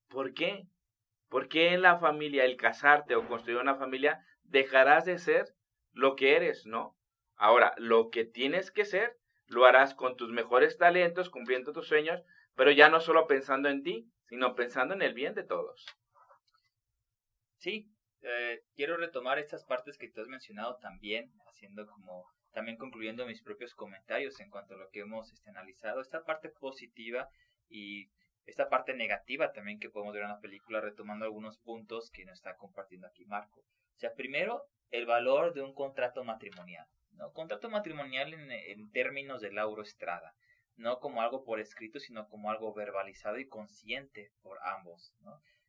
¿Por 0.09 0.33
qué? 0.33 0.67
¿Por 1.29 1.47
qué 1.47 1.73
en 1.73 1.83
la 1.83 1.99
familia, 1.99 2.43
el 2.43 2.57
casarte 2.57 3.15
o 3.15 3.25
construir 3.25 3.59
una 3.59 3.75
familia, 3.75 4.25
dejarás 4.43 5.05
de 5.05 5.19
ser 5.19 5.45
lo 5.93 6.17
que 6.17 6.35
eres, 6.35 6.65
no? 6.65 6.97
Ahora, 7.37 7.73
lo 7.77 8.09
que 8.09 8.25
tienes 8.25 8.71
que 8.71 8.83
ser 8.83 9.15
lo 9.47 9.65
harás 9.65 9.93
con 9.93 10.15
tus 10.15 10.29
mejores 10.29 10.77
talentos, 10.77 11.29
cumpliendo 11.29 11.71
tus 11.73 11.87
sueños, 11.87 12.21
pero 12.55 12.71
ya 12.71 12.89
no 12.89 12.99
solo 12.99 13.27
pensando 13.27 13.69
en 13.69 13.83
ti, 13.83 14.11
sino 14.27 14.55
pensando 14.55 14.93
en 14.93 15.01
el 15.01 15.13
bien 15.13 15.33
de 15.33 15.43
todos. 15.43 15.85
Sí, 17.57 17.89
eh, 18.21 18.61
quiero 18.75 18.97
retomar 18.97 19.39
estas 19.39 19.63
partes 19.65 19.97
que 19.97 20.09
tú 20.09 20.21
has 20.21 20.27
mencionado 20.27 20.77
también, 20.77 21.31
haciendo 21.47 21.87
como, 21.87 22.25
también 22.51 22.77
concluyendo 22.77 23.25
mis 23.25 23.41
propios 23.41 23.73
comentarios 23.73 24.39
en 24.39 24.49
cuanto 24.49 24.73
a 24.73 24.77
lo 24.77 24.89
que 24.89 25.01
hemos 25.01 25.31
este, 25.31 25.49
analizado, 25.49 26.01
esta 26.01 26.23
parte 26.23 26.49
positiva 26.49 27.29
y 27.69 28.09
esta 28.45 28.69
parte 28.69 28.93
negativa 28.93 29.51
también 29.51 29.79
que 29.79 29.89
podemos 29.89 30.13
ver 30.13 30.23
en 30.23 30.29
la 30.29 30.39
película, 30.39 30.81
retomando 30.81 31.25
algunos 31.25 31.57
puntos 31.59 32.09
que 32.11 32.25
nos 32.25 32.35
está 32.35 32.55
compartiendo 32.55 33.07
aquí 33.07 33.25
Marco. 33.25 33.59
O 33.59 33.99
sea, 33.99 34.13
primero, 34.13 34.63
el 34.91 35.05
valor 35.05 35.53
de 35.53 35.61
un 35.61 35.73
contrato 35.73 36.23
matrimonial. 36.23 36.87
¿No? 37.17 37.31
Contrato 37.33 37.69
matrimonial 37.69 38.33
en, 38.33 38.91
términos 38.91 39.41
de 39.41 39.51
Lauro 39.51 39.81
Estrada, 39.81 40.33
no 40.75 40.99
como 40.99 41.21
algo 41.21 41.43
por 41.43 41.59
escrito, 41.59 41.99
sino 41.99 42.27
como 42.29 42.51
algo 42.51 42.73
verbalizado 42.73 43.39
y 43.39 43.47
consciente 43.47 44.31
por 44.41 44.59
ambos. 44.63 45.13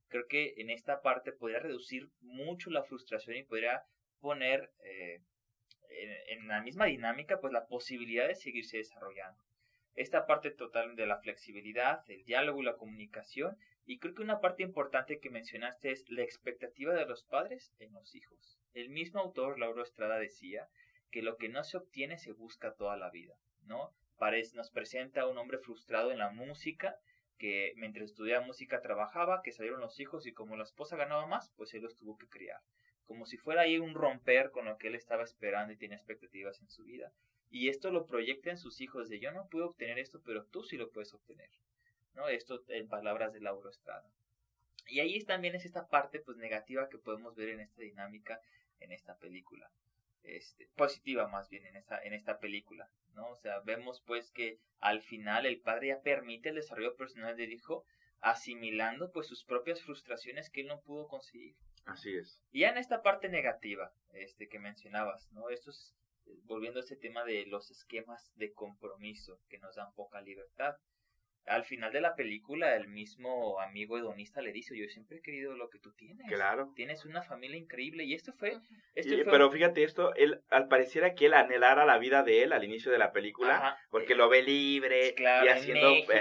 Creo 0.08 0.26
que 0.28 0.54
en 0.58 0.70
esta 0.70 1.02
parte 1.02 1.32
podría 1.32 1.60
reducir 1.60 2.08
mucho 2.20 2.70
la 2.70 2.84
frustración 2.84 3.36
y 3.36 3.44
podría 3.44 3.82
poner 4.20 4.70
eh, 4.84 5.20
en, 5.90 6.38
en, 6.38 6.48
la 6.48 6.62
misma 6.62 6.86
dinámica 6.86 7.40
pues 7.40 7.52
la 7.52 7.66
posibilidad 7.66 8.26
de 8.26 8.34
seguirse 8.34 8.78
desarrollando. 8.78 9.42
Esta 9.94 10.26
parte 10.26 10.50
total 10.50 10.94
de 10.96 11.06
la 11.06 11.18
flexibilidad, 11.18 12.08
el 12.08 12.24
diálogo 12.24 12.60
y 12.60 12.64
la 12.64 12.76
comunicación 12.76 13.58
y 13.84 13.98
creo 13.98 14.14
que 14.14 14.22
una 14.22 14.40
parte 14.40 14.62
importante 14.62 15.18
que 15.18 15.30
mencionaste 15.30 15.90
es 15.90 16.04
la 16.10 16.22
expectativa 16.22 16.92
de 16.92 17.06
los 17.06 17.24
padres 17.24 17.72
en 17.78 17.94
los 17.94 18.14
hijos. 18.14 18.58
El 18.74 18.90
mismo 18.90 19.18
autor, 19.18 19.58
Lauro 19.58 19.82
Estrada, 19.82 20.18
decía 20.18 20.68
que 21.10 21.22
lo 21.22 21.36
que 21.36 21.48
no 21.48 21.64
se 21.64 21.76
obtiene 21.76 22.18
se 22.18 22.32
busca 22.32 22.74
toda 22.74 22.96
la 22.96 23.10
vida, 23.10 23.34
¿no? 23.62 23.92
Parece, 24.18 24.56
nos 24.56 24.70
presenta 24.70 25.26
un 25.26 25.38
hombre 25.38 25.58
frustrado 25.58 26.10
en 26.10 26.18
la 26.18 26.30
música, 26.30 26.96
que 27.38 27.72
mientras 27.76 28.06
estudiaba 28.06 28.44
música 28.44 28.80
trabajaba, 28.80 29.42
que 29.42 29.52
salieron 29.52 29.80
los 29.80 30.00
hijos 30.00 30.26
y 30.26 30.32
como 30.32 30.56
la 30.56 30.64
esposa 30.64 30.96
ganaba 30.96 31.26
más, 31.26 31.52
pues 31.56 31.72
él 31.74 31.82
los 31.82 31.96
tuvo 31.96 32.18
que 32.18 32.26
criar. 32.26 32.60
Como 33.04 33.26
si 33.26 33.38
fuera 33.38 33.62
ahí 33.62 33.78
un 33.78 33.94
romper 33.94 34.50
con 34.50 34.66
lo 34.66 34.76
que 34.76 34.88
él 34.88 34.96
estaba 34.96 35.22
esperando 35.22 35.72
y 35.72 35.76
tenía 35.76 35.96
expectativas 35.96 36.60
en 36.60 36.68
su 36.68 36.84
vida. 36.84 37.12
Y 37.48 37.68
esto 37.68 37.90
lo 37.90 38.06
proyecta 38.06 38.50
en 38.50 38.58
sus 38.58 38.80
hijos 38.80 39.08
de 39.08 39.20
yo 39.20 39.30
no 39.30 39.48
puedo 39.48 39.66
obtener 39.66 39.98
esto, 39.98 40.20
pero 40.24 40.44
tú 40.44 40.64
sí 40.64 40.76
lo 40.76 40.90
puedes 40.90 41.14
obtener. 41.14 41.48
¿no? 42.14 42.28
Esto 42.28 42.64
en 42.68 42.88
palabras 42.88 43.32
de 43.32 43.40
Lauro 43.40 43.70
Estrada. 43.70 44.10
Y 44.88 45.00
ahí 45.00 45.24
también 45.24 45.54
es 45.54 45.64
esta 45.64 45.86
parte 45.86 46.20
pues 46.20 46.36
negativa 46.36 46.88
que 46.88 46.98
podemos 46.98 47.36
ver 47.36 47.50
en 47.50 47.60
esta 47.60 47.82
dinámica 47.82 48.40
en 48.80 48.92
esta 48.92 49.16
película 49.16 49.70
este, 50.22 50.68
positiva 50.76 51.28
más 51.28 51.48
bien 51.48 51.66
en 51.66 51.76
esta, 51.76 52.02
en 52.02 52.12
esta 52.12 52.38
película, 52.38 52.90
¿no? 53.14 53.28
O 53.30 53.36
sea, 53.36 53.60
vemos 53.60 54.02
pues 54.06 54.30
que 54.30 54.58
al 54.80 55.02
final 55.02 55.46
el 55.46 55.60
padre 55.60 55.88
ya 55.88 56.00
permite 56.00 56.50
el 56.50 56.56
desarrollo 56.56 56.96
personal 56.96 57.36
del 57.36 57.52
hijo 57.52 57.84
asimilando 58.20 59.10
pues 59.12 59.28
sus 59.28 59.44
propias 59.44 59.82
frustraciones 59.82 60.50
que 60.50 60.62
él 60.62 60.68
no 60.68 60.80
pudo 60.82 61.08
conseguir. 61.08 61.56
Así 61.84 62.14
es. 62.14 62.40
Y 62.50 62.60
ya 62.60 62.70
en 62.70 62.78
esta 62.78 63.02
parte 63.02 63.28
negativa, 63.28 63.92
este 64.12 64.48
que 64.48 64.58
mencionabas, 64.58 65.30
¿no? 65.32 65.48
Esto 65.50 65.70
es 65.70 65.94
volviendo 66.44 66.80
a 66.80 66.82
ese 66.82 66.96
tema 66.96 67.24
de 67.24 67.46
los 67.46 67.70
esquemas 67.70 68.32
de 68.36 68.52
compromiso 68.52 69.40
que 69.48 69.58
nos 69.58 69.76
dan 69.76 69.94
poca 69.94 70.20
libertad 70.20 70.76
al 71.46 71.64
final 71.64 71.92
de 71.92 72.00
la 72.00 72.14
película 72.14 72.74
el 72.76 72.88
mismo 72.88 73.60
amigo 73.60 73.98
hedonista 73.98 74.42
le 74.42 74.52
dice, 74.52 74.76
yo 74.76 74.86
siempre 74.88 75.18
he 75.18 75.22
querido 75.22 75.56
lo 75.56 75.70
que 75.70 75.78
tú 75.78 75.92
tienes. 75.92 76.26
Claro. 76.28 76.72
Tienes 76.76 77.04
una 77.04 77.22
familia 77.22 77.56
increíble 77.56 78.04
y 78.04 78.14
esto 78.14 78.32
fue... 78.32 78.58
Pero 78.94 79.50
fíjate 79.50 79.82
esto, 79.82 80.14
él 80.14 80.42
al 80.50 80.68
pareciera 80.68 81.14
que 81.14 81.26
él 81.26 81.34
anhelara 81.34 81.86
la 81.86 81.98
vida 81.98 82.22
de 82.22 82.42
él 82.42 82.52
al 82.52 82.64
inicio 82.64 82.92
de 82.92 82.98
la 82.98 83.12
película, 83.12 83.78
porque 83.90 84.14
lo 84.14 84.28
ve 84.28 84.42
libre 84.42 85.14
y 85.16 85.48
haciendo... 85.48 85.90
México, 85.90 86.12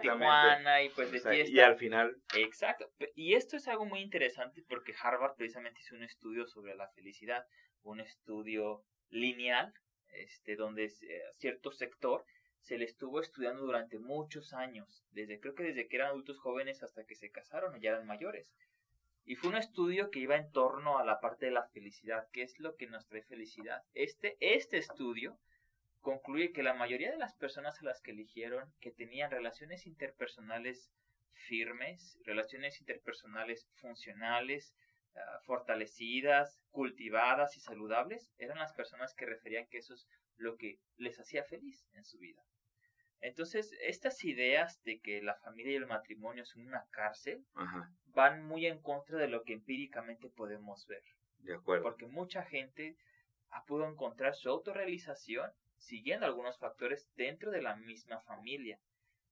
Tijuana 0.00 0.82
y 0.82 0.88
pues 0.90 1.12
de 1.12 1.20
fiesta. 1.20 1.52
Y 1.52 1.60
al 1.60 1.76
final... 1.76 2.16
Exacto. 2.36 2.90
Y 3.14 3.34
esto 3.34 3.56
es 3.56 3.68
algo 3.68 3.84
muy 3.84 4.00
interesante 4.00 4.62
porque 4.68 4.94
Harvard 5.00 5.36
precisamente 5.36 5.80
hizo 5.80 5.94
un 5.94 6.02
estudio 6.02 6.46
sobre 6.46 6.74
la 6.74 6.88
felicidad, 6.88 7.44
un 7.82 8.00
estudio 8.00 8.84
lineal, 9.10 9.72
este, 10.12 10.56
donde 10.56 10.84
eh, 10.84 11.22
cierto 11.38 11.70
sector 11.72 12.24
se 12.62 12.78
le 12.78 12.84
estuvo 12.84 13.20
estudiando 13.20 13.62
durante 13.64 13.98
muchos 13.98 14.52
años, 14.52 15.04
desde 15.10 15.40
creo 15.40 15.54
que 15.54 15.64
desde 15.64 15.88
que 15.88 15.96
eran 15.96 16.10
adultos 16.10 16.38
jóvenes 16.38 16.82
hasta 16.82 17.04
que 17.04 17.16
se 17.16 17.30
casaron 17.30 17.76
y 17.76 17.80
ya 17.80 17.90
eran 17.90 18.06
mayores. 18.06 18.52
Y 19.24 19.36
fue 19.36 19.50
un 19.50 19.56
estudio 19.56 20.10
que 20.10 20.20
iba 20.20 20.36
en 20.36 20.50
torno 20.50 20.98
a 20.98 21.04
la 21.04 21.20
parte 21.20 21.46
de 21.46 21.52
la 21.52 21.68
felicidad, 21.68 22.28
qué 22.32 22.42
es 22.42 22.58
lo 22.58 22.76
que 22.76 22.86
nos 22.86 23.06
trae 23.06 23.22
felicidad. 23.22 23.82
Este, 23.94 24.36
este 24.40 24.78
estudio 24.78 25.38
concluye 26.00 26.52
que 26.52 26.62
la 26.62 26.74
mayoría 26.74 27.10
de 27.10 27.18
las 27.18 27.34
personas 27.34 27.80
a 27.80 27.84
las 27.84 28.00
que 28.00 28.12
eligieron 28.12 28.72
que 28.80 28.90
tenían 28.90 29.30
relaciones 29.30 29.86
interpersonales 29.86 30.90
firmes, 31.32 32.18
relaciones 32.24 32.80
interpersonales 32.80 33.68
funcionales, 33.74 34.74
ah, 35.16 35.40
fortalecidas, 35.44 36.60
cultivadas 36.70 37.56
y 37.56 37.60
saludables, 37.60 38.32
eran 38.38 38.58
las 38.58 38.72
personas 38.72 39.14
que 39.14 39.26
referían 39.26 39.66
que 39.68 39.78
eso 39.78 39.94
es 39.94 40.06
lo 40.36 40.56
que 40.56 40.78
les 40.96 41.18
hacía 41.18 41.44
feliz 41.44 41.86
en 41.94 42.04
su 42.04 42.18
vida. 42.18 42.42
Entonces, 43.22 43.72
estas 43.80 44.24
ideas 44.24 44.82
de 44.82 45.00
que 45.00 45.22
la 45.22 45.36
familia 45.36 45.72
y 45.72 45.76
el 45.76 45.86
matrimonio 45.86 46.44
son 46.44 46.66
una 46.66 46.84
cárcel 46.90 47.44
van 48.06 48.44
muy 48.44 48.66
en 48.66 48.82
contra 48.82 49.16
de 49.16 49.28
lo 49.28 49.44
que 49.44 49.52
empíricamente 49.52 50.28
podemos 50.28 50.86
ver. 50.88 51.02
De 51.38 51.54
acuerdo. 51.54 51.84
Porque 51.84 52.06
mucha 52.06 52.42
gente 52.42 52.96
ha 53.50 53.64
podido 53.64 53.88
encontrar 53.88 54.34
su 54.34 54.50
autorrealización 54.50 55.50
siguiendo 55.78 56.26
algunos 56.26 56.58
factores 56.58 57.08
dentro 57.14 57.50
de 57.52 57.62
la 57.62 57.76
misma 57.76 58.20
familia. 58.22 58.78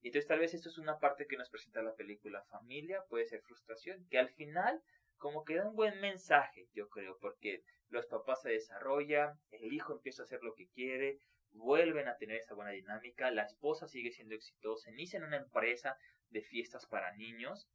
Y 0.02 0.08
entonces 0.08 0.28
tal 0.28 0.38
vez 0.38 0.54
esto 0.54 0.68
es 0.68 0.78
una 0.78 0.98
parte 0.98 1.26
que 1.26 1.36
nos 1.36 1.50
presenta 1.50 1.82
la 1.82 1.94
película. 1.94 2.44
Familia 2.44 3.04
puede 3.08 3.26
ser 3.26 3.42
frustración, 3.42 4.06
que 4.08 4.18
al 4.18 4.30
final 4.30 4.82
como 5.18 5.44
que 5.44 5.56
da 5.56 5.68
un 5.68 5.76
buen 5.76 6.00
mensaje, 6.00 6.68
yo 6.72 6.88
creo, 6.88 7.18
porque 7.20 7.62
los 7.88 8.06
papás 8.06 8.42
se 8.42 8.50
desarrollan, 8.50 9.38
el 9.50 9.72
hijo 9.72 9.92
empieza 9.92 10.22
a 10.22 10.24
hacer 10.24 10.42
lo 10.42 10.54
que 10.54 10.68
quiere, 10.68 11.20
vuelven 11.52 12.08
a 12.08 12.16
tener 12.16 12.36
esa 12.36 12.54
buena 12.54 12.70
dinámica, 12.70 13.30
la 13.30 13.42
esposa 13.42 13.88
sigue 13.88 14.12
siendo 14.12 14.34
exitosa, 14.34 14.90
inicia 14.90 15.18
en 15.18 15.24
una 15.24 15.36
empresa 15.36 15.96
de 16.30 16.42
fiestas 16.42 16.86
para 16.86 17.14
niños, 17.16 17.68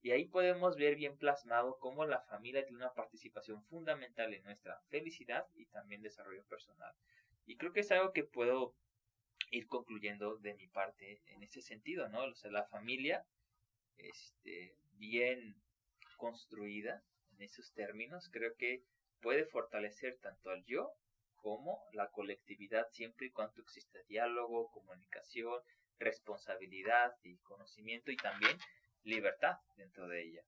y 0.00 0.12
ahí 0.12 0.26
podemos 0.26 0.76
ver 0.76 0.94
bien 0.94 1.16
plasmado 1.18 1.78
cómo 1.78 2.06
la 2.06 2.20
familia 2.22 2.64
tiene 2.64 2.78
una 2.78 2.94
participación 2.94 3.64
fundamental 3.64 4.32
en 4.32 4.44
nuestra 4.44 4.80
felicidad 4.88 5.46
y 5.54 5.66
también 5.66 6.02
desarrollo 6.02 6.44
personal. 6.46 6.94
Y 7.46 7.56
creo 7.56 7.72
que 7.72 7.80
es 7.80 7.90
algo 7.90 8.12
que 8.12 8.24
puedo 8.24 8.74
ir 9.50 9.66
concluyendo 9.66 10.36
de 10.36 10.54
mi 10.54 10.68
parte 10.68 11.20
en 11.26 11.42
ese 11.42 11.62
sentido, 11.62 12.08
¿no? 12.08 12.24
O 12.24 12.34
sea, 12.34 12.50
la 12.50 12.64
familia, 12.64 13.24
este, 13.96 14.76
bien 14.92 15.56
construida 16.16 17.02
en 17.32 17.42
esos 17.42 17.72
términos, 17.72 18.28
creo 18.30 18.54
que 18.56 18.84
puede 19.20 19.44
fortalecer 19.46 20.18
tanto 20.20 20.50
al 20.50 20.64
yo 20.64 20.92
como 21.42 21.82
la 21.92 22.08
colectividad 22.10 22.86
siempre 22.90 23.26
y 23.26 23.30
cuando 23.30 23.60
exista 23.62 23.98
diálogo, 24.08 24.70
comunicación, 24.70 25.60
responsabilidad 25.98 27.14
y 27.22 27.38
conocimiento 27.38 28.10
y 28.10 28.16
también 28.16 28.56
libertad 29.02 29.56
dentro 29.76 30.06
de 30.08 30.22
ella. 30.22 30.42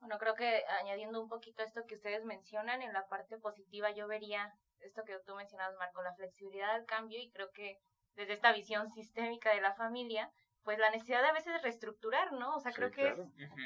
Bueno, 0.00 0.18
creo 0.18 0.34
que 0.34 0.64
añadiendo 0.80 1.20
un 1.20 1.28
poquito 1.28 1.62
a 1.62 1.66
esto 1.66 1.86
que 1.86 1.94
ustedes 1.94 2.24
mencionan, 2.24 2.82
en 2.82 2.92
la 2.92 3.06
parte 3.08 3.38
positiva 3.38 3.90
yo 3.92 4.06
vería 4.06 4.52
esto 4.80 5.04
que 5.04 5.18
tú 5.26 5.34
mencionas, 5.34 5.74
Marco, 5.78 6.02
la 6.02 6.14
flexibilidad 6.14 6.70
al 6.70 6.84
cambio 6.84 7.18
y 7.18 7.30
creo 7.30 7.50
que 7.52 7.78
desde 8.14 8.34
esta 8.34 8.52
visión 8.52 8.90
sistémica 8.90 9.54
de 9.54 9.60
la 9.60 9.74
familia, 9.74 10.30
pues 10.62 10.78
la 10.78 10.90
necesidad 10.90 11.22
de 11.22 11.28
a 11.28 11.32
veces 11.32 11.62
reestructurar, 11.62 12.32
¿no? 12.32 12.56
O 12.56 12.60
sea, 12.60 12.72
creo 12.72 12.90
que 12.90 13.08
es, 13.08 13.18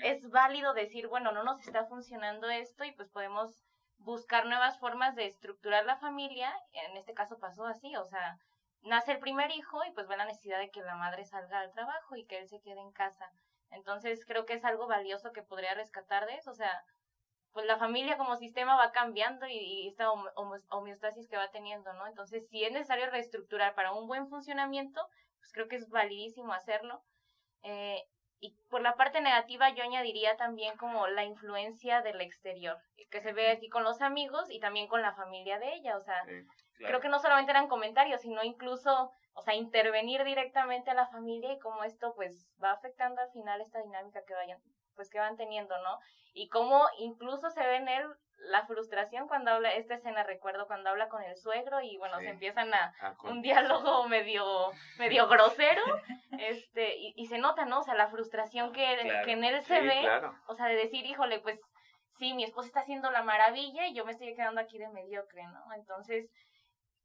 es 0.03 0.30
válido 0.30 0.74
decir, 0.74 1.09
bueno, 1.09 1.32
no 1.32 1.43
nos 1.43 1.61
está 1.66 1.86
funcionando 1.86 2.49
esto 2.51 2.84
y 2.84 2.93
pues 2.93 3.09
podemos 3.09 3.70
buscar 4.01 4.46
nuevas 4.46 4.78
formas 4.78 5.14
de 5.14 5.26
estructurar 5.26 5.84
la 5.84 5.96
familia. 5.96 6.53
En 6.72 6.96
este 6.96 7.14
caso 7.14 7.38
pasó 7.38 7.66
así, 7.66 7.94
o 7.96 8.05
sea, 8.05 8.38
nace 8.82 9.12
el 9.12 9.18
primer 9.18 9.51
hijo 9.51 9.84
y 9.84 9.92
pues 9.92 10.09
ve 10.09 10.16
la 10.16 10.24
necesidad 10.24 10.59
de 10.59 10.70
que 10.70 10.82
la 10.82 10.96
madre 10.96 11.24
salga 11.24 11.61
al 11.61 11.72
trabajo 11.72 12.16
y 12.16 12.24
que 12.26 12.38
él 12.38 12.48
se 12.48 12.61
quede 12.61 12.80
en 12.80 12.92
casa. 12.92 13.30
Entonces 13.70 14.24
creo 14.26 14.46
que 14.46 14.55
es 14.55 14.64
algo 14.64 14.86
valioso 14.86 15.32
que 15.32 15.42
podría 15.42 15.74
rescatar 15.74 16.26
de 16.26 16.34
eso, 16.36 16.51
o 16.51 16.55
sea, 16.55 16.82
pues 17.53 17.66
la 17.66 17.78
familia 17.78 18.16
como 18.16 18.36
sistema 18.36 18.76
va 18.76 18.92
cambiando 18.92 19.46
y, 19.46 19.88
esta 19.88 20.11
homeostasis 20.70 21.28
que 21.28 21.36
va 21.36 21.51
teniendo, 21.51 21.92
¿no? 21.94 22.07
Entonces, 22.07 22.48
si 22.48 22.64
es 22.64 22.72
necesario 22.72 23.11
reestructurar 23.11 23.74
para 23.74 23.92
un 23.92 24.07
buen 24.07 24.28
funcionamiento, 24.28 25.05
pues 25.38 25.53
creo 25.53 25.68
que 25.68 25.76
es 25.76 25.88
validísimo 25.88 26.53
hacerlo. 26.53 27.03
Eh, 27.62 28.05
y 28.41 28.57
por 28.70 28.80
la 28.80 28.97
parte 28.97 29.20
negativa 29.20 29.70
yo 29.70 29.84
añadiría 29.84 30.36
también 30.36 30.76
como 30.76 31.07
la 31.07 31.24
influencia 31.24 32.01
del 32.03 32.20
exterior, 32.20 32.78
que 33.11 33.20
se 33.20 33.32
ve 33.32 33.51
aquí 33.51 33.68
con 33.68 33.84
los 33.84 34.01
amigos 34.01 34.51
y 34.51 34.61
también 34.61 34.88
con 34.88 35.03
la 35.03 35.14
familia 35.14 35.59
de 35.59 35.74
ella, 35.74 35.97
o 35.97 36.01
sea, 36.01 36.24
creo 36.78 37.01
que 37.01 37.09
no 37.09 37.18
solamente 37.18 37.51
eran 37.51 37.68
comentarios, 37.68 38.22
sino 38.22 38.43
incluso, 38.43 39.12
o 39.34 39.43
sea, 39.43 39.55
intervenir 39.55 40.24
directamente 40.24 40.91
a 40.91 40.95
la 40.95 41.07
familia 41.09 41.53
y 41.53 41.59
cómo 41.59 41.84
esto 41.84 42.14
pues 42.14 42.49
va 42.62 42.72
afectando 42.72 43.20
al 43.20 43.30
final 43.32 43.61
esta 43.61 43.82
dinámica 43.82 44.24
que 44.24 44.34
vayan, 44.34 44.59
pues 44.95 45.11
que 45.11 45.18
van 45.18 45.36
teniendo, 45.36 45.76
¿no? 45.82 45.99
Y 46.32 46.49
cómo 46.49 46.86
incluso 46.99 47.51
se 47.51 47.61
ve 47.61 47.76
en 47.76 47.88
él 47.88 48.07
la 48.49 48.66
frustración 48.66 49.28
cuando 49.28 49.51
habla, 49.51 49.74
esta 49.74 49.95
escena 49.95 50.22
recuerdo 50.22 50.66
cuando 50.66 50.91
habla 50.91 51.09
con 51.09 51.22
el 51.22 51.36
suegro 51.36 51.80
y 51.80 51.97
bueno, 51.99 52.18
se 52.20 52.28
empiezan 52.28 52.72
a 52.72 52.95
ah, 53.01 53.14
un 53.24 53.43
diálogo 53.43 54.09
medio, 54.09 54.70
medio 54.99 55.28
grosero, 55.28 55.82
este, 56.38 56.97
y, 56.97 57.26
se 57.26 57.38
nota, 57.38 57.64
¿no? 57.64 57.80
O 57.80 57.82
sea, 57.82 57.95
la 57.95 58.09
frustración 58.09 58.72
que, 58.72 58.82
que 59.24 59.32
en 59.32 59.45
él 59.45 59.62
se 59.62 59.80
ve, 59.80 60.09
o 60.47 60.55
sea, 60.55 60.66
de 60.66 60.76
decir, 60.76 61.05
híjole, 61.05 61.41
pues 61.41 61.61
sí, 62.18 62.34
mi 62.34 62.45
esposa 62.45 62.68
está 62.68 62.80
haciendo 62.80 63.11
la 63.11 63.22
maravilla 63.22 63.86
y 63.86 63.95
yo 63.95 64.05
me 64.05 64.12
estoy 64.12 64.34
quedando 64.34 64.61
aquí 64.61 64.78
de 64.78 64.88
mediocre, 64.88 65.43
¿no? 65.45 65.72
Entonces, 65.74 66.30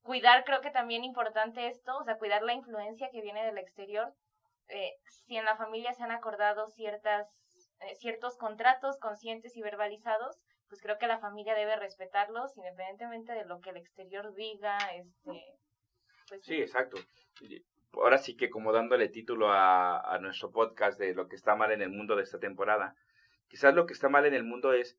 cuidar 0.02 0.44
creo 0.46 0.62
que 0.62 0.72
también 0.72 1.04
importante 1.04 1.68
esto, 1.68 1.98
o 1.98 2.04
sea, 2.04 2.18
cuidar 2.18 2.44
la 2.44 2.54
influencia 2.54 3.10
que 3.12 3.22
viene 3.22 3.46
del 3.46 3.58
exterior. 3.58 4.14
Eh, 4.68 4.94
si 5.26 5.38
en 5.38 5.46
la 5.46 5.58
familia 5.58 5.94
se 5.94 6.04
han 6.04 6.12
acordado 6.12 6.68
ciertas, 6.68 7.28
eh, 7.82 7.96
ciertos 7.96 8.38
contratos 8.38 8.98
conscientes 9.00 9.56
y 9.56 9.62
verbalizados, 9.62 10.38
pues 10.68 10.82
creo 10.82 10.98
que 10.98 11.08
la 11.08 11.20
familia 11.20 11.56
debe 11.56 11.76
respetarlos 11.76 12.56
independientemente 12.58 13.34
de 13.34 13.46
lo 13.46 13.62
que 13.62 13.72
el 13.72 13.78
exterior 13.78 14.34
diga, 14.34 14.78
este, 14.96 15.44
pues 16.28 16.44
sí, 16.44 16.56
exacto. 16.56 16.98
Ahora 17.94 18.18
sí 18.18 18.36
que 18.36 18.50
como 18.50 18.72
dándole 18.72 19.08
título 19.10 19.50
a, 19.52 20.00
a 20.00 20.20
nuestro 20.20 20.52
podcast 20.52 21.00
de 21.00 21.14
lo 21.14 21.28
que 21.28 21.36
está 21.36 21.56
mal 21.56 21.72
en 21.72 21.82
el 21.82 21.90
mundo 21.90 22.16
de 22.16 22.24
esta 22.24 22.40
temporada, 22.40 22.96
quizás 23.48 23.74
lo 23.74 23.86
que 23.86 23.94
está 23.94 24.10
mal 24.10 24.26
en 24.26 24.34
el 24.34 24.44
mundo 24.44 24.74
es 24.74 24.98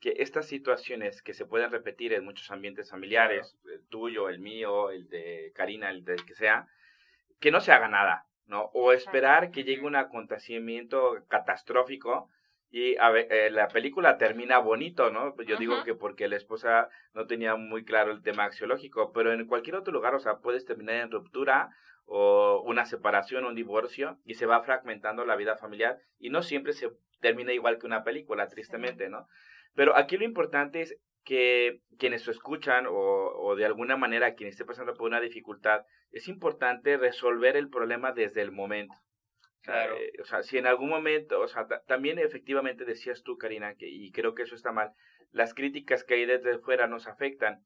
que 0.00 0.16
estas 0.18 0.46
situaciones 0.46 1.22
que 1.22 1.34
se 1.34 1.46
pueden 1.46 1.70
repetir 1.70 2.12
en 2.12 2.24
muchos 2.24 2.50
ambientes 2.50 2.90
familiares, 2.90 3.56
el 3.64 3.86
tuyo, 3.88 4.28
el 4.28 4.38
mío, 4.38 4.90
el 4.90 5.08
de 5.08 5.52
Karina, 5.54 5.90
el 5.90 6.04
del 6.04 6.24
que 6.24 6.34
sea, 6.34 6.68
que 7.40 7.50
no 7.50 7.60
se 7.60 7.72
haga 7.72 7.88
nada, 7.88 8.26
¿no? 8.46 8.70
O 8.74 8.92
esperar 8.92 9.50
que 9.50 9.64
llegue 9.64 9.86
un 9.86 9.96
acontecimiento 9.96 11.24
catastrófico 11.28 12.30
y 12.70 12.96
a 12.96 13.10
ver, 13.10 13.32
eh, 13.32 13.50
la 13.50 13.68
película 13.68 14.18
termina 14.18 14.58
bonito, 14.58 15.10
¿no? 15.10 15.36
Yo 15.42 15.56
digo 15.56 15.84
que 15.84 15.94
porque 15.94 16.28
la 16.28 16.36
esposa 16.36 16.88
no 17.14 17.26
tenía 17.26 17.56
muy 17.56 17.84
claro 17.84 18.12
el 18.12 18.22
tema 18.22 18.44
axiológico, 18.44 19.12
pero 19.12 19.32
en 19.32 19.46
cualquier 19.46 19.76
otro 19.76 19.92
lugar, 19.92 20.14
o 20.14 20.18
sea, 20.18 20.38
puedes 20.38 20.64
terminar 20.64 20.96
en 20.96 21.10
ruptura 21.10 21.70
o 22.06 22.62
una 22.66 22.84
separación, 22.84 23.44
un 23.44 23.54
divorcio, 23.54 24.18
y 24.24 24.34
se 24.34 24.46
va 24.46 24.62
fragmentando 24.62 25.24
la 25.24 25.36
vida 25.36 25.56
familiar 25.56 25.98
y 26.18 26.30
no 26.30 26.42
siempre 26.42 26.72
se 26.72 26.90
termina 27.20 27.52
igual 27.52 27.78
que 27.78 27.86
una 27.86 28.04
película, 28.04 28.48
tristemente, 28.48 29.08
¿no? 29.08 29.28
Pero 29.74 29.96
aquí 29.96 30.16
lo 30.16 30.24
importante 30.24 30.82
es 30.82 30.98
que 31.24 31.80
quienes 31.98 32.26
lo 32.26 32.32
escuchan 32.32 32.86
o, 32.86 32.92
o 32.92 33.56
de 33.56 33.64
alguna 33.64 33.96
manera 33.96 34.34
quien 34.34 34.48
esté 34.48 34.64
pasando 34.64 34.94
por 34.94 35.08
una 35.08 35.20
dificultad, 35.20 35.84
es 36.12 36.28
importante 36.28 36.96
resolver 36.96 37.56
el 37.56 37.68
problema 37.68 38.12
desde 38.12 38.42
el 38.42 38.52
momento. 38.52 38.94
Claro. 39.66 39.96
Eh, 39.96 40.12
o 40.20 40.24
sea, 40.24 40.42
si 40.42 40.58
en 40.58 40.66
algún 40.66 40.88
momento, 40.88 41.40
o 41.40 41.48
sea, 41.48 41.66
también 41.86 42.18
efectivamente 42.18 42.84
decías 42.84 43.22
tú, 43.22 43.36
Karina, 43.36 43.74
que, 43.74 43.88
y 43.88 44.10
creo 44.12 44.34
que 44.34 44.44
eso 44.44 44.54
está 44.54 44.72
mal, 44.72 44.92
las 45.32 45.54
críticas 45.54 46.04
que 46.04 46.14
hay 46.14 46.26
desde 46.26 46.58
fuera 46.58 46.86
nos 46.86 47.06
afectan 47.06 47.64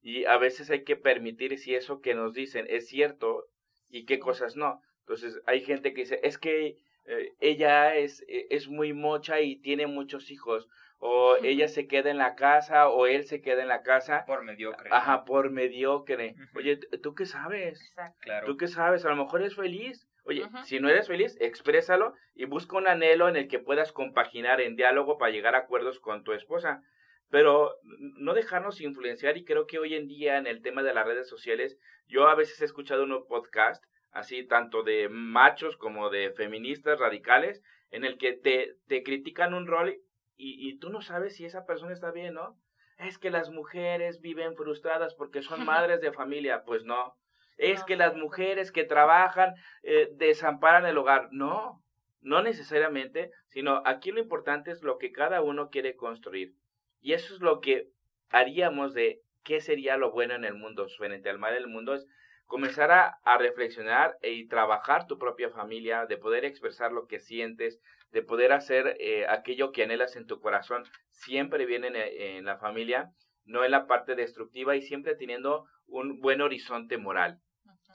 y 0.00 0.24
a 0.26 0.36
veces 0.38 0.70
hay 0.70 0.84
que 0.84 0.96
permitir 0.96 1.58
si 1.58 1.74
eso 1.74 2.00
que 2.00 2.14
nos 2.14 2.34
dicen 2.34 2.66
es 2.68 2.88
cierto 2.88 3.46
y 3.88 4.04
qué 4.04 4.18
cosas 4.18 4.56
no. 4.56 4.80
Entonces, 5.00 5.40
hay 5.46 5.62
gente 5.62 5.94
que 5.94 6.02
dice, 6.02 6.20
es 6.22 6.38
que 6.38 6.76
eh, 7.06 7.32
ella 7.40 7.96
es, 7.96 8.22
e, 8.28 8.46
es 8.50 8.68
muy 8.68 8.92
mocha 8.92 9.40
y 9.40 9.56
tiene 9.56 9.86
muchos 9.86 10.30
hijos, 10.30 10.68
o 10.98 11.36
ella 11.42 11.68
se 11.68 11.86
queda 11.86 12.10
en 12.10 12.18
la 12.18 12.34
casa, 12.34 12.88
o 12.88 13.06
él 13.06 13.24
se 13.24 13.40
queda 13.40 13.62
en 13.62 13.68
la 13.68 13.82
casa. 13.82 14.24
Por 14.26 14.44
mediocre. 14.44 14.90
Ajá, 14.92 15.24
por 15.24 15.50
mediocre. 15.50 16.36
Oye, 16.54 16.76
¿tú 17.02 17.14
qué 17.14 17.24
sabes? 17.24 17.92
Claro. 18.20 18.46
¿Tú 18.46 18.56
qué 18.56 18.68
sabes? 18.68 19.04
A 19.04 19.10
lo 19.10 19.16
mejor 19.16 19.42
es 19.42 19.56
feliz. 19.56 20.07
Oye, 20.28 20.46
si 20.64 20.78
no 20.78 20.90
eres 20.90 21.08
feliz, 21.08 21.38
exprésalo 21.40 22.12
y 22.34 22.44
busca 22.44 22.76
un 22.76 22.86
anhelo 22.86 23.30
en 23.30 23.36
el 23.36 23.48
que 23.48 23.60
puedas 23.60 23.92
compaginar 23.92 24.60
en 24.60 24.76
diálogo 24.76 25.16
para 25.16 25.32
llegar 25.32 25.54
a 25.54 25.60
acuerdos 25.60 26.00
con 26.00 26.22
tu 26.22 26.34
esposa. 26.34 26.82
Pero 27.30 27.76
no 27.82 28.34
dejarnos 28.34 28.82
influenciar 28.82 29.38
y 29.38 29.46
creo 29.46 29.66
que 29.66 29.78
hoy 29.78 29.94
en 29.94 30.06
día 30.06 30.36
en 30.36 30.46
el 30.46 30.60
tema 30.60 30.82
de 30.82 30.92
las 30.92 31.06
redes 31.06 31.30
sociales, 31.30 31.78
yo 32.08 32.28
a 32.28 32.34
veces 32.34 32.60
he 32.60 32.66
escuchado 32.66 33.04
unos 33.04 33.24
podcast 33.26 33.82
así 34.10 34.46
tanto 34.46 34.82
de 34.82 35.08
machos 35.08 35.78
como 35.78 36.10
de 36.10 36.30
feministas 36.32 36.98
radicales, 36.98 37.62
en 37.90 38.04
el 38.04 38.18
que 38.18 38.34
te, 38.34 38.76
te 38.86 39.02
critican 39.02 39.54
un 39.54 39.66
rol 39.66 39.96
y, 40.36 40.68
y 40.68 40.78
tú 40.78 40.90
no 40.90 41.00
sabes 41.00 41.36
si 41.36 41.46
esa 41.46 41.64
persona 41.64 41.94
está 41.94 42.10
bien, 42.10 42.34
¿no? 42.34 42.60
Es 42.98 43.16
que 43.16 43.30
las 43.30 43.48
mujeres 43.48 44.20
viven 44.20 44.56
frustradas 44.56 45.14
porque 45.14 45.40
son 45.40 45.64
madres 45.64 46.02
de 46.02 46.12
familia. 46.12 46.64
Pues 46.66 46.84
no, 46.84 47.16
es 47.58 47.82
que 47.84 47.96
las 47.96 48.14
mujeres 48.16 48.72
que 48.72 48.84
trabajan 48.84 49.54
eh, 49.82 50.08
desamparan 50.12 50.86
el 50.86 50.96
hogar. 50.96 51.28
No, 51.32 51.82
no 52.22 52.42
necesariamente, 52.42 53.32
sino 53.48 53.82
aquí 53.84 54.12
lo 54.12 54.20
importante 54.20 54.70
es 54.70 54.82
lo 54.82 54.98
que 54.98 55.12
cada 55.12 55.42
uno 55.42 55.68
quiere 55.68 55.96
construir. 55.96 56.54
Y 57.00 57.12
eso 57.12 57.34
es 57.34 57.40
lo 57.40 57.60
que 57.60 57.88
haríamos 58.30 58.94
de 58.94 59.20
qué 59.44 59.60
sería 59.60 59.96
lo 59.96 60.12
bueno 60.12 60.34
en 60.34 60.44
el 60.44 60.54
mundo, 60.54 60.86
frente 60.96 61.28
al 61.28 61.38
mal 61.38 61.54
en 61.54 61.62
el 61.62 61.68
mundo, 61.68 61.94
es 61.94 62.06
comenzar 62.46 62.90
a, 62.90 63.18
a 63.24 63.38
reflexionar 63.38 64.16
y 64.22 64.46
trabajar 64.46 65.06
tu 65.06 65.18
propia 65.18 65.50
familia, 65.50 66.06
de 66.06 66.16
poder 66.16 66.44
expresar 66.44 66.92
lo 66.92 67.06
que 67.06 67.18
sientes, 67.18 67.80
de 68.10 68.22
poder 68.22 68.52
hacer 68.52 68.96
eh, 69.00 69.26
aquello 69.28 69.72
que 69.72 69.82
anhelas 69.82 70.16
en 70.16 70.26
tu 70.26 70.40
corazón, 70.40 70.84
siempre 71.10 71.66
viene 71.66 71.90
en 72.36 72.44
la 72.44 72.56
familia, 72.56 73.10
no 73.44 73.64
en 73.64 73.70
la 73.70 73.86
parte 73.86 74.14
destructiva 74.14 74.76
y 74.76 74.82
siempre 74.82 75.14
teniendo 75.14 75.66
un 75.86 76.20
buen 76.20 76.40
horizonte 76.40 76.98
moral. 76.98 77.40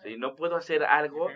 ¿Sí? 0.03 0.17
No 0.17 0.35
puedo 0.35 0.55
hacer 0.55 0.83
algo 0.83 1.29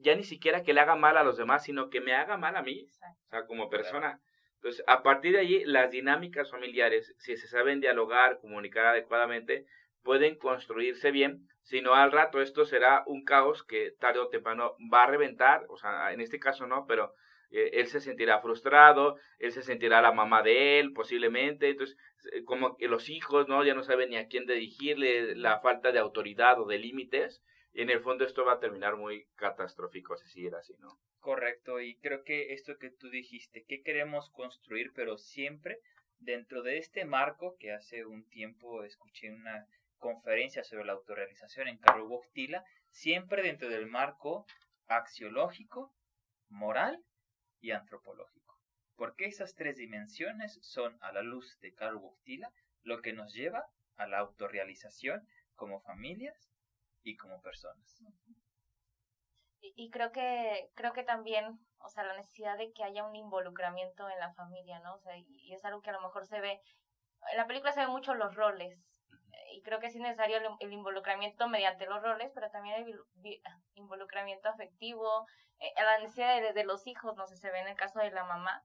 ya 0.00 0.14
ni 0.14 0.24
siquiera 0.24 0.62
que 0.62 0.72
le 0.72 0.80
haga 0.80 0.96
mal 0.96 1.16
a 1.16 1.24
los 1.24 1.36
demás, 1.36 1.64
sino 1.64 1.90
que 1.90 2.00
me 2.00 2.14
haga 2.14 2.36
mal 2.36 2.56
a 2.56 2.62
mí, 2.62 2.86
o 2.86 3.28
sea, 3.28 3.46
como 3.46 3.68
persona. 3.68 4.20
Entonces, 4.56 4.84
a 4.86 5.02
partir 5.02 5.32
de 5.32 5.40
allí, 5.40 5.64
las 5.64 5.90
dinámicas 5.90 6.50
familiares, 6.50 7.14
si 7.18 7.36
se 7.36 7.48
saben 7.48 7.80
dialogar, 7.80 8.38
comunicar 8.40 8.86
adecuadamente, 8.86 9.66
pueden 10.02 10.36
construirse 10.36 11.10
bien, 11.10 11.46
sino 11.62 11.94
al 11.94 12.12
rato 12.12 12.40
esto 12.40 12.64
será 12.64 13.02
un 13.06 13.24
caos 13.24 13.64
que 13.64 13.92
tarde 13.98 14.18
o 14.18 14.28
temprano 14.28 14.74
va 14.92 15.04
a 15.04 15.06
reventar, 15.06 15.64
o 15.68 15.76
sea, 15.76 16.12
en 16.12 16.20
este 16.20 16.38
caso 16.38 16.66
no, 16.66 16.86
pero 16.86 17.14
eh, 17.50 17.70
él 17.74 17.86
se 17.86 18.00
sentirá 18.00 18.40
frustrado, 18.40 19.16
él 19.38 19.52
se 19.52 19.62
sentirá 19.62 20.00
la 20.00 20.12
mamá 20.12 20.42
de 20.42 20.78
él 20.78 20.92
posiblemente, 20.92 21.70
entonces 21.70 21.96
eh, 22.32 22.44
como 22.44 22.76
que 22.76 22.88
los 22.88 23.08
hijos 23.08 23.48
no 23.48 23.64
ya 23.64 23.74
no 23.74 23.82
saben 23.82 24.10
ni 24.10 24.16
a 24.16 24.28
quién 24.28 24.46
dirigirle, 24.46 25.36
la 25.36 25.60
falta 25.60 25.92
de 25.92 25.98
autoridad 25.98 26.60
o 26.60 26.66
de 26.66 26.78
límites, 26.78 27.42
y 27.72 27.82
en 27.82 27.90
el 27.90 28.00
fondo 28.00 28.24
esto 28.24 28.44
va 28.44 28.54
a 28.54 28.60
terminar 28.60 28.96
muy 28.96 29.26
catastrófico 29.36 30.16
si 30.16 30.28
sigue 30.28 30.54
así, 30.56 30.74
¿no? 30.78 30.98
Correcto, 31.20 31.80
y 31.80 31.96
creo 31.98 32.24
que 32.24 32.52
esto 32.52 32.78
que 32.78 32.90
tú 32.90 33.10
dijiste, 33.10 33.64
que 33.64 33.82
queremos 33.82 34.30
construir, 34.30 34.92
pero 34.94 35.18
siempre 35.18 35.80
dentro 36.18 36.62
de 36.62 36.78
este 36.78 37.04
marco 37.04 37.56
que 37.58 37.72
hace 37.72 38.04
un 38.04 38.28
tiempo 38.28 38.82
escuché 38.84 39.30
una 39.32 39.66
conferencia 39.98 40.64
sobre 40.64 40.84
la 40.84 40.94
autorrealización 40.94 41.68
en 41.68 41.78
Carlo 41.78 42.08
Boctila, 42.08 42.64
siempre 42.90 43.42
dentro 43.42 43.68
del 43.68 43.86
marco 43.86 44.46
axiológico, 44.88 45.92
moral 46.48 47.04
y 47.60 47.70
antropológico. 47.70 48.58
Porque 48.96 49.26
esas 49.26 49.54
tres 49.54 49.76
dimensiones 49.76 50.58
son, 50.62 50.98
a 51.02 51.12
la 51.12 51.22
luz 51.22 51.58
de 51.60 51.72
Carlo 51.74 52.00
Boctila, 52.00 52.50
lo 52.82 53.00
que 53.00 53.12
nos 53.12 53.32
lleva 53.32 53.66
a 53.96 54.06
la 54.06 54.18
autorrealización 54.18 55.26
como 55.54 55.80
familias 55.80 56.49
y 57.02 57.16
como 57.16 57.40
personas. 57.40 58.02
Y, 59.62 59.90
creo 59.90 60.10
que 60.10 60.70
creo 60.74 60.92
que 60.92 61.02
también, 61.02 61.58
o 61.78 61.88
sea, 61.88 62.04
la 62.04 62.16
necesidad 62.16 62.56
de 62.56 62.72
que 62.72 62.82
haya 62.82 63.04
un 63.04 63.14
involucramiento 63.14 64.08
en 64.08 64.18
la 64.18 64.32
familia, 64.32 64.80
¿no? 64.80 64.94
O 64.94 64.98
sea, 64.98 65.16
y, 65.16 65.52
es 65.52 65.64
algo 65.64 65.82
que 65.82 65.90
a 65.90 65.94
lo 65.94 66.00
mejor 66.00 66.26
se 66.26 66.40
ve 66.40 66.60
en 67.30 67.36
la 67.36 67.46
película 67.46 67.72
se 67.72 67.80
ven 67.80 67.90
mucho 67.90 68.14
los 68.14 68.34
roles, 68.34 68.78
y 69.52 69.62
creo 69.62 69.80
que 69.80 69.88
es 69.88 69.96
necesario 69.96 70.38
el, 70.60 70.72
involucramiento 70.72 71.48
mediante 71.48 71.86
los 71.86 72.02
roles, 72.02 72.30
pero 72.34 72.50
también 72.50 72.76
el 72.76 73.42
involucramiento 73.74 74.48
afectivo, 74.48 75.26
eh, 75.58 75.72
la 75.76 75.98
necesidad 75.98 76.54
de, 76.54 76.64
los 76.64 76.86
hijos, 76.86 77.16
no 77.16 77.26
sé, 77.26 77.36
se 77.36 77.50
ve 77.50 77.60
en 77.60 77.68
el 77.68 77.76
caso 77.76 77.98
de 77.98 78.10
la 78.10 78.24
mamá, 78.24 78.64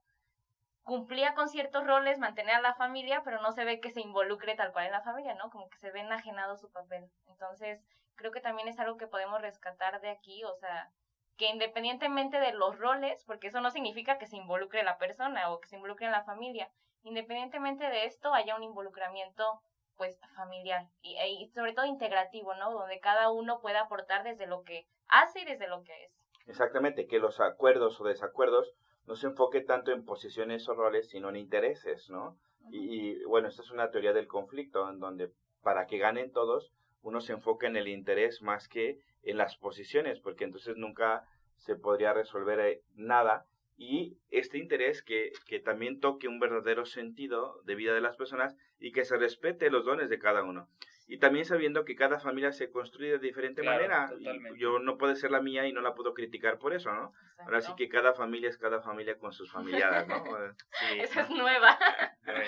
cumplía 0.85 1.33
con 1.33 1.49
ciertos 1.49 1.85
roles, 1.85 2.19
mantener 2.19 2.55
a 2.55 2.61
la 2.61 2.75
familia, 2.75 3.23
pero 3.25 3.41
no 3.41 3.51
se 3.51 3.65
ve 3.65 3.81
que 3.81 3.91
se 3.91 4.01
involucre 4.01 4.55
tal 4.55 4.71
cual 4.71 4.85
en 4.85 4.91
la 4.91 5.01
familia, 5.01 5.33
¿no? 5.33 5.49
Como 5.49 5.67
que 5.67 5.79
se 5.79 5.91
ve 5.91 6.01
enajenado 6.01 6.57
su 6.57 6.71
papel. 6.71 7.09
Entonces, 7.27 7.83
creo 8.15 8.31
que 8.31 8.39
también 8.39 8.67
es 8.67 8.79
algo 8.79 8.95
que 8.95 9.07
podemos 9.07 9.41
rescatar 9.41 9.99
de 9.99 10.11
aquí, 10.11 10.43
o 10.43 10.53
sea, 10.55 10.91
que 11.37 11.49
independientemente 11.49 12.39
de 12.39 12.53
los 12.53 12.77
roles, 12.77 13.23
porque 13.25 13.47
eso 13.47 13.61
no 13.61 13.71
significa 13.71 14.19
que 14.19 14.27
se 14.27 14.37
involucre 14.37 14.83
la 14.83 14.99
persona 14.99 15.51
o 15.51 15.59
que 15.59 15.67
se 15.67 15.75
involucre 15.75 16.05
en 16.05 16.11
la 16.11 16.23
familia, 16.23 16.69
independientemente 17.01 17.89
de 17.89 18.05
esto 18.05 18.33
haya 18.33 18.55
un 18.55 18.63
involucramiento 18.63 19.61
pues 19.97 20.19
familiar 20.35 20.87
y, 21.01 21.15
e, 21.15 21.29
y, 21.29 21.47
sobre 21.47 21.73
todo 21.73 21.85
integrativo, 21.85 22.53
¿no? 22.53 22.71
Donde 22.71 22.99
cada 22.99 23.31
uno 23.31 23.59
pueda 23.59 23.81
aportar 23.81 24.23
desde 24.23 24.45
lo 24.45 24.63
que 24.63 24.85
hace 25.07 25.41
y 25.41 25.45
desde 25.45 25.67
lo 25.67 25.83
que 25.83 26.03
es. 26.03 26.11
Exactamente, 26.45 27.07
que 27.07 27.17
los 27.17 27.39
acuerdos 27.39 27.99
o 27.99 28.03
desacuerdos 28.03 28.75
no 29.07 29.15
se 29.15 29.27
enfoque 29.27 29.61
tanto 29.61 29.91
en 29.91 30.05
posiciones 30.05 30.67
o 30.67 30.73
roles, 30.73 31.09
sino 31.09 31.29
en 31.29 31.35
intereses, 31.35 32.09
¿no? 32.09 32.37
y, 32.71 33.23
bueno, 33.25 33.47
esta 33.47 33.61
es 33.61 33.71
una 33.71 33.91
teoría 33.91 34.13
del 34.13 34.27
conflicto, 34.27 34.89
en 34.89 34.99
donde 34.99 35.31
para 35.61 35.85
que 35.87 35.97
ganen 35.97 36.31
todos, 36.31 36.71
uno 37.01 37.21
se 37.21 37.33
enfoca 37.33 37.67
en 37.67 37.75
el 37.75 37.87
interés 37.87 38.41
más 38.41 38.67
que 38.67 38.99
en 39.23 39.37
las 39.37 39.55
posiciones, 39.57 40.19
porque 40.19 40.43
entonces 40.43 40.75
nunca 40.77 41.27
se 41.57 41.75
podría 41.75 42.13
resolver 42.13 42.59
eh, 42.59 42.81
nada 42.95 43.45
y 43.77 44.17
este 44.29 44.57
interés 44.57 45.03
que, 45.03 45.31
que, 45.47 45.59
también 45.59 45.99
toque 45.99 46.27
un 46.27 46.39
verdadero 46.39 46.85
sentido 46.85 47.61
de 47.63 47.75
vida 47.75 47.93
de 47.93 48.01
las 48.01 48.15
personas 48.15 48.55
y 48.79 48.91
que 48.91 49.05
se 49.05 49.17
respete 49.17 49.69
los 49.69 49.85
dones 49.85 50.09
de 50.09 50.19
cada 50.19 50.43
uno. 50.43 50.69
Y 51.07 51.19
también 51.19 51.45
sabiendo 51.45 51.85
que 51.85 51.95
cada 51.95 52.19
familia 52.19 52.51
se 52.51 52.71
construye 52.71 53.11
de 53.11 53.19
diferente 53.19 53.61
manera. 53.61 54.09
yo 54.57 54.79
no 54.79 54.97
puede 54.97 55.15
ser 55.15 55.31
la 55.31 55.41
mía 55.41 55.67
y 55.67 55.73
no 55.73 55.81
la 55.81 55.93
puedo 55.93 56.13
criticar 56.13 56.57
por 56.57 56.73
eso, 56.73 56.91
¿no? 56.91 57.13
Ahora 57.39 57.61
sí 57.61 57.71
que 57.77 57.89
cada 57.89 58.13
familia 58.13 58.49
es 58.49 58.57
cada 58.57 58.81
familia 58.81 59.17
con 59.17 59.31
sus 59.31 59.51
familiares, 59.51 60.07
¿no? 60.07 60.15
Sí, 60.79 60.99
Esa 60.99 61.21
es 61.21 61.29
nueva. 61.29 61.77
Bueno, 62.25 62.43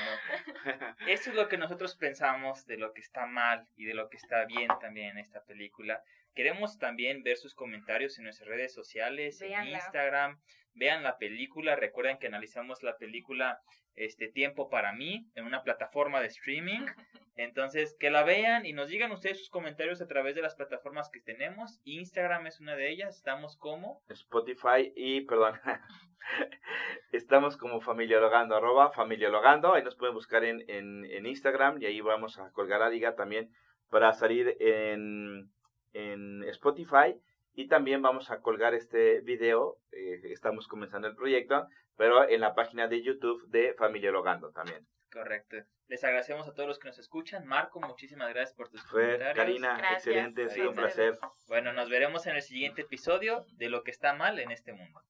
eso 1.06 1.30
es 1.30 1.36
lo 1.36 1.48
que 1.48 1.58
nosotros 1.58 1.96
pensamos 1.96 2.66
de 2.66 2.78
lo 2.78 2.94
que 2.94 3.02
está 3.02 3.28
mal 3.28 3.68
y 3.76 3.86
de 3.86 3.94
lo 3.94 4.10
que 4.10 4.18
está 4.18 4.44
bien 4.46 4.68
también 4.82 5.12
en 5.12 5.20
esta 5.20 5.44
película. 5.44 6.02
Queremos 6.34 6.80
también 6.80 7.24
ver 7.24 7.38
sus 7.38 7.54
comentarios 7.54 8.18
en 8.18 8.24
nuestras 8.24 8.50
redes 8.50 8.74
sociales, 8.74 9.40
en 9.42 9.68
Instagram. 9.68 10.40
Vean 10.74 11.04
la 11.04 11.18
película. 11.18 11.76
Recuerden 11.76 12.18
que 12.18 12.28
analizamos 12.28 12.82
la 12.82 12.98
película 12.98 13.62
este 13.96 14.28
Tiempo 14.28 14.70
para 14.70 14.94
mí 14.94 15.30
en 15.36 15.46
una 15.46 15.64
plataforma 15.64 16.22
de 16.22 16.28
streaming. 16.28 16.86
Entonces, 17.38 17.96
que 18.00 18.10
la 18.10 18.24
vean 18.24 18.66
y 18.66 18.74
nos 18.74 18.90
digan 18.90 19.12
ustedes 19.12 19.40
sus 19.40 19.50
comentarios 19.50 20.02
a 20.02 20.08
través 20.08 20.36
de 20.36 20.42
las 20.42 20.56
plataformas 20.56 21.10
que 21.10 21.22
tenemos. 21.22 21.80
Instagram 21.86 22.48
es 22.48 22.60
una 22.60 22.76
de 22.76 22.90
ellas. 22.90 23.16
Estamos 23.16 23.56
como 23.58 24.02
Spotify 24.10 24.92
y, 24.96 25.22
perdón, 25.22 25.60
estamos 27.12 27.56
como 27.56 27.80
familiologando, 27.80 28.56
arroba 28.56 28.92
familiologando. 28.92 29.74
Ahí 29.74 29.84
nos 29.84 29.96
pueden 29.96 30.16
buscar 30.16 30.44
en, 30.44 30.64
en, 30.70 31.26
Instagram 31.26 31.82
y 31.82 31.86
ahí 31.86 32.02
vamos 32.02 32.40
a 32.40 32.52
colgar 32.52 32.82
a 32.82 32.90
Diga 32.90 33.16
también 33.16 33.52
para 33.90 34.12
salir 34.14 34.58
en 34.60 35.50
en 35.98 36.44
Spotify 36.44 37.20
y 37.56 37.68
también 37.68 38.02
vamos 38.02 38.30
a 38.30 38.42
colgar 38.42 38.76
este 38.76 39.22
video, 39.22 39.78
eh, 39.92 40.22
estamos 40.26 40.68
comenzando 40.68 41.08
el 41.08 41.16
proyecto, 41.16 41.68
pero 41.96 42.30
en 42.30 42.42
la 42.42 42.54
página 42.54 42.88
de 42.88 43.02
YouTube 43.02 43.48
de 43.48 43.74
Familia 43.74 44.12
Logando 44.12 44.52
también. 44.52 44.86
Correcto. 45.18 45.58
Les 45.88 46.04
agradecemos 46.04 46.48
a 46.48 46.54
todos 46.54 46.70
los 46.70 46.78
que 46.78 46.90
nos 46.90 47.00
escuchan. 47.00 47.48
Marco, 47.48 47.80
muchísimas 47.80 48.30
gracias 48.30 48.56
por 48.56 48.70
tus 48.70 48.84
Fue, 48.84 49.04
comentarios. 49.04 49.36
Karina, 49.36 49.94
excelente, 49.94 50.46
ha 50.46 50.50
sido 50.50 50.70
un 50.70 50.76
placer. 50.76 51.18
Bueno, 51.48 51.74
nos 51.74 51.90
veremos 51.90 52.28
en 52.28 52.36
el 52.36 52.44
siguiente 52.44 52.84
episodio 52.84 53.46
de 53.54 53.70
Lo 53.70 53.84
que 53.84 53.90
está 53.90 54.14
mal 54.14 54.38
en 54.38 54.52
este 54.52 54.74
mundo. 54.74 55.02